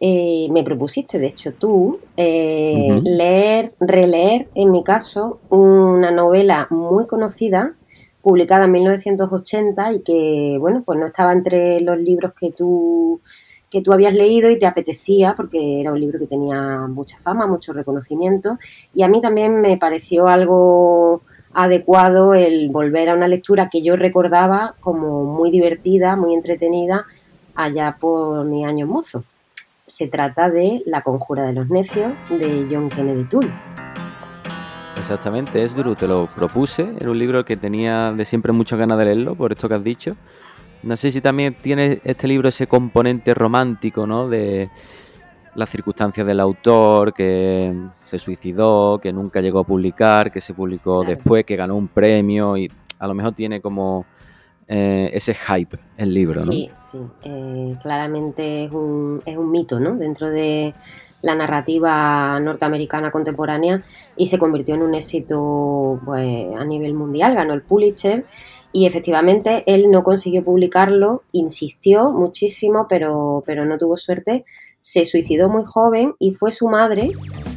eh, 0.00 0.48
me 0.50 0.62
propusiste, 0.62 1.18
de 1.18 1.26
hecho 1.26 1.52
tú, 1.52 1.98
eh, 2.16 2.98
leer, 3.04 3.74
releer, 3.78 4.48
en 4.54 4.70
mi 4.70 4.82
caso, 4.82 5.40
una 5.50 6.10
novela 6.10 6.66
muy 6.70 7.06
conocida 7.06 7.74
publicada 8.22 8.64
en 8.64 8.72
1980 8.72 9.92
y 9.92 10.00
que, 10.00 10.56
bueno, 10.58 10.82
pues 10.84 10.98
no 10.98 11.06
estaba 11.06 11.32
entre 11.32 11.80
los 11.80 11.98
libros 11.98 12.32
que 12.38 12.52
tú 12.52 13.20
que 13.70 13.82
tú 13.82 13.92
habías 13.92 14.14
leído 14.14 14.48
y 14.48 14.58
te 14.58 14.66
apetecía 14.66 15.34
porque 15.36 15.82
era 15.82 15.92
un 15.92 16.00
libro 16.00 16.18
que 16.18 16.26
tenía 16.26 16.86
mucha 16.88 17.18
fama, 17.18 17.46
mucho 17.46 17.74
reconocimiento 17.74 18.58
y 18.94 19.02
a 19.02 19.08
mí 19.08 19.20
también 19.20 19.60
me 19.60 19.76
pareció 19.76 20.26
algo 20.26 21.20
adecuado 21.52 22.34
el 22.34 22.70
volver 22.70 23.10
a 23.10 23.14
una 23.14 23.28
lectura 23.28 23.68
que 23.68 23.82
yo 23.82 23.96
recordaba 23.96 24.74
como 24.80 25.24
muy 25.24 25.50
divertida, 25.50 26.16
muy 26.16 26.34
entretenida 26.34 27.04
allá 27.54 27.96
por 27.98 28.44
mi 28.44 28.64
año 28.64 28.86
mozo. 28.86 29.24
Se 29.86 30.06
trata 30.06 30.50
de 30.50 30.82
La 30.86 31.02
conjura 31.02 31.44
de 31.44 31.54
los 31.54 31.68
necios 31.68 32.12
de 32.30 32.66
John 32.70 32.88
Kennedy 32.88 33.24
Toole. 33.24 33.52
Exactamente, 34.98 35.62
es 35.62 35.74
Drew, 35.74 35.94
te 35.94 36.06
lo 36.06 36.26
propuse, 36.26 36.92
era 37.00 37.10
un 37.10 37.18
libro 37.18 37.44
que 37.44 37.56
tenía 37.56 38.12
de 38.12 38.24
siempre 38.24 38.52
muchas 38.52 38.78
ganas 38.78 38.98
de 38.98 39.04
leerlo, 39.06 39.34
por 39.34 39.52
esto 39.52 39.68
que 39.68 39.74
has 39.74 39.84
dicho. 39.84 40.16
No 40.82 40.96
sé 40.96 41.10
si 41.10 41.20
también 41.20 41.54
tiene 41.60 42.00
este 42.04 42.28
libro 42.28 42.48
ese 42.48 42.66
componente 42.66 43.32
romántico, 43.34 44.06
¿no? 44.06 44.28
De 44.28 44.68
las 45.54 45.70
circunstancias 45.70 46.26
del 46.26 46.38
autor, 46.40 47.12
que 47.14 47.72
se 48.04 48.18
suicidó, 48.18 48.98
que 49.02 49.12
nunca 49.12 49.40
llegó 49.40 49.60
a 49.60 49.64
publicar, 49.64 50.30
que 50.30 50.40
se 50.40 50.54
publicó 50.54 51.00
Claro. 51.00 51.16
después, 51.16 51.44
que 51.44 51.56
ganó 51.56 51.74
un 51.76 51.88
premio 51.88 52.56
y 52.56 52.70
a 52.98 53.06
lo 53.06 53.14
mejor 53.14 53.32
tiene 53.32 53.60
como 53.60 54.04
eh, 54.68 55.10
ese 55.14 55.34
hype 55.34 55.78
el 55.96 56.12
libro, 56.12 56.40
¿no? 56.44 56.52
Sí, 56.52 56.70
sí. 56.76 56.98
eh, 57.22 57.76
claramente 57.82 58.64
es 58.64 58.70
un, 58.72 59.22
es 59.24 59.36
un 59.36 59.50
mito, 59.50 59.80
¿no? 59.80 59.96
Dentro 59.96 60.28
de 60.28 60.74
la 61.22 61.34
narrativa 61.34 62.38
norteamericana 62.40 63.10
contemporánea 63.10 63.82
y 64.16 64.26
se 64.26 64.38
convirtió 64.38 64.74
en 64.74 64.82
un 64.82 64.94
éxito 64.94 66.00
pues, 66.04 66.46
a 66.56 66.64
nivel 66.64 66.94
mundial, 66.94 67.34
ganó 67.34 67.54
el 67.54 67.62
Pulitzer 67.62 68.24
y 68.72 68.86
efectivamente 68.86 69.64
él 69.66 69.90
no 69.90 70.02
consiguió 70.02 70.44
publicarlo, 70.44 71.22
insistió 71.32 72.12
muchísimo, 72.12 72.86
pero, 72.88 73.42
pero 73.46 73.64
no 73.64 73.78
tuvo 73.78 73.96
suerte, 73.96 74.44
se 74.80 75.04
suicidó 75.04 75.48
muy 75.48 75.64
joven 75.64 76.14
y 76.18 76.34
fue 76.34 76.52
su 76.52 76.68
madre, 76.68 77.10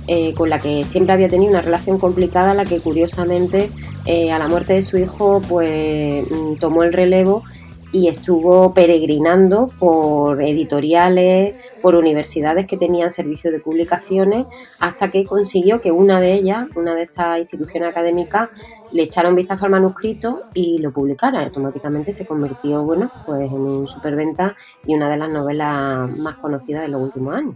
eh, 0.07 0.33
con 0.35 0.49
la 0.49 0.59
que 0.59 0.85
siempre 0.85 1.13
había 1.13 1.29
tenido 1.29 1.51
una 1.51 1.61
relación 1.61 1.99
complicada, 1.99 2.53
la 2.53 2.65
que 2.65 2.79
curiosamente 2.79 3.69
eh, 4.05 4.31
a 4.31 4.39
la 4.39 4.47
muerte 4.47 4.73
de 4.73 4.83
su 4.83 4.97
hijo 4.97 5.41
pues 5.47 6.29
mm, 6.31 6.55
tomó 6.55 6.83
el 6.83 6.93
relevo 6.93 7.43
y 7.91 8.07
estuvo 8.07 8.73
peregrinando 8.73 9.69
por 9.79 10.41
editoriales, 10.41 11.55
por 11.81 11.95
universidades 11.95 12.67
que 12.67 12.77
tenían 12.77 13.11
servicios 13.11 13.51
de 13.53 13.59
publicaciones, 13.59 14.45
hasta 14.79 15.09
que 15.09 15.25
consiguió 15.25 15.81
que 15.81 15.91
una 15.91 16.19
de 16.19 16.33
ellas, 16.33 16.67
una 16.75 16.95
de 16.95 17.03
estas 17.03 17.39
instituciones 17.39 17.89
académicas, 17.89 18.49
le 18.91 19.03
echara 19.03 19.29
un 19.29 19.35
vistazo 19.35 19.65
al 19.65 19.71
manuscrito 19.71 20.43
y 20.53 20.77
lo 20.79 20.91
publicara. 20.91 21.43
Automáticamente 21.43 22.13
se 22.13 22.25
convirtió, 22.25 22.83
bueno, 22.83 23.11
pues 23.25 23.41
en 23.41 23.53
un 23.53 23.87
superventa 23.87 24.55
y 24.85 24.95
una 24.95 25.09
de 25.09 25.17
las 25.17 25.31
novelas 25.31 26.17
más 26.19 26.35
conocidas 26.35 26.83
de 26.83 26.87
los 26.89 27.01
últimos 27.01 27.35
años. 27.35 27.55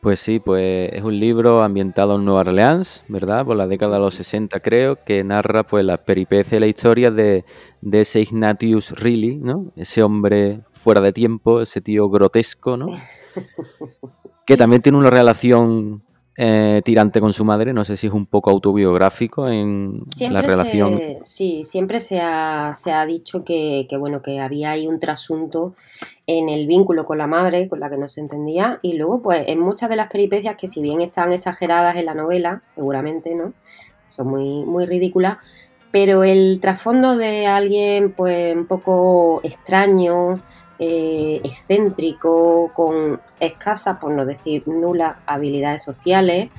Pues 0.00 0.20
sí, 0.20 0.38
pues 0.38 0.90
es 0.92 1.02
un 1.02 1.18
libro 1.18 1.60
ambientado 1.60 2.16
en 2.16 2.24
Nueva 2.24 2.42
Orleans, 2.42 3.04
¿verdad? 3.08 3.44
Por 3.44 3.56
la 3.56 3.66
década 3.66 3.96
de 3.96 4.02
los 4.02 4.14
60 4.14 4.60
creo, 4.60 4.96
que 5.04 5.24
narra 5.24 5.64
pues 5.64 5.84
las 5.84 5.98
peripecias 5.98 6.52
y 6.52 6.60
la 6.60 6.68
historia 6.68 7.10
de, 7.10 7.44
de 7.80 8.00
ese 8.00 8.20
Ignatius 8.20 8.90
Reilly, 8.92 9.36
¿no? 9.36 9.72
Ese 9.76 10.02
hombre 10.02 10.60
fuera 10.72 11.00
de 11.00 11.12
tiempo, 11.12 11.60
ese 11.60 11.80
tío 11.80 12.08
grotesco, 12.08 12.76
¿no? 12.76 12.88
Que 14.46 14.56
también 14.56 14.80
tiene 14.80 14.96
una 14.96 15.10
relación 15.10 16.02
eh, 16.40 16.82
tirante 16.84 17.20
con 17.20 17.32
su 17.32 17.44
madre, 17.44 17.72
no 17.72 17.84
sé 17.84 17.96
si 17.96 18.06
es 18.06 18.12
un 18.12 18.24
poco 18.24 18.48
autobiográfico 18.50 19.48
en 19.48 20.04
la 20.30 20.40
relación. 20.40 20.96
se, 20.96 21.18
sí, 21.24 21.64
siempre 21.64 21.98
se 21.98 22.20
ha, 22.20 22.74
se 22.76 22.92
ha 22.92 23.04
dicho 23.04 23.42
que, 23.42 23.88
que, 23.90 23.96
bueno, 23.96 24.22
que 24.22 24.38
había 24.38 24.70
ahí 24.70 24.86
un 24.86 25.00
trasunto 25.00 25.74
en 26.28 26.48
el 26.48 26.68
vínculo 26.68 27.06
con 27.06 27.18
la 27.18 27.26
madre, 27.26 27.68
con 27.68 27.80
la 27.80 27.90
que 27.90 27.98
no 27.98 28.06
se 28.06 28.20
entendía, 28.20 28.78
y 28.82 28.92
luego, 28.92 29.20
pues, 29.20 29.48
en 29.48 29.58
muchas 29.58 29.90
de 29.90 29.96
las 29.96 30.12
peripecias 30.12 30.56
que 30.56 30.68
si 30.68 30.80
bien 30.80 31.00
están 31.00 31.32
exageradas 31.32 31.96
en 31.96 32.06
la 32.06 32.14
novela, 32.14 32.62
seguramente, 32.72 33.34
¿no? 33.34 33.52
Son 34.06 34.28
muy, 34.28 34.64
muy 34.64 34.86
ridículas, 34.86 35.38
pero 35.90 36.24
el 36.24 36.60
trasfondo 36.60 37.16
de 37.16 37.46
alguien, 37.46 38.12
pues, 38.12 38.54
un 38.54 38.66
poco 38.66 39.40
extraño, 39.42 40.40
eh, 40.78 41.40
excéntrico, 41.44 42.70
con 42.74 43.20
escasas, 43.40 43.98
por 43.98 44.12
no 44.12 44.24
decir 44.26 44.66
nulas, 44.68 45.16
habilidades 45.26 45.82
sociales, 45.82 46.50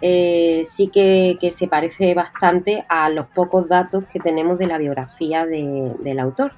eh, 0.00 0.62
sí 0.64 0.88
que, 0.88 1.38
se 1.50 1.68
parece 1.68 2.14
bastante 2.14 2.84
a 2.88 3.08
los 3.08 3.26
pocos 3.26 3.68
datos 3.68 4.04
que 4.12 4.20
tenemos 4.20 4.58
de 4.58 4.66
la 4.66 4.78
biografía 4.78 5.46
de- 5.46 5.94
del 6.00 6.18
autor. 6.18 6.52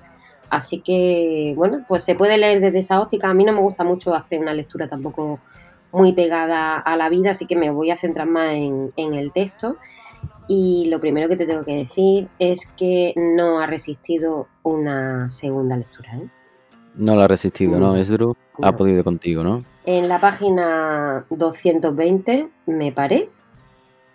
Así 0.50 0.80
que, 0.80 1.54
bueno, 1.56 1.84
pues 1.88 2.04
se 2.04 2.14
puede 2.14 2.38
leer 2.38 2.60
desde 2.60 2.78
esa 2.80 3.00
óptica. 3.00 3.28
A 3.30 3.34
mí 3.34 3.44
no 3.44 3.52
me 3.52 3.60
gusta 3.60 3.84
mucho 3.84 4.14
hacer 4.14 4.40
una 4.40 4.54
lectura 4.54 4.86
tampoco 4.88 5.40
muy 5.92 6.12
pegada 6.12 6.76
a 6.78 6.96
la 6.96 7.08
vida, 7.08 7.30
así 7.30 7.46
que 7.46 7.56
me 7.56 7.70
voy 7.70 7.90
a 7.90 7.96
centrar 7.96 8.26
más 8.28 8.54
en 8.54 9.14
el 9.14 9.32
texto. 9.32 9.76
Y 10.49 10.86
lo 10.90 11.01
primero 11.01 11.28
que 11.28 11.36
te 11.36 11.47
tengo 11.47 11.64
que 11.64 11.76
decir 11.76 12.28
es 12.38 12.66
que 12.76 13.12
no 13.16 13.61
ha 13.61 13.66
resistido 13.66 14.47
una 14.62 15.28
segunda 15.28 15.76
lectura. 15.76 16.16
¿eh? 16.16 16.28
No 16.94 17.14
lo 17.14 17.22
ha 17.22 17.28
resistido, 17.28 17.78
¿no? 17.78 17.92
No, 17.92 17.97
Esdru 17.97 18.36
ha 18.62 18.70
no. 18.70 18.76
podido 18.76 19.03
contigo, 19.03 19.42
¿no? 19.42 19.64
En 19.84 20.09
la 20.09 20.20
página 20.20 21.24
220 21.30 22.49
me 22.66 22.92
paré 22.92 23.28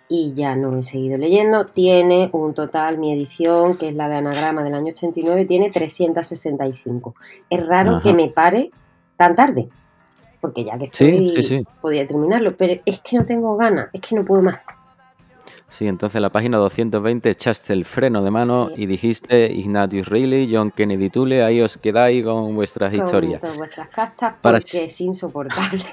y 0.08 0.34
ya 0.34 0.56
no 0.56 0.78
he 0.78 0.82
seguido 0.82 1.16
leyendo. 1.16 1.66
Tiene 1.66 2.28
un 2.32 2.54
total, 2.54 2.98
mi 2.98 3.12
edición, 3.12 3.76
que 3.76 3.88
es 3.88 3.94
la 3.94 4.08
de 4.08 4.16
anagrama 4.16 4.62
del 4.62 4.74
año 4.74 4.92
89, 4.92 5.44
tiene 5.46 5.70
365. 5.70 7.14
Es 7.48 7.66
raro 7.66 7.92
Ajá. 7.92 8.02
que 8.02 8.12
me 8.12 8.28
pare 8.28 8.70
tan 9.16 9.34
tarde, 9.36 9.68
porque 10.40 10.64
ya 10.64 10.76
que 10.76 10.84
estoy, 10.86 11.34
sí, 11.36 11.42
sí. 11.42 11.66
podría 11.80 12.06
terminarlo, 12.06 12.56
pero 12.56 12.80
es 12.84 13.00
que 13.00 13.16
no 13.16 13.24
tengo 13.24 13.56
ganas, 13.56 13.88
es 13.92 14.00
que 14.00 14.14
no 14.16 14.24
puedo 14.24 14.42
más. 14.42 14.60
Sí, 15.72 15.86
entonces 15.88 16.16
en 16.16 16.22
la 16.22 16.30
página 16.30 16.58
220 16.58 17.30
echaste 17.30 17.72
el 17.72 17.86
freno 17.86 18.22
de 18.22 18.30
mano 18.30 18.68
Sí. 18.68 18.82
y 18.82 18.86
dijiste 18.86 19.50
Ignatius 19.50 20.06
Reilly, 20.08 20.54
John 20.54 20.70
Kennedy 20.70 21.08
Toole, 21.08 21.42
ahí 21.42 21.62
os 21.62 21.78
quedáis 21.78 22.22
con 22.24 22.54
vuestras 22.54 22.92
Con 22.94 23.04
historias. 23.06 23.40
todas 23.40 23.56
vuestras 23.56 23.88
castas, 23.88 24.34
porque 24.42 24.84
es 24.84 25.00
insoportable. 25.00 25.82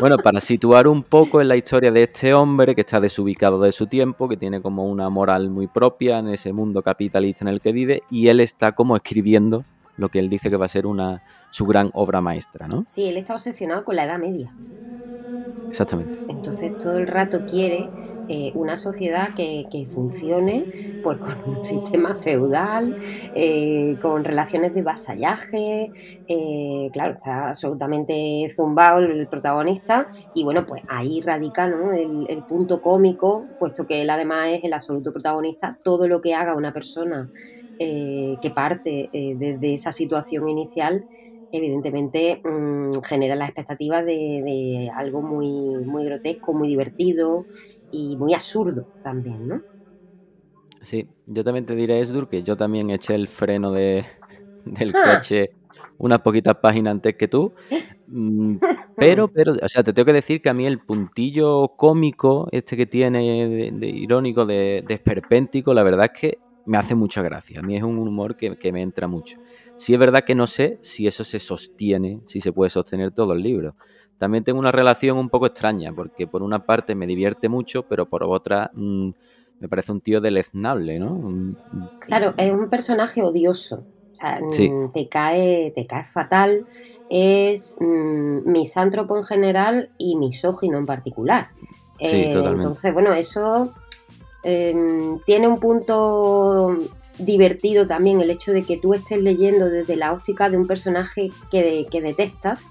Bueno, 0.00 0.16
para 0.16 0.40
situar 0.40 0.88
un 0.88 1.02
poco 1.04 1.40
en 1.42 1.48
la 1.48 1.54
historia 1.56 1.92
de 1.92 2.04
este 2.04 2.32
hombre 2.34 2.74
que 2.74 2.80
está 2.80 2.98
desubicado 2.98 3.60
de 3.60 3.70
su 3.72 3.86
tiempo, 3.86 4.26
que 4.28 4.36
tiene 4.38 4.60
como 4.62 4.86
una 4.86 5.08
moral 5.10 5.48
muy 5.50 5.66
propia 5.68 6.18
en 6.18 6.28
ese 6.28 6.52
mundo 6.52 6.82
capitalista 6.82 7.44
en 7.44 7.48
el 7.48 7.60
que 7.60 7.72
vive, 7.72 8.02
y 8.10 8.26
él 8.28 8.40
está 8.40 8.72
como 8.72 8.96
escribiendo 8.96 9.64
lo 9.98 10.08
que 10.08 10.18
él 10.18 10.28
dice 10.30 10.48
que 10.50 10.56
va 10.56 10.64
a 10.64 10.68
ser 10.68 10.86
una 10.86 11.22
su 11.50 11.66
gran 11.66 11.90
obra 11.92 12.20
maestra, 12.22 12.66
¿no? 12.66 12.82
Sí, 12.86 13.04
él 13.04 13.16
está 13.18 13.34
obsesionado 13.34 13.84
con 13.84 13.94
la 13.94 14.04
Edad 14.04 14.18
Media. 14.18 14.52
Exactamente. 15.68 16.12
Entonces 16.28 16.76
todo 16.78 16.96
el 16.98 17.06
rato 17.06 17.44
quiere 17.46 17.88
eh, 18.28 18.52
una 18.54 18.76
sociedad 18.76 19.34
que, 19.34 19.66
que 19.68 19.84
funcione 19.86 20.68
pues 21.02 21.18
con 21.18 21.36
un 21.44 21.58
sistema 21.64 22.14
feudal, 22.14 22.94
eh, 23.34 23.98
con 24.00 24.24
relaciones 24.24 24.74
de 24.74 24.82
vasallaje, 24.82 25.92
eh, 26.28 26.88
claro, 26.92 27.14
está 27.14 27.48
absolutamente 27.48 28.48
zumbado 28.54 29.00
el, 29.00 29.26
protagonista 29.28 30.08
y 30.32 30.44
bueno, 30.44 30.64
pues 30.66 30.82
ahí 30.88 31.20
radica 31.20 31.66
¿no? 31.68 31.92
el, 31.92 32.44
punto 32.44 32.80
cómico, 32.80 33.48
puesto 33.58 33.86
que 33.86 34.02
él 34.02 34.10
además 34.10 34.48
es 34.52 34.64
el 34.64 34.72
absoluto 34.72 35.12
protagonista, 35.12 35.78
todo 35.82 36.06
lo 36.06 36.20
que 36.20 36.34
haga 36.34 36.54
una 36.54 36.72
persona 36.72 37.30
que 37.78 38.52
parte 38.54 39.10
desde 39.12 39.72
esa 39.72 39.90
situación 39.90 40.48
inicial 40.48 41.04
evidentemente 41.52 42.40
mm, 42.42 43.00
genera 43.04 43.36
las 43.36 43.50
expectativas 43.50 44.04
de, 44.06 44.12
de 44.44 44.90
algo 44.94 45.20
muy, 45.22 45.84
muy 45.84 46.04
grotesco, 46.04 46.54
muy 46.54 46.68
divertido 46.68 47.46
y 47.92 48.16
muy 48.18 48.34
absurdo 48.34 48.88
también, 49.02 49.46
¿no? 49.48 49.62
Sí, 50.82 51.08
yo 51.26 51.44
también 51.44 51.66
te 51.66 51.74
diré, 51.76 52.00
Esdur, 52.00 52.28
que 52.28 52.42
yo 52.42 52.56
también 52.56 52.90
eché 52.90 53.14
el 53.14 53.28
freno 53.28 53.72
de, 53.72 54.04
del 54.64 54.96
Ah. 54.96 55.02
coche 55.02 55.46
unas 55.98 56.20
poquitas 56.20 56.56
páginas 56.60 56.92
antes 56.92 57.16
que 57.16 57.28
tú. 57.28 57.54
Mm, 58.06 58.56
Pero, 58.98 59.28
pero, 59.28 59.54
o 59.62 59.68
sea, 59.68 59.82
te 59.84 59.92
tengo 59.92 60.06
que 60.06 60.12
decir 60.12 60.40
que 60.42 60.48
a 60.50 60.54
mí 60.54 60.66
el 60.66 60.80
puntillo 60.80 61.70
cómico, 61.76 62.48
este 62.52 62.76
que 62.76 62.86
tiene, 62.86 63.48
de, 63.48 63.70
de 63.72 63.88
irónico, 63.88 64.46
de, 64.46 64.84
de 64.86 64.94
esperpéntico, 64.94 65.74
la 65.74 65.82
verdad 65.82 66.06
es 66.14 66.20
que 66.20 66.38
me 66.64 66.78
hace 66.78 66.94
mucha 66.94 67.22
gracia. 67.22 67.60
A 67.60 67.62
mí 67.64 67.76
es 67.76 67.82
un 67.82 67.98
humor 67.98 68.36
que, 68.36 68.56
que 68.58 68.72
me 68.72 68.82
entra 68.82 69.08
mucho. 69.08 69.38
Sí 69.76 69.94
es 69.94 69.98
verdad 69.98 70.24
que 70.24 70.34
no 70.36 70.46
sé 70.46 70.78
si 70.82 71.06
eso 71.08 71.24
se 71.24 71.40
sostiene, 71.40 72.22
si 72.26 72.40
se 72.40 72.52
puede 72.52 72.70
sostener 72.70 73.12
todo 73.12 73.32
el 73.32 73.42
libro. 73.42 73.76
También 74.22 74.44
tengo 74.44 74.60
una 74.60 74.70
relación 74.70 75.18
un 75.18 75.28
poco 75.28 75.46
extraña, 75.46 75.92
porque 75.92 76.28
por 76.28 76.44
una 76.44 76.60
parte 76.60 76.94
me 76.94 77.08
divierte 77.08 77.48
mucho, 77.48 77.82
pero 77.82 78.06
por 78.06 78.22
otra 78.22 78.70
mm, 78.72 79.10
me 79.58 79.68
parece 79.68 79.90
un 79.90 80.00
tío 80.00 80.20
deleznable, 80.20 81.00
¿no? 81.00 81.56
Claro, 81.98 82.32
es 82.36 82.52
un 82.52 82.68
personaje 82.68 83.20
odioso. 83.24 83.78
O 83.80 84.16
sea, 84.16 84.38
Sí. 84.52 84.70
mm, 84.70 84.92
te 84.92 85.08
cae, 85.08 85.72
te 85.74 85.88
cae 85.88 86.04
fatal. 86.04 86.68
Es 87.08 87.74
mm, 87.80 88.48
misántropo 88.48 89.18
en 89.18 89.24
general 89.24 89.90
y 89.98 90.14
misógino 90.14 90.78
en 90.78 90.86
particular. 90.86 91.48
Sí, 91.98 92.26
totalmente. 92.32 92.68
Entonces, 92.68 92.94
bueno, 92.94 93.14
eso 93.14 93.72
em, 94.44 95.18
tiene 95.26 95.48
un 95.48 95.58
punto 95.58 96.76
divertido 97.18 97.88
también 97.88 98.20
el 98.20 98.30
hecho 98.30 98.52
de 98.52 98.62
que 98.62 98.76
tú 98.76 98.94
estés 98.94 99.20
leyendo 99.20 99.68
desde 99.68 99.96
la 99.96 100.12
óptica 100.12 100.48
de 100.48 100.58
un 100.58 100.68
personaje 100.68 101.32
que, 101.50 101.88
que 101.90 102.00
detestas. 102.00 102.68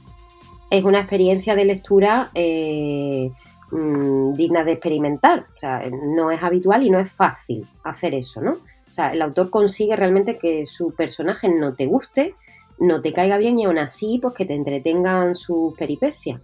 Es 0.71 0.83
una 0.83 1.01
experiencia 1.01 1.55
de 1.55 1.65
lectura 1.65 2.31
eh, 2.33 3.29
mm, 3.71 4.33
digna 4.33 4.63
de 4.63 4.71
experimentar. 4.71 5.45
O 5.55 5.59
sea, 5.59 5.83
no 5.91 6.31
es 6.31 6.41
habitual 6.41 6.83
y 6.83 6.89
no 6.89 6.99
es 6.99 7.11
fácil 7.11 7.67
hacer 7.83 8.15
eso, 8.15 8.41
¿no? 8.41 8.53
O 8.53 8.93
sea, 8.93 9.13
el 9.13 9.21
autor 9.21 9.51
consigue 9.51 9.95
realmente 9.95 10.37
que 10.37 10.65
su 10.65 10.95
personaje 10.95 11.47
no 11.47 11.75
te 11.75 11.85
guste, 11.85 12.33
no 12.79 13.01
te 13.01 13.13
caiga 13.13 13.37
bien 13.37 13.59
y 13.59 13.65
aún 13.65 13.77
así, 13.77 14.17
pues 14.19 14.33
que 14.33 14.45
te 14.45 14.55
entretengan 14.55 15.35
sus 15.35 15.77
peripecias. 15.77 16.41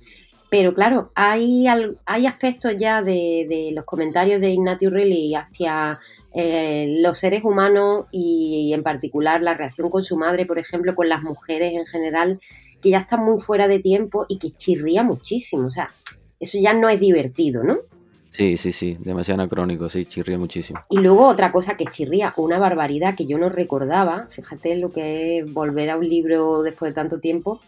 Pero 0.49 0.73
claro, 0.73 1.11
hay, 1.13 1.65
hay 2.05 2.25
aspectos 2.25 2.75
ya 2.77 3.01
de, 3.01 3.71
los 3.73 3.83
comentarios 3.83 4.39
de 4.39 4.51
Ignatius 4.51 4.93
Reilly 4.93 5.35
hacia 5.35 5.99
eh, 6.33 6.99
los 7.01 7.17
seres 7.17 7.43
humanos 7.43 8.05
y, 8.11 8.71
en 8.73 8.81
particular 8.81 9.41
la 9.41 9.55
relación 9.55 9.89
con 9.89 10.05
su 10.05 10.15
madre, 10.15 10.45
por 10.45 10.57
ejemplo, 10.57 10.95
con 10.95 11.09
las 11.09 11.21
mujeres 11.21 11.73
en 11.73 11.85
general, 11.85 12.39
que 12.81 12.89
ya 12.91 12.99
están 12.99 13.23
muy 13.23 13.39
fuera 13.39 13.67
de 13.67 13.79
tiempo 13.79 14.25
y 14.27 14.37
que 14.37 14.51
chirría 14.51 15.03
muchísimo. 15.03 15.67
O 15.67 15.71
sea, 15.71 15.89
eso 16.39 16.57
ya 16.61 16.73
no 16.73 16.89
es 16.89 16.99
divertido, 16.99 17.63
¿no? 17.63 17.77
Sí, 18.37 18.55
sí, 18.57 18.71
sí, 18.71 18.97
demasiado 18.99 19.41
anacrónico, 19.41 19.89
sí, 19.89 20.05
chirría 20.05 20.37
muchísimo. 20.37 20.79
Y 20.89 20.99
luego 20.99 21.25
otra 21.25 21.51
cosa 21.51 21.75
que 21.75 21.85
chirría, 21.85 22.33
una 22.37 22.59
barbaridad 22.59 23.15
que 23.15 23.25
yo 23.25 23.39
no 23.39 23.49
recordaba, 23.49 24.27
fíjate 24.29 24.75
lo 24.75 24.91
que 24.91 25.39
es 25.39 25.53
volver 25.53 25.89
a 25.89 25.97
un 25.97 26.07
libro 26.07 26.61
después 26.61 26.91
de 26.91 27.01
tanto 27.01 27.19
tiempo, 27.19 27.59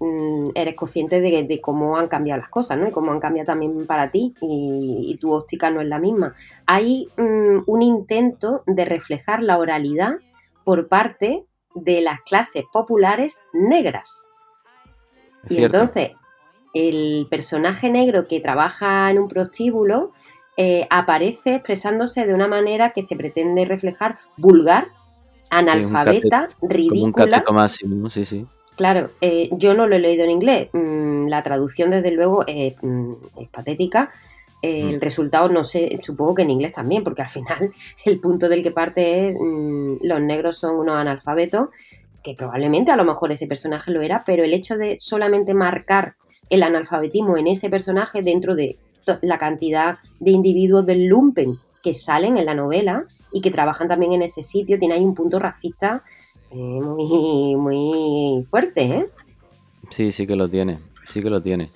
mm, 0.00 0.50
eres 0.54 0.74
consciente 0.74 1.22
de, 1.22 1.44
de 1.44 1.60
cómo 1.62 1.96
han 1.96 2.08
cambiado 2.08 2.40
las 2.40 2.50
cosas, 2.50 2.78
¿no? 2.78 2.86
Y 2.86 2.90
cómo 2.90 3.12
han 3.12 3.20
cambiado 3.20 3.46
también 3.46 3.86
para 3.86 4.10
ti 4.10 4.34
y, 4.42 5.06
y 5.08 5.16
tu 5.16 5.32
óptica 5.32 5.70
no 5.70 5.80
es 5.80 5.88
la 5.88 5.98
misma. 5.98 6.34
Hay 6.66 7.08
mm, 7.16 7.62
un 7.66 7.80
intento 7.80 8.62
de 8.66 8.84
reflejar 8.84 9.42
la 9.42 9.56
oralidad 9.56 10.16
por 10.64 10.88
parte 10.88 11.46
de 11.74 12.02
las 12.02 12.20
clases 12.22 12.64
populares 12.70 13.40
negras. 13.54 14.28
Y 15.48 15.54
cierto. 15.56 15.78
entonces, 15.78 16.12
el 16.74 17.26
personaje 17.30 17.90
negro 17.90 18.26
que 18.26 18.40
trabaja 18.40 19.10
en 19.10 19.18
un 19.18 19.28
prostíbulo 19.28 20.12
eh, 20.56 20.86
aparece 20.90 21.56
expresándose 21.56 22.26
de 22.26 22.34
una 22.34 22.46
manera 22.48 22.90
que 22.90 23.02
se 23.02 23.16
pretende 23.16 23.64
reflejar 23.64 24.18
vulgar, 24.36 24.88
analfabeta, 25.50 26.48
Como 26.58 26.68
un 26.68 26.70
ridícula. 26.70 27.26
cateto 27.30 27.52
máximo, 27.52 28.10
sí, 28.10 28.24
sí. 28.24 28.46
Claro, 28.76 29.08
eh, 29.20 29.50
yo 29.52 29.74
no 29.74 29.86
lo 29.86 29.94
he 29.94 30.00
leído 30.00 30.24
en 30.24 30.30
inglés. 30.30 30.68
Mm, 30.72 31.28
la 31.28 31.42
traducción, 31.42 31.90
desde 31.90 32.10
luego, 32.10 32.44
es, 32.46 32.74
mm, 32.82 33.12
es 33.40 33.48
patética. 33.48 34.10
Eh, 34.62 34.90
El 34.94 35.00
resultado, 35.00 35.48
no 35.48 35.62
sé, 35.62 35.98
supongo 36.02 36.34
que 36.36 36.42
en 36.42 36.50
inglés 36.50 36.72
también, 36.72 37.04
porque 37.04 37.22
al 37.22 37.28
final 37.28 37.70
el 38.04 38.18
punto 38.18 38.48
del 38.48 38.62
que 38.62 38.70
parte 38.72 39.28
es 39.28 39.36
mm, 39.38 39.96
los 40.02 40.20
negros 40.20 40.56
son 40.58 40.76
unos 40.76 40.96
analfabetos, 40.96 41.68
que 42.24 42.34
probablemente 42.34 42.90
a 42.90 42.96
lo 42.96 43.04
mejor 43.04 43.30
ese 43.30 43.46
personaje 43.46 43.92
lo 43.92 44.00
era, 44.00 44.22
pero 44.26 44.42
el 44.42 44.54
hecho 44.54 44.76
de 44.76 44.96
solamente 44.98 45.54
marcar 45.54 46.16
el 46.48 46.62
analfabetismo 46.62 47.36
en 47.36 47.46
ese 47.46 47.68
personaje 47.68 48.22
dentro 48.22 48.56
de 48.56 48.78
la 49.20 49.38
cantidad 49.38 49.98
de 50.18 50.30
individuos 50.30 50.86
del 50.86 51.06
lumpen 51.06 51.58
que 51.82 51.92
salen 51.92 52.38
en 52.38 52.46
la 52.46 52.54
novela 52.54 53.04
y 53.30 53.42
que 53.42 53.50
trabajan 53.50 53.88
también 53.88 54.14
en 54.14 54.22
ese 54.22 54.42
sitio, 54.42 54.78
tiene 54.78 54.94
ahí 54.94 55.04
un 55.04 55.14
punto 55.14 55.38
racista 55.38 56.02
eh, 56.50 56.56
muy, 56.56 57.56
muy 57.56 58.42
fuerte, 58.48 58.84
¿eh? 58.84 59.06
Sí, 59.90 60.10
sí 60.10 60.26
que 60.26 60.34
lo 60.34 60.48
tiene, 60.48 60.78
sí 61.04 61.22
que 61.22 61.28
lo 61.28 61.42
tiene. 61.42 61.68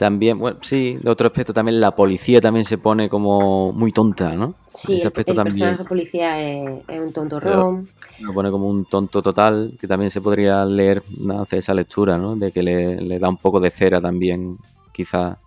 También, 0.00 0.38
bueno, 0.38 0.58
sí, 0.62 0.96
de 1.02 1.10
otro 1.10 1.26
aspecto 1.28 1.52
también 1.52 1.78
la 1.80 1.94
policía 1.94 2.40
también 2.40 2.64
se 2.64 2.78
pone 2.78 3.08
como 3.10 3.72
muy 3.72 3.92
tonta, 3.92 4.30
¿no? 4.34 4.54
Sí, 4.74 4.94
Ese 4.96 5.08
aspecto 5.08 5.32
el 5.32 5.36
también 5.36 5.54
personaje 5.58 5.82
de 5.82 5.88
policía 5.88 6.40
es, 6.40 6.84
es 6.88 7.00
un 7.00 7.12
tontorrón. 7.12 7.88
lo 8.18 8.32
pone 8.32 8.50
como 8.50 8.68
un 8.68 8.84
tonto 8.86 9.22
total, 9.22 9.76
que 9.80 9.86
también 9.86 10.10
se 10.10 10.20
podría 10.20 10.64
leer, 10.64 11.02
¿no? 11.18 11.42
hacer 11.42 11.58
esa 11.60 11.74
lectura, 11.74 12.18
¿no? 12.18 12.36
De 12.36 12.52
que 12.52 12.62
le, 12.62 13.00
le 13.00 13.18
da 13.18 13.28
un 13.28 13.36
poco 13.38 13.60
de 13.60 13.70
cera 13.70 14.00
también, 14.00 14.56
quizá, 14.92 15.38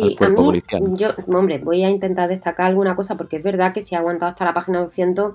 al 0.00 0.12
Sí, 0.12 0.16
a 0.20 0.28
cuerpo 0.28 0.42
mí, 0.42 0.44
policial. 0.44 0.82
yo, 0.96 1.08
hombre, 1.28 1.58
voy 1.58 1.82
a 1.84 1.90
intentar 1.90 2.28
destacar 2.28 2.66
alguna 2.66 2.94
cosa 2.94 3.16
porque 3.16 3.36
es 3.38 3.42
verdad 3.42 3.72
que 3.72 3.80
si 3.80 3.94
ha 3.94 3.98
aguantado 4.00 4.30
hasta 4.30 4.44
la 4.44 4.52
página 4.52 4.80
200, 4.80 5.34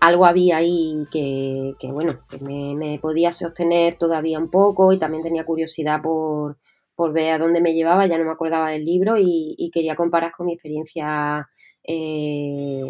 algo 0.00 0.26
había 0.26 0.58
ahí 0.58 1.06
que, 1.10 1.74
que, 1.78 1.90
bueno, 1.92 2.14
que 2.28 2.38
me, 2.40 2.74
me 2.76 2.98
podía 2.98 3.32
sostener 3.32 3.96
todavía 3.96 4.38
un 4.38 4.50
poco 4.50 4.92
y 4.92 4.98
también 4.98 5.22
tenía 5.22 5.44
curiosidad 5.46 6.02
por, 6.02 6.56
por 6.94 7.12
ver 7.12 7.32
a 7.32 7.38
dónde 7.38 7.60
me 7.60 7.74
llevaba, 7.74 8.06
ya 8.06 8.18
no 8.18 8.24
me 8.24 8.30
acordaba 8.30 8.70
del 8.70 8.84
libro 8.84 9.16
y, 9.18 9.54
y 9.58 9.70
quería 9.70 9.94
comparar 9.94 10.32
con 10.32 10.46
mi 10.46 10.54
experiencia 10.54 11.48
eh, 11.86 12.82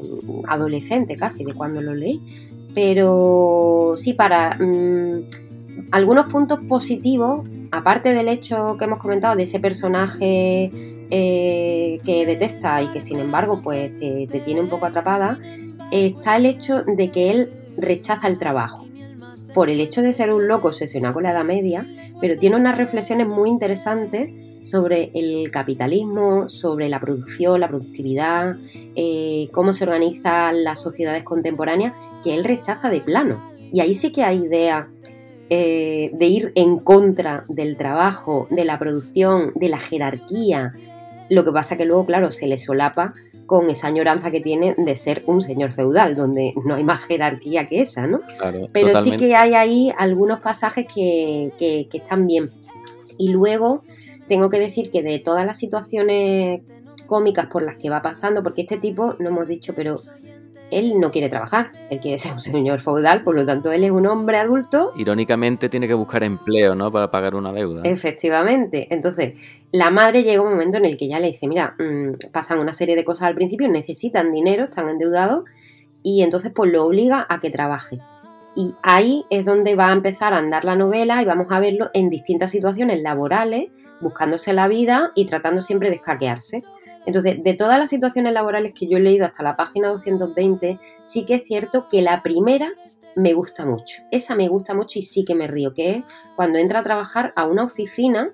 adolescente 0.49 1.17
casi, 1.17 1.45
de 1.45 1.55
cuando 1.55 1.83
lo 1.83 1.95
leí. 1.95 2.21
Pero 2.75 3.95
sí, 3.97 4.13
para 4.15 4.57
mm, 4.57 5.29
algunos 5.91 6.31
puntos 6.31 6.61
positivos, 6.69 7.47
aparte 7.73 8.15
del 8.15 8.29
hecho 8.29 8.77
que 8.79 8.85
hemos 8.85 8.99
comentado 8.99 9.37
de 9.37 9.43
ese 9.45 9.59
personaje 9.61 10.71
eh, 11.11 12.01
que 12.05 12.27
detesta 12.27 12.83
y 12.83 12.89
que 12.89 13.01
sin 13.01 13.19
embargo 13.19 13.61
pues 13.63 13.97
te, 13.99 14.27
te 14.31 14.41
tiene 14.41 14.61
un 14.61 14.69
poco 14.69 14.87
atrapada, 14.87 15.39
está 15.91 16.37
el 16.37 16.47
hecho 16.47 16.83
de 16.83 17.11
que 17.11 17.31
él 17.31 17.53
rechaza 17.77 18.29
el 18.29 18.39
trabajo 18.39 18.87
por 19.55 19.71
el 19.71 19.81
hecho 19.81 20.03
de 20.03 20.13
ser 20.13 20.33
un 20.33 20.49
loco 20.49 20.69
obsesionado 20.69 21.15
con 21.15 21.23
la 21.23 21.31
Edad 21.31 21.45
Media, 21.45 21.87
pero 22.21 22.37
tiene 22.37 22.57
unas 22.57 22.77
reflexiones 22.77 23.27
muy 23.27 23.49
interesantes 23.49 24.31
sobre 24.65 25.11
el 25.15 25.51
capitalismo, 25.51 26.49
sobre 26.51 26.89
la 26.89 26.99
producción, 26.99 27.61
la 27.61 27.69
productividad, 27.69 28.57
eh, 28.97 29.49
cómo 29.53 29.73
se 29.73 29.85
organizan 29.85 30.65
las 30.65 30.83
sociedades 30.83 31.23
contemporáneas, 31.23 31.93
que 32.23 32.35
él 32.35 32.45
rechaza 32.45 32.89
de 32.89 33.01
plano. 33.01 33.41
Y 33.71 33.81
ahí 33.81 33.95
sí 33.95 34.11
que 34.11 34.25
hay 34.25 34.45
idea 34.45 34.89
eh, 35.51 36.11
de 36.15 36.27
ir 36.27 36.53
en 36.55 36.79
contra 36.79 37.45
del 37.49 37.77
trabajo, 37.77 38.49
de 38.51 38.65
la 38.65 38.79
producción, 38.79 39.53
de 39.55 39.69
la 39.69 39.79
jerarquía. 39.79 40.73
Lo 41.29 41.45
que 41.45 41.53
pasa 41.53 41.77
que 41.77 41.85
luego, 41.85 42.07
claro, 42.07 42.31
se 42.31 42.47
le 42.47 42.57
solapa 42.57 43.15
con 43.47 43.69
esa 43.71 43.89
añoranza 43.89 44.31
que 44.31 44.41
tiene 44.41 44.75
de 44.77 44.97
ser 44.97 45.23
un 45.27 45.41
señor 45.41 45.73
feudal, 45.73 46.17
donde 46.17 46.55
no 46.65 46.75
hay 46.75 46.85
más 46.85 47.05
jerarquía 47.05 47.69
que 47.69 47.83
esa, 47.83 48.07
¿no? 48.07 48.21
Claro, 48.39 48.69
Pero 48.73 48.89
totalmente. 48.89 49.19
sí 49.19 49.25
que 49.29 49.35
hay 49.37 49.55
ahí 49.55 49.93
algunos 49.99 50.41
pasajes 50.41 50.87
que, 50.93 51.53
que- 51.59 51.89
que 51.91 51.99
están 51.99 52.27
bien. 52.27 52.51
Y 53.19 53.31
luego 53.31 53.83
tengo 54.29 54.49
que 54.49 54.59
decir 54.59 54.91
que 54.91 55.03
de 55.03 55.19
todas 55.19 55.45
las 55.47 55.59
situaciones 55.59 56.63
cómicas 57.07 57.47
por 57.49 57.63
las 57.63 57.77
que 57.77 57.91
va 57.91 58.01
pasando, 58.01 58.43
porque 58.43 58.63
este 58.63 58.79
tipo, 58.79 59.15
no 59.19 59.29
hemos 59.29 59.47
dicho, 59.47 59.75
pero 59.75 60.01
él 60.79 60.99
no 60.99 61.11
quiere 61.11 61.29
trabajar, 61.29 61.73
él 61.91 62.01
quiere 62.01 62.19
ser 62.19 62.33
un 62.33 62.41
señor 62.41 62.81
feudal, 62.81 63.23
por 63.23 63.35
lo 63.35 63.47
tanto 63.47 63.73
él 63.73 63.85
es 63.85 63.91
un 63.91 64.07
hombre 64.07 64.39
adulto 64.39 64.93
Irónicamente 64.97 65.69
tiene 65.69 65.89
que 65.89 65.95
buscar 65.95 66.23
empleo, 66.23 66.75
¿no? 66.75 66.91
Para 66.91 67.11
pagar 67.11 67.35
una 67.35 67.53
deuda. 67.53 67.83
Efectivamente. 67.85 68.89
Entonces, 68.91 69.35
la 69.73 69.91
madre 69.91 70.23
llega 70.23 70.43
un 70.43 70.51
momento 70.51 70.77
en 70.79 70.85
el 70.85 70.99
que 70.99 71.09
ya 71.09 71.19
le 71.19 71.29
dice, 71.29 71.49
mira, 71.49 71.75
mm, 71.79 72.33
pasan 72.33 72.59
una 72.59 72.73
serie 72.73 72.97
de 72.97 73.05
cosas 73.05 73.29
al 73.29 73.35
principio, 73.35 73.69
necesitan 73.69 74.33
dinero, 74.33 74.65
están 74.65 74.89
endeudados, 74.89 75.45
y 76.03 76.23
entonces 76.23 76.53
pues 76.55 76.71
lo 76.71 76.85
obliga 76.85 77.27
a 77.29 77.41
que 77.41 77.51
trabaje. 77.51 77.99
Y 78.57 78.75
ahí 78.83 79.25
es 79.31 79.45
donde 79.45 79.75
va 79.75 79.89
a 79.89 79.93
empezar 79.93 80.33
a 80.33 80.39
andar 80.39 80.65
la 80.65 80.77
novela 80.77 81.21
y 81.21 81.25
vamos 81.25 81.49
a 81.51 81.59
verlo 81.59 81.91
en 81.93 82.09
distintas 82.09 82.53
situaciones 82.53 83.03
laborales, 83.03 83.71
buscándose 84.01 84.53
la 84.53 84.69
vida 84.69 85.11
y 85.15 85.27
tratando 85.27 85.61
siempre 85.61 85.89
de 85.89 85.97
escaquearse. 85.97 86.63
Entonces, 87.07 87.43
de 87.43 87.55
todas 87.55 87.79
las 87.79 87.91
situaciones 87.91 88.33
laborales 88.33 88.73
que 88.73 88.87
yo 88.87 88.97
he 88.97 89.01
leído 89.01 89.27
hasta 89.27 89.43
la 89.43 89.57
página 89.57 89.89
220, 89.89 90.79
sí 91.03 91.25
que 91.25 91.35
es 91.35 91.45
cierto 91.45 91.87
que 91.89 92.03
la 92.03 92.23
primera 92.23 92.73
me 93.17 93.33
gusta 93.33 93.65
mucho. 93.65 94.03
Esa 94.11 94.35
me 94.35 94.49
gusta 94.49 94.75
mucho 94.75 94.99
y 94.99 95.03
sí 95.03 95.25
que 95.25 95.35
me 95.35 95.47
río, 95.47 95.75
que 95.75 95.97
es 95.97 96.05
cuando 96.35 96.59
entra 96.59 96.81
a 96.81 96.85
trabajar 96.85 97.33
a 97.37 97.47
una 97.47 97.65
oficina 97.65 98.33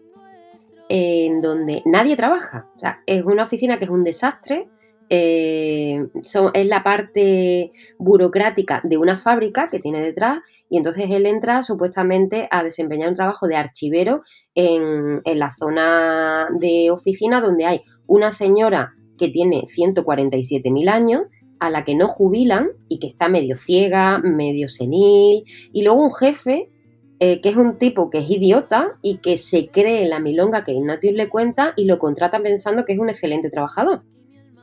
en 0.88 1.40
donde 1.40 1.82
nadie 1.84 2.16
trabaja. 2.16 2.68
O 2.76 2.78
sea, 2.78 3.02
es 3.06 3.24
una 3.24 3.44
oficina 3.44 3.78
que 3.78 3.84
es 3.84 3.90
un 3.90 4.04
desastre. 4.04 4.68
Eh, 5.12 6.06
son- 6.22 6.52
es 6.54 6.66
la 6.66 6.84
parte 6.84 7.72
burocrática 7.98 8.80
de 8.84 8.96
una 8.96 9.16
fábrica 9.16 9.68
que 9.68 9.80
tiene 9.80 10.00
detrás 10.00 10.38
y 10.70 10.76
entonces 10.76 11.06
él 11.10 11.26
entra 11.26 11.64
supuestamente 11.64 12.46
a 12.52 12.62
desempeñar 12.62 13.08
un 13.08 13.16
trabajo 13.16 13.48
de 13.48 13.56
archivero 13.56 14.22
en, 14.54 15.20
la 15.24 15.50
zona 15.50 16.48
de 16.58 16.90
oficina 16.92 17.40
donde 17.40 17.66
hay 17.66 17.80
una 18.06 18.30
señora 18.30 18.94
que 19.18 19.28
tiene 19.28 19.64
147.000 19.66 20.88
años 20.88 21.22
a 21.58 21.70
la 21.70 21.82
que 21.82 21.94
no 21.96 22.06
jubilan 22.06 22.68
y 22.88 23.00
que 23.00 23.08
está 23.08 23.28
medio 23.28 23.56
ciega, 23.56 24.18
medio 24.18 24.68
senil 24.68 25.44
y 25.72 25.82
luego 25.82 26.02
un 26.04 26.14
jefe 26.14 26.70
eh, 27.18 27.40
que 27.40 27.50
es 27.50 27.56
un 27.56 27.76
tipo 27.78 28.08
que 28.10 28.18
es 28.18 28.30
idiota 28.30 28.96
y 29.02 29.18
que 29.18 29.36
se 29.38 29.68
cree 29.68 30.04
en 30.04 30.10
la 30.10 30.20
milonga 30.20 30.62
que 30.64 30.72
Ignatius 30.72 31.14
le 31.14 31.28
cuenta 31.28 31.74
y 31.76 31.84
lo 31.84 31.98
contrata 31.98 32.40
pensando 32.40 32.84
que 32.84 32.92
es 32.94 32.98
un 32.98 33.10
excelente 33.10 33.50
trabajador. 33.50 34.02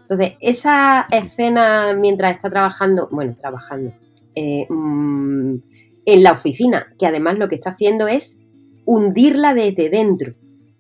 Entonces, 0.10 0.36
esa 0.40 1.06
escena 1.12 1.94
mientras 1.94 2.34
está 2.34 2.50
trabajando, 2.50 3.10
bueno, 3.12 3.36
trabajando 3.36 3.92
eh, 4.36 4.66
mm, 4.70 5.56
en 6.06 6.24
la 6.24 6.32
oficina, 6.32 6.88
que 6.98 7.06
además 7.06 7.38
lo 7.38 7.50
que 7.50 7.56
está 7.56 7.72
haciendo 7.72 8.08
es 8.08 8.38
hundirla 8.86 9.54
desde 9.54 9.90
dentro. 9.90 10.34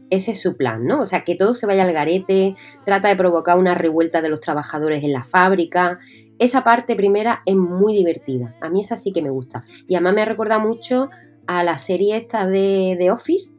Ese 0.09 0.31
es 0.31 0.41
su 0.41 0.55
plan, 0.55 0.85
¿no? 0.85 1.01
O 1.01 1.05
sea, 1.05 1.25
que 1.25 1.35
todo 1.35 1.55
se 1.55 1.65
vaya 1.65 1.83
al 1.83 1.91
garete, 1.91 2.55
trata 2.85 3.09
de 3.09 3.17
provocar 3.17 3.59
una 3.59 3.75
revuelta 3.75 4.21
de 4.21 4.29
los 4.29 4.39
trabajadores 4.39 5.03
en 5.03 5.11
la 5.11 5.25
fábrica, 5.25 5.99
esa 6.39 6.63
parte 6.63 6.95
primera 6.95 7.41
es 7.45 7.57
muy 7.57 7.93
divertida. 7.93 8.55
A 8.61 8.69
mí 8.69 8.79
esa 8.79 8.95
sí 8.95 9.11
que 9.11 9.21
me 9.21 9.29
gusta. 9.29 9.65
Y 9.89 9.95
además 9.95 10.13
me 10.13 10.23
recuerda 10.23 10.57
mucho 10.57 11.09
a 11.47 11.65
la 11.65 11.77
serie 11.79 12.15
esta 12.15 12.47
de, 12.47 12.95
de 12.97 13.11
Office. 13.11 13.51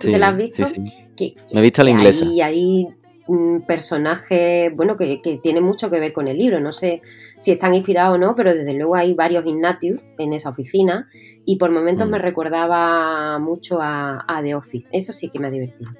¿Tú 0.00 0.08
Sí, 0.08 0.10
te 0.12 0.18
la 0.18 0.28
has 0.30 0.36
visto? 0.36 0.66
sí, 0.66 0.84
sí. 0.84 0.92
Que, 1.14 1.36
Me 1.52 1.60
he 1.60 1.62
visto 1.62 1.84
la 1.84 1.90
inglesa. 1.90 2.24
Hay, 2.24 2.40
hay 2.40 2.88
mm, 3.26 3.60
personajes, 3.66 4.74
bueno, 4.74 4.96
que, 4.96 5.20
que 5.22 5.38
tienen 5.38 5.62
mucho 5.64 5.90
que 5.90 6.00
ver 6.00 6.12
con 6.12 6.28
el 6.28 6.38
libro. 6.38 6.60
No 6.60 6.72
sé 6.72 7.02
si 7.38 7.50
están 7.52 7.74
inspirados 7.74 8.16
o 8.16 8.18
no, 8.18 8.34
pero 8.34 8.54
desde 8.54 8.74
luego 8.74 8.94
hay 8.96 9.14
varios 9.14 9.44
Ignatius 9.46 10.02
en 10.18 10.32
esa 10.32 10.50
oficina 10.50 11.08
y 11.44 11.56
por 11.56 11.70
momentos 11.70 12.06
Mm. 12.06 12.10
me 12.10 12.18
recordaba 12.18 13.38
mucho 13.38 13.80
a, 13.80 14.24
a 14.26 14.42
The 14.42 14.54
Office. 14.54 14.88
Eso 14.92 15.12
sí 15.12 15.28
que 15.30 15.38
me 15.38 15.48
ha 15.48 15.50
divertido. 15.50 15.90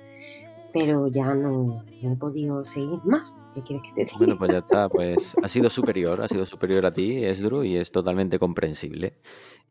Pero 0.72 1.06
ya 1.06 1.32
no, 1.34 1.84
no 2.02 2.12
he 2.12 2.16
podido 2.16 2.64
seguir 2.64 2.98
más. 3.04 3.36
¿Qué 3.54 3.62
quieres 3.62 3.86
que 3.86 3.94
te 3.94 4.04
diga? 4.06 4.16
Bueno, 4.18 4.36
pues 4.36 4.50
ya 4.50 4.58
está, 4.58 4.88
pues 4.88 5.36
ha 5.40 5.48
sido 5.48 5.70
superior, 5.70 6.20
ha 6.20 6.26
sido 6.26 6.44
superior 6.46 6.84
a 6.84 6.92
ti, 6.92 7.24
Esdru, 7.24 7.62
y 7.62 7.76
es 7.76 7.92
totalmente 7.92 8.40
comprensible. 8.40 9.14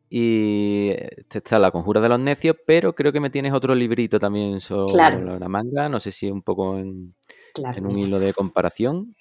Y 0.08 0.90
está 1.30 1.58
La 1.58 1.70
Conjura 1.70 2.00
de 2.00 2.08
los 2.08 2.20
Necios, 2.20 2.56
pero 2.66 2.94
creo 2.94 3.12
que 3.12 3.20
me 3.20 3.30
tienes 3.30 3.52
otro 3.52 3.74
librito 3.74 4.18
también 4.18 4.60
sobre 4.60 4.92
Claro. 4.94 5.38
la 5.38 5.48
manga, 5.48 5.88
no 5.90 6.00
sé 6.00 6.12
si 6.12 6.30
un 6.30 6.40
poco 6.42 6.78
en, 6.78 7.14
Claro, 7.54 7.78
en 7.78 7.86
un 7.86 7.96
hilo 7.98 8.18
de 8.18 8.34
comparación. 8.34 9.14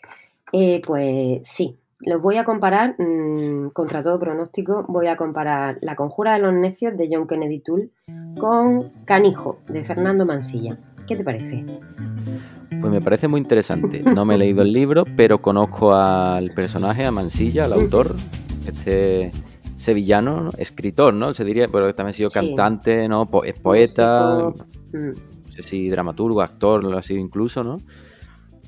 Eh, 0.52 0.82
pues 0.86 1.48
sí, 1.48 1.78
los 2.00 2.22
voy 2.22 2.38
a 2.38 2.44
comparar 2.44 2.96
mm, 3.00 3.70
contra 3.70 4.04
todo 4.04 4.20
pronóstico. 4.20 4.84
Voy 4.88 5.08
a 5.08 5.16
comparar 5.16 5.78
La 5.82 5.96
Conjura 5.96 6.34
de 6.34 6.40
los 6.40 6.54
Necios 6.54 6.98
de 6.98 7.08
John 7.12 7.28
Kennedy 7.28 7.60
Toole 7.60 7.90
con 8.38 8.92
Canijo 9.06 9.60
de 9.68 9.84
Fernando 9.84 10.26
Mansilla. 10.26 10.78
¿Qué 11.08 11.16
te 11.16 11.24
parece? 11.24 11.64
Pues 12.82 12.92
me 12.92 13.02
parece 13.02 13.28
muy 13.28 13.40
interesante. 13.40 14.02
No 14.04 14.26
me 14.26 14.36
he 14.36 14.38
leído 14.38 14.62
el 14.64 14.74
libro, 14.74 15.06
pero 15.16 15.42
conozco 15.42 15.94
al 15.96 16.50
personaje, 16.52 17.06
a 17.06 17.12
Mansilla, 17.12 17.66
al 17.66 17.74
autor, 17.74 18.16
este 18.68 19.32
sevillano, 19.78 20.42
¿no? 20.42 20.52
escritor, 20.58 21.14
¿no? 21.14 21.34
Se 21.34 21.44
diría, 21.44 21.68
pero 21.68 21.94
también 21.94 22.10
ha 22.10 22.14
sido 22.14 22.30
Sí. 22.30 22.40
cantante, 22.40 23.08
¿no? 23.08 23.26
Po- 23.28 23.44
es 23.44 23.58
poeta, 23.60 24.38
Músico, 24.46 24.66
mm, 24.94 25.08
no 25.46 25.52
sé 25.52 25.64
si 25.64 25.90
dramaturgo, 25.90 26.42
actor, 26.42 26.84
lo 26.84 26.98
ha 26.98 27.04
sido 27.04 27.20
incluso, 27.20 27.64
¿no? 27.64 27.80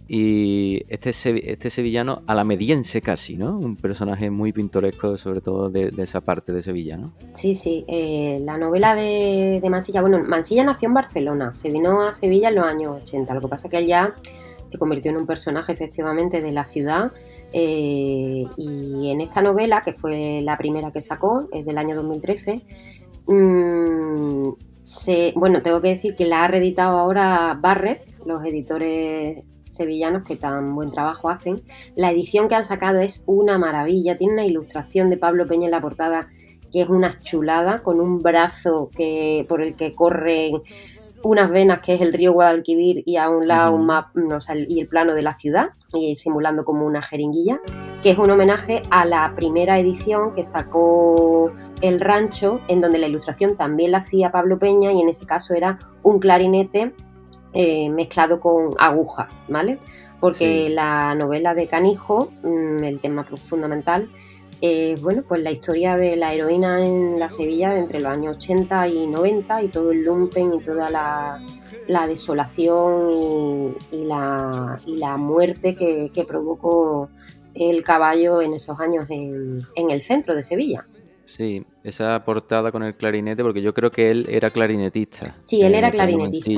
Y 0.08 0.84
este, 0.88 1.10
este 1.52 1.70
sevillano 1.72 2.22
alamediense 2.28 3.02
casi, 3.02 3.38
¿no? 3.38 3.58
Un 3.58 3.76
personaje 3.76 4.30
muy 4.30 4.54
pintoresco, 4.54 5.18
sobre 5.18 5.42
todo 5.42 5.70
de, 5.70 5.92
esa 5.98 6.22
parte 6.22 6.54
de 6.54 6.62
Sevilla, 6.62 6.96
¿no? 6.96 7.14
Sí, 7.34 7.56
sí. 7.56 7.86
eh, 7.88 8.40
la 8.44 8.58
novela 8.58 8.94
de, 8.94 9.60
Mansilla, 9.68 10.02
bueno, 10.02 10.24
Mansilla 10.24 10.64
nació 10.64 10.90
en 10.90 10.94
Barcelona, 10.94 11.56
se 11.56 11.72
vino 11.72 12.04
a 12.04 12.12
Sevilla 12.12 12.50
en 12.50 12.56
los 12.56 12.66
años 12.66 13.02
80. 13.02 13.34
Lo 13.34 13.42
que 13.42 13.48
pasa 13.48 13.68
es 13.68 13.72
que 13.72 13.78
él 13.78 13.88
ya 13.88 14.14
se 14.68 14.78
convirtió 14.78 15.10
en 15.12 15.18
un 15.18 15.26
personaje 15.26 15.72
efectivamente 15.72 16.42
de 16.42 16.52
la 16.52 16.66
ciudad. 16.68 17.12
eh, 17.52 18.44
y 18.58 19.10
en 19.12 19.22
esta 19.22 19.42
novela, 19.42 19.82
que 19.82 19.94
fue 19.94 20.42
la 20.44 20.58
primera 20.58 20.92
que 20.92 21.02
sacó, 21.02 21.48
es 21.52 21.66
del 21.66 21.78
año 21.78 21.96
2013, 21.96 22.62
mm, 23.28 24.50
bueno, 25.36 25.62
tengo 25.62 25.82
que 25.82 25.90
decir 25.90 26.16
que 26.16 26.26
la 26.26 26.44
ha 26.44 26.48
reeditado 26.48 26.98
ahora 26.98 27.58
Barrett, 27.60 28.06
los 28.26 28.44
editores 28.46 29.44
sevillanos 29.76 30.24
que 30.24 30.36
tan 30.36 30.74
buen 30.76 30.92
trabajo 30.92 31.30
hacen. 31.30 31.64
La 31.96 32.12
edición 32.12 32.48
que 32.48 32.56
han 32.56 32.66
sacado 32.66 33.00
es 33.00 33.24
una 33.26 33.58
maravilla, 33.58 34.18
tiene 34.18 34.34
una 34.34 34.46
ilustración 34.46 35.10
de 35.10 35.18
Pablo 35.18 35.46
Peña 35.48 35.66
en 35.66 35.72
la 35.72 35.82
portada 35.82 36.28
que 36.72 36.82
es 36.82 36.90
una 36.90 37.12
chulada, 37.22 37.84
con 37.84 38.02
un 38.02 38.22
brazo 38.22 38.90
que, 38.94 39.46
por 39.48 39.62
el 39.62 39.76
que 39.76 39.94
corren 39.94 40.62
unas 41.24 41.50
venas 41.50 41.80
que 41.80 41.94
es 41.94 42.02
el 42.02 42.14
río 42.14 42.34
Guadalquivir 42.34 43.02
y 43.06 43.16
a 43.16 43.30
un 43.30 43.48
lado 43.48 43.74
un 43.74 43.88
map, 43.88 44.16
no, 44.16 44.38
o 44.38 44.42
sea, 44.42 44.56
y 44.56 44.80
el 44.80 44.88
plano 44.88 45.16
de 45.16 45.24
la 45.24 45.34
ciudad, 45.34 45.70
y 45.98 46.16
simulando 46.16 46.66
como 46.66 46.86
una 46.86 47.02
jeringuilla, 47.02 47.60
que 48.04 48.12
es 48.12 48.18
un 48.18 48.30
homenaje 48.30 48.84
a 48.92 49.06
la 49.06 49.34
primera 49.36 49.80
edición 49.80 50.36
que 50.36 50.44
sacó 50.44 51.52
El 51.82 52.00
Rancho, 52.00 52.62
en 52.68 52.80
donde 52.80 53.00
la 53.00 53.08
ilustración 53.08 53.58
también 53.58 53.92
la 53.92 54.00
hacía 54.00 54.32
Pablo 54.32 54.60
Peña 54.60 54.92
y 54.92 55.02
en 55.02 55.10
ese 55.10 55.26
caso 55.26 55.56
era 55.56 55.80
un 56.04 56.20
clarinete 56.20 56.94
eh, 57.56 57.90
mezclado 57.90 58.40
con 58.40 58.70
aguja, 58.78 59.28
¿vale? 59.48 59.80
Porque 60.20 60.68
Sí. 60.68 60.74
la 60.74 61.16
novela 61.16 61.54
de 61.54 61.68
Canijo, 61.68 62.32
mm, 62.44 62.84
el 62.84 63.00
tema 63.00 63.24
fundamental, 63.24 64.10
es 64.62 65.02
bueno, 65.02 65.24
pues 65.28 65.42
la 65.42 65.52
historia 65.52 65.98
de 65.98 66.16
la 66.16 66.34
heroína 66.34 66.84
en 66.86 67.20
la 67.20 67.30
Sevilla 67.30 67.78
entre 67.78 68.00
los 68.00 68.08
años 68.10 68.38
80 68.38 68.88
y 68.88 69.08
90 69.08 69.62
y 69.64 69.68
todo 69.68 69.92
el 69.92 70.04
lumpen 70.04 70.54
y 70.54 70.60
toda 70.64 70.90
la, 70.90 71.40
la 71.88 72.08
desolación 72.08 73.10
y, 73.12 73.74
y 73.96 74.06
la, 74.06 74.78
y 74.86 74.98
la 74.98 75.18
muerte 75.18 75.76
que, 75.76 76.10
que 76.14 76.24
provocó 76.24 77.10
el 77.54 77.84
caballo 77.84 78.42
en 78.42 78.54
esos 78.54 78.80
años 78.80 79.06
en, 79.10 79.58
en 79.76 79.90
el 79.92 80.02
centro 80.02 80.34
de 80.36 80.44
Sevilla. 80.44 80.86
Sí, 81.26 81.66
esa 81.84 82.24
portada 82.24 82.72
con 82.72 82.84
el 82.84 82.96
clarinete, 82.96 83.42
porque 83.44 83.62
yo 83.62 83.74
creo 83.74 83.90
que 83.92 84.08
él 84.08 84.26
era 84.30 84.50
clarinetista. 84.52 85.36
Sí, 85.42 85.62
él 85.64 85.74
era 85.76 85.92
clarinetista. 85.92 86.50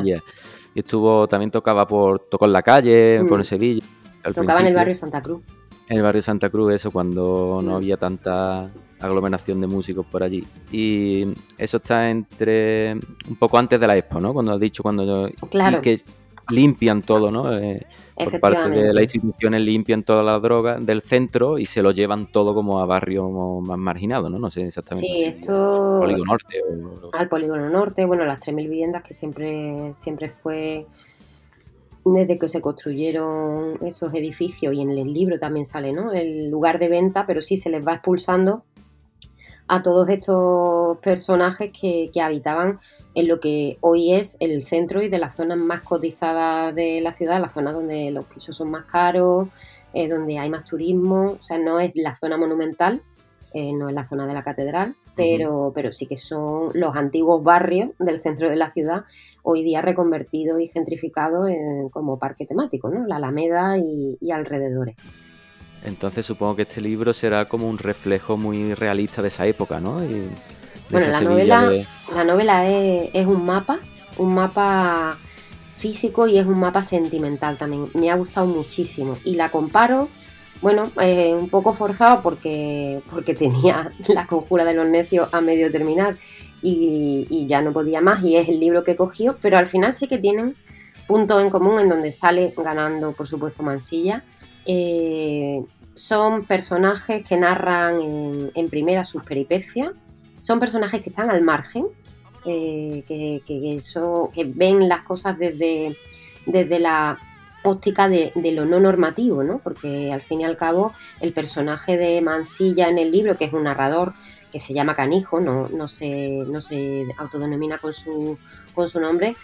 Y 0.78 0.82
estuvo, 0.82 1.28
también 1.28 1.49
tocaba 1.49 1.88
por, 1.88 2.19
tocó 2.30 2.45
en 2.45 2.53
la 2.53 2.61
calle, 2.61 3.23
Mm. 3.23 3.28
por 3.28 3.43
Sevilla. 3.43 3.84
Tocaba 4.36 4.59
en 4.59 4.67
el 4.67 4.75
barrio 4.75 4.93
Santa 4.93 5.23
Cruz. 5.23 5.41
En 5.89 5.97
el 5.97 6.03
barrio 6.03 6.21
Santa 6.21 6.51
Cruz, 6.51 6.71
eso, 6.71 6.91
cuando 6.91 7.59
no 7.63 7.71
Mm. 7.71 7.75
había 7.78 7.97
tanta 7.97 8.69
aglomeración 8.99 9.59
de 9.59 9.65
músicos 9.65 10.05
por 10.05 10.21
allí. 10.21 10.45
Y 10.71 11.30
eso 11.57 11.78
está 11.78 12.11
entre 12.11 12.93
un 12.93 13.36
poco 13.39 13.57
antes 13.57 13.80
de 13.80 13.88
la 13.88 13.97
Expo, 13.97 14.19
¿no? 14.19 14.34
Cuando 14.36 14.53
has 14.53 14.59
dicho 14.59 14.84
cuando 14.84 15.28
Claro. 15.49 15.80
y 15.80 15.82
que 15.82 16.01
limpian 16.49 17.01
todo, 17.01 17.32
¿no? 17.32 17.57
Eh, 17.57 17.84
por 18.26 18.39
parte 18.39 18.70
de 18.70 18.93
las 18.93 19.03
instituciones 19.03 19.61
limpian 19.61 20.03
todas 20.03 20.26
las 20.26 20.41
drogas 20.41 20.86
del 20.86 21.01
centro 21.01 21.59
y 21.59 21.65
se 21.65 21.82
lo 21.84 21.91
llevan 21.91 22.32
todo 22.32 22.53
como 22.53 22.80
a 22.80 22.86
barrios 22.86 23.30
más 23.61 23.78
marginados, 23.78 24.32
¿no? 24.32 24.39
No 24.39 24.49
sé 24.49 24.68
exactamente. 24.68 25.07
Sí, 25.07 25.24
esto 25.24 25.99
Polígono 26.01 26.32
Norte 26.32 26.61
o- 26.63 27.09
al 27.15 27.30
Polígono 27.30 27.70
Norte, 27.70 28.05
bueno, 28.05 28.26
las 28.26 28.39
3.000 28.39 28.68
viviendas 28.68 29.03
que 29.03 29.13
siempre, 29.13 29.91
siempre 29.95 30.30
fue 30.30 30.86
desde 32.05 32.39
que 32.39 32.47
se 32.47 32.61
construyeron 32.61 33.80
esos 33.86 34.13
edificios 34.13 34.74
y 34.74 34.82
en 34.82 34.91
el 34.91 35.13
libro 35.13 35.39
también 35.39 35.65
sale, 35.65 35.91
¿no? 35.91 36.13
El 36.13 36.49
lugar 36.49 36.80
de 36.80 36.88
venta, 36.88 37.26
pero 37.28 37.41
sí 37.41 37.57
se 37.57 37.70
les 37.70 37.86
va 37.86 37.95
expulsando 37.95 38.63
a 39.70 39.82
todos 39.84 40.07
estos 40.09 40.97
personajes 40.99 41.72
que, 41.80 42.09
que 42.13 42.22
habitaban 42.22 42.80
en 43.15 43.28
lo 43.28 43.39
que 43.39 43.78
hoy 43.82 44.13
es 44.13 44.38
el 44.39 44.65
centro 44.65 45.01
y 45.01 45.09
de 45.09 45.18
las 45.20 45.36
zonas 45.36 45.57
más 45.57 45.82
cotizadas 45.82 46.74
de 46.74 47.01
la 47.01 47.13
ciudad, 47.13 47.41
la 47.41 47.49
zona 47.49 47.74
donde 47.74 48.11
los 48.11 48.26
pisos 48.26 48.55
son 48.55 48.70
más 48.72 48.86
caros, 48.86 49.49
eh, 49.93 50.07
donde 50.07 50.38
hay 50.39 50.49
más 50.49 50.63
turismo, 50.63 51.38
o 51.39 51.43
sea, 51.43 51.57
no 51.57 51.80
es 51.80 51.91
la 51.95 52.15
zona 52.15 52.38
monumental, 52.38 53.01
eh, 53.53 53.74
no 53.74 53.89
es 53.89 53.95
la 53.95 54.05
zona 54.05 54.28
de 54.28 54.34
la 54.34 54.43
catedral, 54.43 54.95
pero, 55.15 55.72
pero 55.74 55.91
sí 55.91 56.05
que 56.05 56.15
son 56.18 56.70
los 56.74 56.95
antiguos 56.95 57.43
barrios 57.43 57.89
del 57.97 58.22
centro 58.22 58.49
de 58.49 58.55
la 58.55 58.72
ciudad, 58.72 59.03
hoy 59.41 59.63
día 59.63 59.82
reconvertidos 59.82 60.61
y 60.61 60.68
gentrificados 60.68 61.49
en- 61.49 61.89
como 61.89 62.20
parque 62.20 62.45
temático, 62.45 62.89
¿no? 62.89 63.05
La 63.07 63.15
Alameda 63.15 63.78
y, 63.78 64.18
y 64.22 64.32
alrededores. 64.32 64.95
Entonces 65.84 66.25
supongo 66.25 66.55
que 66.55 66.63
este 66.63 66.82
libro 66.82 67.13
será 67.13 67.45
como 67.45 67.67
un 67.67 67.78
reflejo 67.78 68.36
muy 68.38 68.73
realista 68.73 69.21
de 69.21 69.30
esa 69.30 69.45
época, 69.45 69.80
¿no? 69.80 70.03
Y 70.03 70.07
de 70.09 70.30
Bueno, 70.91 71.07
la 71.11 71.21
novela, 71.21 71.69
de- 71.69 71.86
la 72.15 72.23
novela 72.23 72.69
es, 72.69 73.09
es 73.13 73.25
un 73.25 73.45
mapa, 73.45 73.80
un 74.17 74.34
mapa 74.34 75.17
físico 75.75 76.28
y 76.28 76.38
es 76.38 76.45
un 76.45 76.59
mapa 76.59 76.82
sentimental 76.82 77.57
también. 77.57 77.88
Me 77.93 78.09
ha 78.11 78.15
gustado 78.15 78.47
muchísimo 78.47 79.17
y 79.23 79.36
la 79.36 79.49
comparo, 79.49 80.09
bueno, 80.61 80.91
eh, 80.99 81.34
un 81.34 81.49
poco 81.49 81.73
forzado 81.73 82.21
porque, 82.21 83.01
porque 83.09 83.34
tenía 83.36 83.91
la 84.07 84.25
conjura 84.25 84.65
de 84.65 84.73
los 84.73 84.88
necios 84.89 85.32
a 85.34 85.39
medio 85.41 85.71
terminar 85.71 86.17
y, 86.63 87.28
y 87.30 87.45
ya 87.45 87.61
no 87.61 87.71
podía 87.71 88.01
más 88.01 88.23
y 88.23 88.36
es 88.36 88.49
el 88.49 88.59
libro 88.59 88.84
que 88.84 88.95
cogió, 88.95 89.38
pero 89.41 89.57
al 89.59 89.67
final 89.67 89.93
sí 89.93 90.07
que 90.07 90.17
tienen 90.17 90.55
puntos 91.05 91.41
en 91.43 91.49
común 91.51 91.80
en 91.80 91.88
donde 91.88 92.11
sale 92.11 92.53
ganando, 92.57 93.11
por 93.13 93.28
supuesto, 93.28 93.61
Mansilla. 93.63 94.23
Eh, 94.68 95.63
son 95.95 96.43
personajes 96.45 97.24
que 97.28 97.38
narran 97.38 97.99
en, 98.01 98.51
en 98.53 98.70
primera 98.70 99.03
sus 99.03 99.24
peripecias, 99.24 99.91
son 100.41 100.59
personajes 100.59 101.01
que 101.01 101.09
están 101.09 101.30
al 101.32 101.41
margen, 101.41 101.86
eh, 102.45 103.03
que, 103.07 103.41
que- 103.45 103.74
ven 104.45 104.88
las 104.88 105.01
cosas 105.01 105.39
desde, 105.39 105.95
desde 106.45 106.80
la 106.80 107.18
óptica 107.63 108.07
de, 108.07 108.32
de 108.36 108.51
lo 108.51 108.65
no 108.65 108.80
normativo, 108.80 109.43
¿no? 109.43 109.59
Porque 109.59 110.11
al 110.13 110.22
fin 110.22 110.41
y 110.41 110.45
al 110.45 110.55
cabo 110.55 110.93
el 111.20 111.34
personaje 111.34 111.97
de 111.97 112.22
Mansilla 112.22 112.88
en 112.89 112.97
el 112.99 113.11
libro, 113.11 113.36
que 113.36 113.45
es 113.45 113.53
un 113.53 113.63
narrador 113.63 114.13
que 114.51 114.59
se 114.59 114.74
llama 114.74 114.95
Canijo, 114.95 115.39
no, 115.41 115.68
no, 115.70 115.88
se, 115.88 116.43
no 116.47 116.61
se 116.61 117.05
autodenomina 117.18 117.80
con 117.80 117.91
su, 117.91 118.38
con 118.74 118.88
su 118.88 118.99
nombre, 118.99 119.36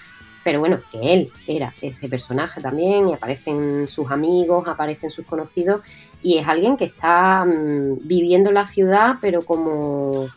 pero 0.44 0.60
bueno, 0.60 0.80
que 0.92 1.14
él 1.14 1.32
era 1.48 1.74
ese 1.82 2.10
personaje 2.10 2.62
también, 2.62 3.10
y 3.10 3.14
aparecen 3.14 3.88
sus 3.88 4.12
amigos, 4.12 4.68
aparecen 4.68 5.10
sus 5.10 5.26
conocidos, 5.26 5.82
y 6.22 6.38
es 6.38 6.48
alguien 6.48 6.78
que 6.78 6.86
está 6.86 7.46
mm, 7.46 8.00
viviendo 8.08 8.52
la 8.52 8.68
ciudad, 8.68 9.16
pero 9.22 9.44
como 9.44 10.28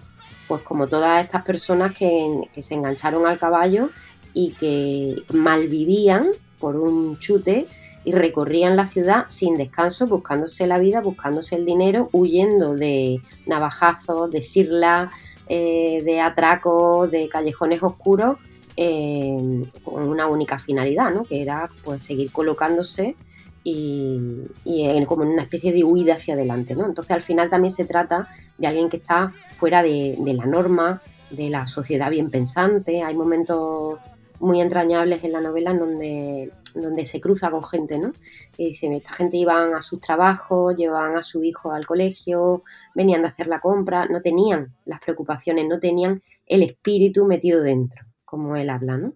pues 0.48 0.62
como 0.62 0.86
todas 0.86 1.24
estas 1.24 1.42
personas 1.42 1.96
que, 1.96 2.48
que 2.52 2.62
se 2.62 2.74
engancharon 2.74 3.26
al 3.26 3.36
caballo 3.36 3.90
y 4.32 4.52
que 4.52 5.16
malvivían 5.32 6.28
por 6.60 6.76
un 6.76 7.18
chute 7.18 7.66
y 8.04 8.12
recorrían 8.12 8.76
la 8.76 8.86
ciudad 8.86 9.24
sin 9.26 9.56
descanso, 9.56 10.06
buscándose 10.06 10.68
la 10.68 10.78
vida, 10.78 11.00
buscándose 11.00 11.56
el 11.56 11.66
dinero, 11.66 12.08
huyendo 12.12 12.76
de 12.76 13.20
navajazos, 13.46 14.30
de 14.30 14.42
sirlas, 14.42 15.12
eh, 15.48 16.02
de 16.04 16.20
atracos, 16.20 17.10
de 17.10 17.28
callejones 17.28 17.82
oscuros, 17.82 18.38
eh, 18.76 19.62
con 19.84 20.08
una 20.08 20.26
única 20.26 20.58
finalidad, 20.58 21.12
¿no? 21.14 21.24
que 21.24 21.40
era 21.42 21.68
pues 21.84 22.02
seguir 22.02 22.30
colocándose 22.32 23.16
y, 23.64 24.20
y 24.64 24.84
en- 24.84 25.06
como 25.06 25.22
en 25.24 25.30
una 25.30 25.42
especie 25.42 25.72
de 25.72 25.82
huida 25.84 26.14
hacia 26.14 26.34
adelante. 26.34 26.74
¿no? 26.74 26.86
Entonces 26.86 27.10
al 27.12 27.22
final 27.22 27.50
también 27.50 27.72
se 27.72 27.84
trata 27.84 28.28
de 28.58 28.66
alguien 28.66 28.88
que 28.88 28.98
está 28.98 29.32
fuera 29.58 29.82
de, 29.82 30.16
de 30.20 30.34
la 30.34 30.46
norma, 30.46 31.02
de 31.30 31.50
la 31.50 31.66
sociedad 31.66 32.10
bien 32.10 32.30
pensante. 32.30 33.02
Hay 33.02 33.14
momentos 33.16 33.98
muy 34.38 34.60
entrañables 34.60 35.24
en 35.24 35.32
la 35.32 35.40
novela 35.40 35.70
en 35.70 35.78
donde, 35.78 36.52
donde 36.74 37.06
se 37.06 37.20
cruza 37.22 37.50
con 37.50 37.64
gente, 37.64 37.98
¿no? 37.98 38.12
Y 38.58 38.68
dice, 38.68 38.94
esta 38.94 39.14
gente 39.14 39.38
iban 39.38 39.74
a 39.74 39.80
sus 39.80 39.98
trabajos, 40.00 40.76
llevaban 40.76 41.16
a 41.16 41.22
su 41.22 41.42
hijo 41.42 41.72
al 41.72 41.86
colegio, 41.86 42.62
venían 42.94 43.22
de 43.22 43.28
hacer 43.28 43.46
la 43.48 43.60
compra, 43.60 44.04
no 44.06 44.20
tenían 44.20 44.74
las 44.84 45.00
preocupaciones, 45.00 45.66
no 45.66 45.80
tenían 45.80 46.22
el 46.46 46.62
espíritu 46.62 47.24
metido 47.24 47.62
dentro, 47.62 48.04
como 48.26 48.56
él 48.56 48.68
habla, 48.68 48.98
¿no? 48.98 49.12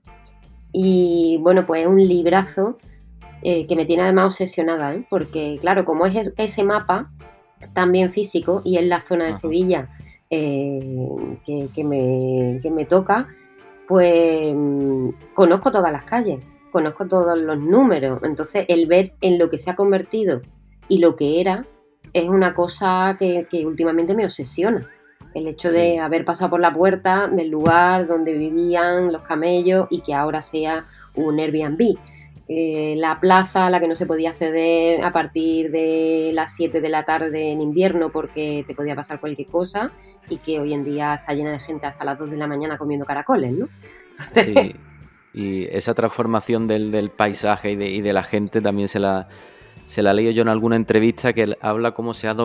Y 0.72 1.36
bueno, 1.42 1.64
pues 1.66 1.82
es 1.82 1.88
un 1.88 1.98
librazo 1.98 2.78
eh, 3.42 3.66
que 3.66 3.76
me 3.76 3.84
tiene 3.84 4.02
además 4.04 4.26
obsesionada, 4.26 4.94
¿eh? 4.94 5.04
porque 5.10 5.58
claro, 5.60 5.84
como 5.84 6.06
es 6.06 6.14
es- 6.16 6.32
ese 6.38 6.62
mapa 6.64 7.10
también 7.74 8.10
físico 8.10 8.62
y 8.64 8.78
es 8.78 8.86
la 8.86 9.00
zona 9.02 9.26
de 9.26 9.34
Sevilla 9.34 9.88
eh, 10.30 11.08
que, 11.44 11.66
que 11.74 11.84
me, 11.84 12.60
que 12.62 12.70
me 12.70 12.84
toca, 12.84 13.26
pues 13.88 14.54
mm, 14.54 15.08
conozco 15.34 15.70
todas 15.72 15.90
las 15.92 16.04
calles, 16.04 16.44
conozco 16.70 17.06
todos 17.08 17.40
los 17.40 17.58
números, 17.58 18.22
entonces 18.22 18.64
el 18.68 18.86
ver 18.86 19.12
en 19.20 19.38
lo 19.38 19.50
que 19.50 19.58
se 19.58 19.70
ha 19.70 19.74
convertido 19.76 20.40
y 20.88 20.98
lo 20.98 21.16
que 21.16 21.40
era 21.40 21.64
es 22.12 22.28
una 22.28 22.54
cosa 22.54 23.16
que, 23.18 23.46
que 23.50 23.66
últimamente 23.66 24.14
me 24.14 24.24
obsesiona. 24.24 24.86
El 25.34 25.46
hecho 25.46 25.70
de 25.70 26.00
haber 26.00 26.24
pasado 26.24 26.50
por 26.50 26.60
la 26.60 26.72
puerta 26.72 27.28
del 27.28 27.48
lugar 27.48 28.06
donde 28.06 28.32
vivían 28.32 29.12
los 29.12 29.22
camellos 29.22 29.86
y 29.90 30.00
que 30.00 30.14
ahora 30.14 30.42
sea 30.42 30.84
un 31.14 31.38
Airbnb. 31.38 31.96
Eh, 32.48 32.94
la 32.96 33.20
plaza 33.20 33.66
a 33.66 33.70
la 33.70 33.78
que 33.78 33.86
no 33.86 33.94
se 33.94 34.06
podía 34.06 34.30
acceder 34.30 35.04
a 35.04 35.12
partir 35.12 35.70
de 35.70 36.32
las 36.34 36.56
7 36.56 36.80
de 36.80 36.88
la 36.88 37.04
tarde 37.04 37.52
en 37.52 37.60
invierno 37.60 38.10
porque 38.10 38.64
te 38.66 38.74
podía 38.74 38.96
pasar 38.96 39.20
cualquier 39.20 39.46
cosa 39.46 39.92
y 40.28 40.38
que 40.38 40.58
hoy 40.58 40.72
en 40.72 40.82
día 40.82 41.14
está 41.14 41.32
llena 41.32 41.52
de 41.52 41.60
gente 41.60 41.86
hasta 41.86 42.04
las 42.04 42.18
2 42.18 42.30
de 42.30 42.36
la 42.36 42.48
mañana 42.48 42.76
comiendo 42.76 43.06
caracoles, 43.06 43.52
¿no? 43.52 43.66
Sí. 44.34 44.74
Y 45.32 45.64
esa 45.66 45.94
transformación 45.94 46.66
del, 46.66 46.90
del 46.90 47.10
paisaje 47.10 47.70
y 47.70 47.76
de, 47.76 47.88
y 47.88 48.00
de 48.00 48.12
la 48.12 48.24
gente 48.24 48.60
también 48.60 48.88
se 48.88 48.98
la, 48.98 49.28
se 49.86 50.02
la 50.02 50.12
yo 50.14 50.42
en 50.42 50.48
alguna 50.48 50.76
entrevista 50.76 51.32
que 51.32 51.56
habla 51.60 51.92
cómo 51.92 52.14
se 52.14 52.28
ha, 52.28 52.36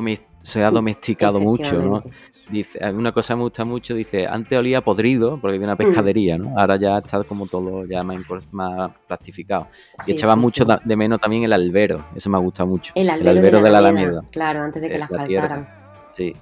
se 0.44 0.64
ha 0.64 0.70
domesticado 0.70 1.40
mucho, 1.40 1.82
¿no? 1.82 2.04
Dice, 2.50 2.78
una 2.92 3.12
cosa 3.12 3.34
que 3.34 3.38
me 3.38 3.44
gusta 3.44 3.66
mucho, 3.66 3.96
dice, 3.96 4.28
antes 4.28 4.58
olía 4.58 4.82
podrido 4.82 5.40
porque 5.42 5.56
había 5.56 5.66
una 5.68 5.74
Mm. 5.74 5.78
pescadería, 5.78 6.38
¿no? 6.38 6.54
Ahora 6.60 6.76
ya 6.78 7.00
está 7.00 7.24
como 7.24 7.48
todo 7.48 7.86
ya 7.86 8.04
más, 8.04 8.20
más 8.52 8.92
plastificado. 9.08 9.68
Sí, 10.04 10.12
y 10.12 10.16
echaba 10.16 10.36
sí, 10.36 10.40
mucho 10.42 10.64
sí. 10.66 10.72
de 10.84 10.96
menos 10.96 11.20
también 11.20 11.44
el 11.44 11.54
albero, 11.54 12.04
eso 12.16 12.30
me 12.30 12.38
gusta 12.38 12.64
mucho. 12.66 12.92
El 12.96 13.10
albero, 13.10 13.62
de, 13.62 13.70
la 13.72 13.80
Alameda, 13.80 14.22
Claro, 14.32 14.62
antes 14.62 14.82
de 14.82 14.90
que 14.90 14.96
Eh, 14.96 15.00
la 15.00 15.08
la 15.10 15.26
tierra. 15.26 15.48
faltaran. 15.50 15.70
Sí. 16.16 16.34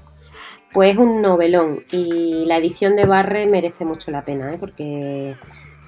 Pues 0.74 0.94
es 0.94 0.98
un 0.98 1.22
novelón 1.22 1.80
y 1.92 2.46
la 2.48 2.58
edición 2.58 2.96
de 2.96 3.06
Barre 3.06 3.46
merece 3.46 3.86
mucho 3.86 4.12
la 4.12 4.24
pena, 4.26 4.54
¿eh? 4.54 4.58
porque 4.60 5.36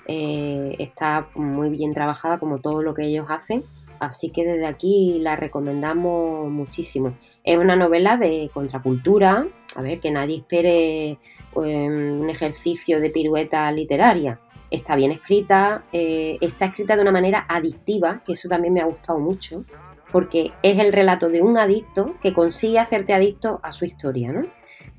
eh, 0.07 0.76
está 0.80 1.28
muy 1.36 1.70
bien 1.70 1.93
trabajada 1.93 2.38
como 2.38 2.59
todo 2.59 2.84
lo 2.84 2.93
que 2.93 3.03
ellos 3.05 3.26
hacen, 3.30 3.63
así 4.00 4.30
que 4.30 4.46
desde 4.46 4.66
aquí 4.66 5.20
la 5.20 5.36
recomendamos 5.36 6.50
muchísimo. 6.52 7.16
Es 7.43 7.58
una 7.58 7.76
novela 7.76 8.18
de 8.18 8.50
contracultura, 8.54 9.46
a 9.76 9.82
ver, 9.82 10.00
que 10.00 10.12
nadie 10.12 10.38
espere 10.38 11.12
eh, 11.12 11.18
un 11.54 12.30
ejercicio 12.30 13.00
de 13.00 13.10
pirueta 13.10 13.72
literaria. 13.72 14.39
Está 14.72 14.96
bien 14.96 15.12
escrita, 15.12 15.84
eh, 15.93 16.38
está 16.41 16.66
escrita 16.66 16.96
de 16.96 17.02
una 17.02 17.12
manera 17.12 17.46
adictiva, 17.48 18.22
que 18.26 18.34
eso 18.34 18.50
también 18.50 18.74
me 18.74 18.82
ha 18.82 18.86
gustado 18.86 19.20
mucho, 19.20 19.64
porque 20.12 20.52
es 20.64 20.80
el 20.80 20.91
relato 20.91 21.30
de 21.30 21.41
un 21.41 21.58
adicto 21.58 22.16
que 22.22 22.34
consigue 22.34 22.80
hacerte 22.80 23.14
adicto 23.14 23.60
a 23.64 23.72
su 23.72 23.86
historia, 23.86 24.32
¿no? 24.32 24.41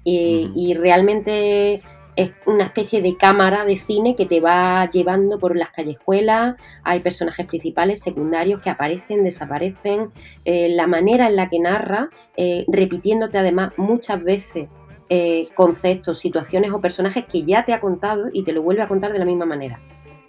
Y, 0.04 0.52
y 0.54 0.74
realmente 0.74 1.82
es 2.16 2.32
una 2.46 2.64
especie 2.64 3.02
de 3.02 3.16
cámara 3.16 3.64
de 3.64 3.76
cine 3.76 4.16
que 4.16 4.24
te 4.24 4.40
va 4.40 4.88
llevando 4.88 5.38
por 5.38 5.54
las 5.54 5.70
callejuelas, 5.70 6.56
hay 6.82 7.00
personajes 7.00 7.46
principales, 7.46 8.00
secundarios 8.00 8.62
que 8.62 8.70
aparecen, 8.70 9.22
desaparecen, 9.22 10.10
eh, 10.46 10.70
la 10.70 10.86
manera 10.86 11.28
en 11.28 11.36
la 11.36 11.48
que 11.48 11.60
narra, 11.60 12.08
eh, 12.36 12.64
repitiéndote 12.68 13.38
además 13.38 13.78
muchas 13.78 14.22
veces 14.24 14.68
eh, 15.10 15.48
conceptos, 15.54 16.18
situaciones 16.18 16.72
o 16.72 16.80
personajes 16.80 17.26
que 17.26 17.42
ya 17.42 17.64
te 17.64 17.74
ha 17.74 17.80
contado 17.80 18.28
y 18.32 18.42
te 18.42 18.52
lo 18.52 18.62
vuelve 18.62 18.82
a 18.82 18.88
contar 18.88 19.12
de 19.12 19.18
la 19.18 19.26
misma 19.26 19.44
manera. 19.44 19.78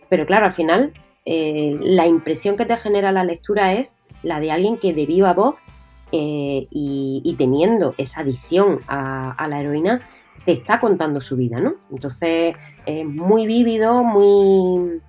Pero 0.10 0.26
claro, 0.26 0.46
al 0.46 0.54
final 0.54 0.94
la 1.30 2.08
impresión 2.08 2.56
que 2.56 2.64
te 2.64 2.78
genera 2.78 3.12
la 3.12 3.26
lectura 3.26 3.74
es 3.74 3.98
la 4.24 4.40
de 4.40 4.50
alguien 4.50 4.78
que 4.78 4.94
de 4.94 5.06
viva 5.06 5.34
voz 5.34 5.58
y, 6.10 7.36
teniendo 7.38 7.96
esa 7.98 8.22
adicción 8.22 8.80
a 8.88 9.46
la 9.50 9.60
heroína 9.60 10.00
te 10.48 10.54
está 10.54 10.80
contando 10.80 11.20
su 11.20 11.36
vida, 11.36 11.60
¿no? 11.60 11.74
Entonces 11.92 12.56
es 12.86 13.06
muy 13.06 13.46
vívido, 13.46 14.02
muy 14.06 15.02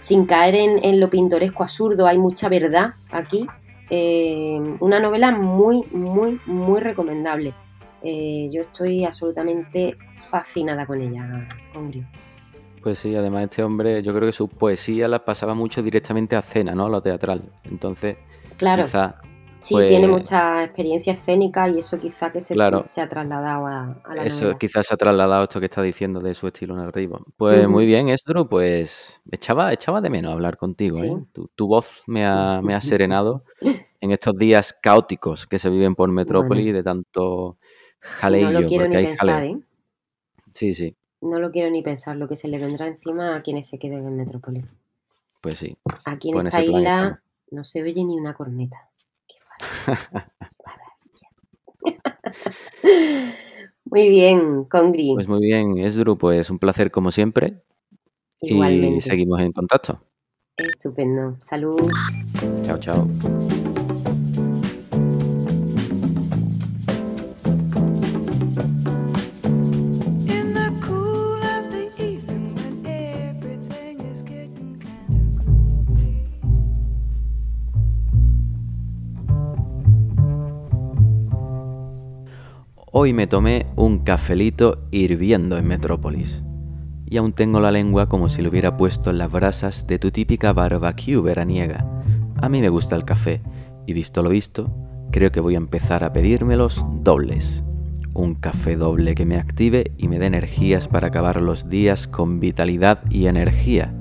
sin 0.00 0.24
caer 0.24 0.54
en, 0.54 0.82
en 0.82 0.98
lo 0.98 1.10
pintoresco 1.10 1.62
absurdo, 1.62 2.06
hay 2.06 2.16
mucha 2.16 2.48
verdad 2.48 2.94
aquí. 3.12 3.46
Eh, 3.90 4.58
una 4.80 4.98
novela 4.98 5.30
muy, 5.30 5.82
muy, 5.92 6.40
muy 6.46 6.80
recomendable. 6.80 7.52
Eh, 8.02 8.48
yo 8.50 8.62
estoy 8.62 9.04
absolutamente 9.04 9.94
fascinada 10.16 10.86
con 10.86 11.02
ella, 11.02 11.46
con 11.74 11.90
Gris. 11.90 12.06
Pues 12.82 12.98
sí, 13.00 13.14
además 13.14 13.42
este 13.42 13.62
hombre, 13.62 14.02
yo 14.02 14.14
creo 14.14 14.26
que 14.26 14.32
sus 14.32 14.48
poesías 14.48 15.10
las 15.10 15.20
pasaba 15.20 15.52
mucho 15.52 15.82
directamente 15.82 16.34
a 16.34 16.38
escena, 16.38 16.74
¿no? 16.74 16.86
A 16.86 16.88
lo 16.88 17.02
teatral. 17.02 17.42
Entonces, 17.64 18.16
Claro. 18.56 18.86
quizá, 18.86 19.16
Sí, 19.60 19.74
pues, 19.74 19.88
tiene 19.88 20.06
mucha 20.06 20.62
experiencia 20.64 21.12
escénica 21.14 21.68
y 21.68 21.78
eso 21.80 21.98
quizá 21.98 22.30
que 22.30 22.40
se, 22.40 22.54
Claro. 22.54 22.82
se 22.86 23.00
ha 23.00 23.08
trasladado 23.08 23.66
a, 23.66 24.00
a 24.04 24.14
la 24.14 24.24
Eso 24.24 24.42
novela. 24.44 24.58
quizás 24.58 24.86
se 24.86 24.94
ha 24.94 24.96
trasladado 24.96 25.42
esto 25.44 25.58
que 25.60 25.66
está 25.66 25.82
diciendo 25.82 26.20
de 26.20 26.34
su 26.34 26.46
estilo 26.46 26.76
narrativo. 26.76 27.24
Pues 27.36 27.60
Ujú. 27.60 27.70
muy 27.70 27.86
bien, 27.86 28.08
Esdru, 28.08 28.48
pues 28.48 29.20
echaba, 29.32 29.72
echaba 29.72 30.00
de 30.00 30.10
menos 30.10 30.32
hablar 30.32 30.56
contigo, 30.56 30.98
Sí. 30.98 31.06
¿eh? 31.08 31.16
Tu, 31.32 31.48
tu 31.54 31.66
voz 31.66 32.02
me 32.06 32.24
ha, 32.24 32.60
me 32.62 32.74
ha 32.74 32.80
serenado 32.80 33.42
en 34.00 34.12
estos 34.12 34.36
días 34.36 34.76
caóticos 34.80 35.46
que 35.46 35.58
se 35.58 35.70
viven 35.70 35.94
por 35.96 36.10
Metrópoli 36.12 36.62
Bueno. 36.62 36.76
de 36.76 36.82
tanto 36.84 37.56
jaleillo, 38.00 38.50
no 38.52 38.60
lo 38.60 38.66
quiero 38.68 38.86
ni 38.88 38.94
pensar, 38.94 39.28
jaleo. 39.28 39.56
¿eh? 39.56 39.60
Sí, 40.54 40.74
sí, 40.74 40.94
No 41.20 41.40
lo 41.40 41.50
quiero 41.50 41.68
ni 41.70 41.82
pensar 41.82 42.16
lo 42.16 42.28
que 42.28 42.36
se 42.36 42.46
le 42.48 42.58
vendrá 42.58 42.86
encima 42.86 43.34
a 43.34 43.42
quienes 43.42 43.68
se 43.68 43.78
queden 43.78 44.06
en 44.06 44.16
Metrópoli. 44.16 44.64
pues 45.40 45.56
sí. 45.58 45.76
Aquí 46.04 46.30
en 46.30 46.46
esta 46.46 46.62
isla 46.62 47.22
no 47.50 47.64
se 47.64 47.82
oye 47.82 48.04
ni 48.04 48.16
una 48.18 48.34
corneta. 48.34 48.88
Muy 53.90 54.08
bien, 54.08 54.64
Congri. 54.64 55.14
Pues 55.14 55.28
muy 55.28 55.40
bien, 55.40 55.78
Esdru, 55.78 56.18
pues 56.18 56.50
un 56.50 56.58
placer 56.58 56.90
como 56.90 57.10
siempre. 57.10 57.62
Y 58.40 58.52
Igualmente. 58.52 59.02
seguimos 59.02 59.40
en 59.40 59.52
contacto. 59.52 60.00
Estupendo. 60.56 61.36
Salud. 61.40 61.90
Chao, 62.64 62.78
chao. 62.78 63.08
Hoy 83.00 83.12
me 83.12 83.28
tomé 83.28 83.66
un 83.76 84.00
cafelito 84.00 84.88
hirviendo 84.90 85.56
en 85.56 85.68
Metrópolis. 85.68 86.42
Y 87.06 87.16
aún 87.18 87.32
tengo 87.32 87.60
la 87.60 87.70
lengua 87.70 88.08
como 88.08 88.28
si 88.28 88.42
lo 88.42 88.48
hubiera 88.48 88.76
puesto 88.76 89.10
en 89.10 89.18
las 89.18 89.30
brasas 89.30 89.86
de 89.86 90.00
tu 90.00 90.10
típica 90.10 90.52
barbecue 90.52 91.22
veraniega. 91.22 91.86
A 92.42 92.48
mí 92.48 92.60
me 92.60 92.70
gusta 92.70 92.96
el 92.96 93.04
café, 93.04 93.40
y 93.86 93.92
visto 93.92 94.20
lo 94.24 94.30
visto, 94.30 94.74
creo 95.12 95.30
que 95.30 95.38
voy 95.38 95.54
a 95.54 95.58
empezar 95.58 96.02
a 96.02 96.12
pedírmelos 96.12 96.84
dobles. 97.04 97.62
Un 98.14 98.34
café 98.34 98.74
doble 98.74 99.14
que 99.14 99.26
me 99.26 99.36
active 99.36 99.92
y 99.96 100.08
me 100.08 100.18
dé 100.18 100.26
energías 100.26 100.88
para 100.88 101.06
acabar 101.06 101.40
los 101.40 101.68
días 101.68 102.08
con 102.08 102.40
vitalidad 102.40 103.04
y 103.10 103.28
energía. 103.28 103.94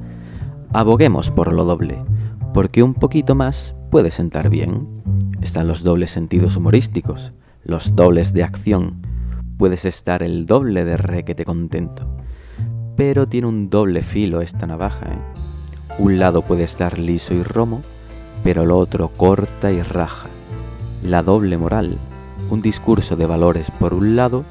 Aboguemos 0.74 1.30
por 1.30 1.54
lo 1.54 1.66
doble, 1.66 2.04
porque 2.52 2.82
un 2.82 2.96
poquito 2.96 3.36
más 3.36 3.76
puede 3.92 4.10
sentar 4.10 4.50
bien. 4.50 4.88
Están 5.40 5.68
los 5.68 5.84
dobles 5.84 6.10
sentidos 6.10 6.56
humorísticos, 6.56 7.32
los 7.68 7.98
dobles 7.98 8.32
de 8.32 8.44
acción. 8.44 9.02
Puedes 9.58 9.84
estar 9.84 10.24
el 10.24 10.46
doble 10.46 10.86
de 10.86 10.96
requete 10.96 11.44
contento. 11.44 12.08
Pero 12.96 13.28
tiene 13.28 13.48
un 13.48 13.70
doble 13.70 14.04
filo 14.04 14.42
esta 14.42 14.66
navaja, 14.66 15.06
¿eh? 15.08 15.20
Un 16.00 16.18
lado 16.18 16.44
puede 16.44 16.64
estar 16.64 16.98
liso 16.98 17.34
y 17.34 17.44
romo, 17.44 17.82
pero 18.42 18.64
el 18.64 18.72
otro 18.72 19.10
corta 19.10 19.70
y 19.70 19.82
raja. 19.82 20.30
La 21.04 21.24
doble 21.24 21.58
moral, 21.58 21.98
un 22.50 22.62
discurso 22.62 23.18
de 23.18 23.26
valores 23.26 23.70
por 23.72 23.94
un 23.94 24.16
lado, 24.16 24.46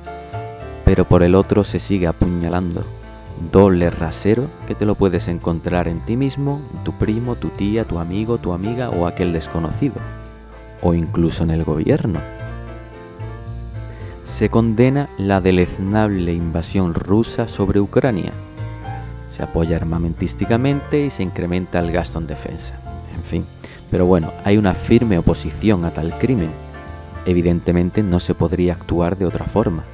pero 0.84 1.06
por 1.06 1.22
el 1.22 1.34
otro 1.34 1.64
se 1.64 1.80
sigue 1.80 2.06
apuñalando. 2.06 2.84
Doble 3.50 3.88
rasero 3.88 4.44
que 4.66 4.74
te 4.74 4.84
lo 4.84 4.94
puedes 4.94 5.26
encontrar 5.26 5.88
en 5.88 6.00
ti 6.00 6.16
mismo, 6.16 6.60
tu 6.84 6.92
primo, 6.92 7.36
tu 7.36 7.48
tía, 7.48 7.84
tu 7.84 7.98
amigo, 7.98 8.36
tu 8.36 8.52
amiga 8.52 8.90
o 8.90 9.06
aquel 9.06 9.32
desconocido, 9.32 9.96
o 10.82 10.92
incluso 10.92 11.44
en 11.44 11.50
el 11.50 11.64
gobierno. 11.64 12.35
Se 14.36 14.50
condena 14.50 15.08
la 15.16 15.40
deleznable 15.40 16.34
invasión 16.34 16.92
rusa 16.92 17.48
sobre 17.48 17.80
Ucrania. 17.80 18.32
Se 19.34 19.42
apoya 19.42 19.76
armamentísticamente 19.76 21.06
y 21.06 21.08
se 21.08 21.22
incrementa 21.22 21.78
el 21.78 21.90
gasto 21.90 22.18
en 22.18 22.26
defensa. 22.26 22.74
En 23.14 23.22
fin, 23.22 23.46
pero 23.90 24.04
bueno, 24.04 24.30
hay 24.44 24.58
una 24.58 24.74
firme 24.74 25.16
oposición 25.16 25.86
a 25.86 25.90
tal 25.92 26.12
crimen. 26.18 26.50
Evidentemente 27.24 28.02
no 28.02 28.20
se 28.20 28.34
podría 28.34 28.74
actuar 28.74 29.16
de 29.16 29.24
otra 29.24 29.46
forma. 29.46 29.84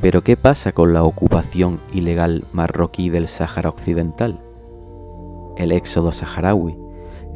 Pero 0.00 0.22
¿qué 0.24 0.38
pasa 0.38 0.72
con 0.72 0.94
la 0.94 1.04
ocupación 1.04 1.80
ilegal 1.92 2.44
marroquí 2.54 3.10
del 3.10 3.28
Sáhara 3.28 3.68
Occidental? 3.68 4.40
El 5.58 5.72
éxodo 5.72 6.10
saharaui. 6.10 6.78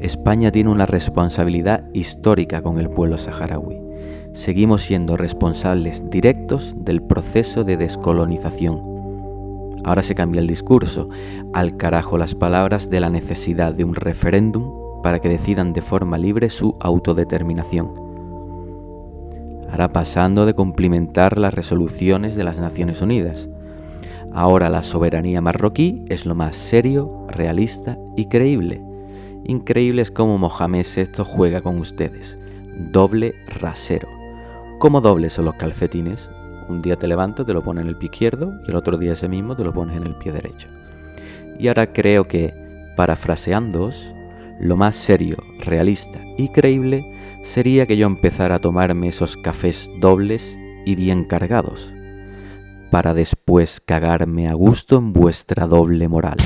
España 0.00 0.50
tiene 0.50 0.70
una 0.70 0.86
responsabilidad 0.86 1.84
histórica 1.92 2.62
con 2.62 2.78
el 2.78 2.88
pueblo 2.88 3.18
saharaui. 3.18 3.91
Seguimos 4.34 4.82
siendo 4.82 5.16
responsables 5.16 6.08
directos 6.10 6.74
del 6.76 7.02
proceso 7.02 7.64
de 7.64 7.76
descolonización. 7.76 8.80
Ahora 9.84 10.02
se 10.02 10.14
cambia 10.14 10.40
el 10.40 10.46
discurso, 10.46 11.08
al 11.52 11.76
carajo 11.76 12.18
las 12.18 12.34
palabras 12.34 12.88
de 12.90 13.00
la 13.00 13.10
necesidad 13.10 13.74
de 13.74 13.84
un 13.84 13.94
referéndum 13.94 15.02
para 15.02 15.18
que 15.18 15.28
decidan 15.28 15.72
de 15.72 15.82
forma 15.82 16.18
libre 16.18 16.50
su 16.50 16.76
autodeterminación 16.80 18.12
ahora 19.72 19.90
pasando 19.90 20.44
de 20.44 20.52
cumplimentar 20.52 21.38
las 21.38 21.54
resoluciones 21.54 22.36
de 22.36 22.44
las 22.44 22.58
Naciones 22.60 23.00
Unidas. 23.00 23.48
Ahora 24.30 24.68
la 24.68 24.82
soberanía 24.82 25.40
marroquí 25.40 26.04
es 26.10 26.26
lo 26.26 26.34
más 26.34 26.56
serio, 26.56 27.26
realista 27.28 27.96
y 28.14 28.26
creíble. 28.26 28.82
Increíble 29.44 30.02
es 30.02 30.10
cómo 30.10 30.36
Mohamed 30.36 30.84
VI 30.94 31.24
juega 31.24 31.62
con 31.62 31.78
ustedes. 31.78 32.38
Doble 32.92 33.32
rasero. 33.46 34.21
¿Cómo 34.82 35.00
dobles 35.00 35.34
son 35.34 35.44
los 35.44 35.54
calcetines? 35.54 36.28
Un 36.68 36.82
día 36.82 36.96
te 36.96 37.06
levantas, 37.06 37.46
te 37.46 37.52
lo 37.52 37.62
pones 37.62 37.82
en 37.82 37.88
el 37.90 37.94
pie 37.94 38.08
izquierdo 38.12 38.54
y 38.66 38.70
el 38.70 38.74
otro 38.74 38.98
día 38.98 39.12
ese 39.12 39.28
mismo 39.28 39.54
te 39.54 39.62
lo 39.62 39.72
pones 39.72 39.96
en 39.96 40.04
el 40.04 40.16
pie 40.16 40.32
derecho. 40.32 40.66
Y 41.56 41.68
ahora 41.68 41.92
creo 41.92 42.26
que, 42.26 42.52
parafraseándoos, 42.96 43.94
lo 44.58 44.74
más 44.74 44.96
serio, 44.96 45.36
realista 45.60 46.18
y 46.36 46.48
creíble 46.48 47.04
sería 47.44 47.86
que 47.86 47.96
yo 47.96 48.08
empezara 48.08 48.56
a 48.56 48.58
tomarme 48.58 49.06
esos 49.06 49.36
cafés 49.36 49.88
dobles 50.00 50.52
y 50.84 50.96
bien 50.96 51.26
cargados, 51.26 51.88
para 52.90 53.14
después 53.14 53.80
cagarme 53.80 54.48
a 54.48 54.54
gusto 54.54 54.98
en 54.98 55.12
vuestra 55.12 55.68
doble 55.68 56.08
moral. 56.08 56.38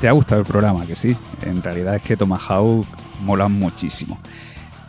¿Te 0.00 0.08
ha 0.08 0.12
gustado 0.12 0.40
el 0.40 0.46
programa? 0.46 0.86
Que 0.86 0.96
sí. 0.96 1.14
En 1.42 1.62
realidad 1.62 1.94
es 1.96 2.02
que 2.02 2.16
Tomahawk 2.16 2.86
mola 3.22 3.48
muchísimo. 3.48 4.18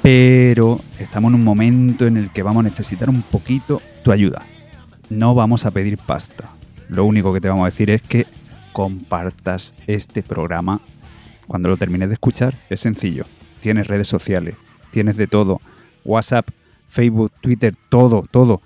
Pero 0.01 0.79
estamos 0.99 1.29
en 1.29 1.35
un 1.35 1.43
momento 1.43 2.07
en 2.07 2.15
el 2.15 2.31
que 2.31 2.43
vamos 2.43 2.61
a 2.61 2.69
necesitar 2.69 3.09
un 3.09 3.21
poquito 3.21 3.81
tu 4.05 4.13
ayuda. 4.13 4.41
No 5.09 5.35
vamos 5.35 5.65
a 5.65 5.71
pedir 5.71 5.97
pasta. 5.97 6.45
Lo 6.87 7.03
único 7.03 7.33
que 7.33 7.41
te 7.41 7.49
vamos 7.49 7.63
a 7.63 7.71
decir 7.71 7.89
es 7.89 8.01
que 8.01 8.25
compartas 8.71 9.73
este 9.85 10.23
programa 10.23 10.79
cuando 11.45 11.67
lo 11.67 11.75
termines 11.75 12.07
de 12.07 12.13
escuchar. 12.13 12.55
Es 12.69 12.79
sencillo. 12.79 13.25
Tienes 13.59 13.87
redes 13.87 14.07
sociales, 14.07 14.55
tienes 14.91 15.17
de 15.17 15.27
todo. 15.27 15.59
WhatsApp, 16.05 16.47
Facebook, 16.87 17.33
Twitter, 17.41 17.75
todo, 17.89 18.25
todo. 18.31 18.61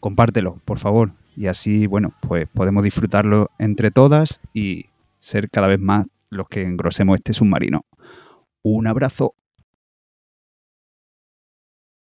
Compártelo, 0.00 0.56
por 0.64 0.78
favor. 0.78 1.12
Y 1.36 1.46
así, 1.46 1.86
bueno, 1.86 2.14
pues 2.20 2.48
podemos 2.48 2.84
disfrutarlo 2.84 3.50
entre 3.58 3.90
todas 3.90 4.40
y 4.54 4.86
ser 5.20 5.50
cada 5.50 5.68
vez 5.68 5.78
más 5.78 6.06
los 6.30 6.48
que 6.48 6.62
engrosemos 6.62 7.16
este 7.16 7.32
submarino. 7.32 7.86
Un 8.62 8.86
abrazo. 8.86 9.34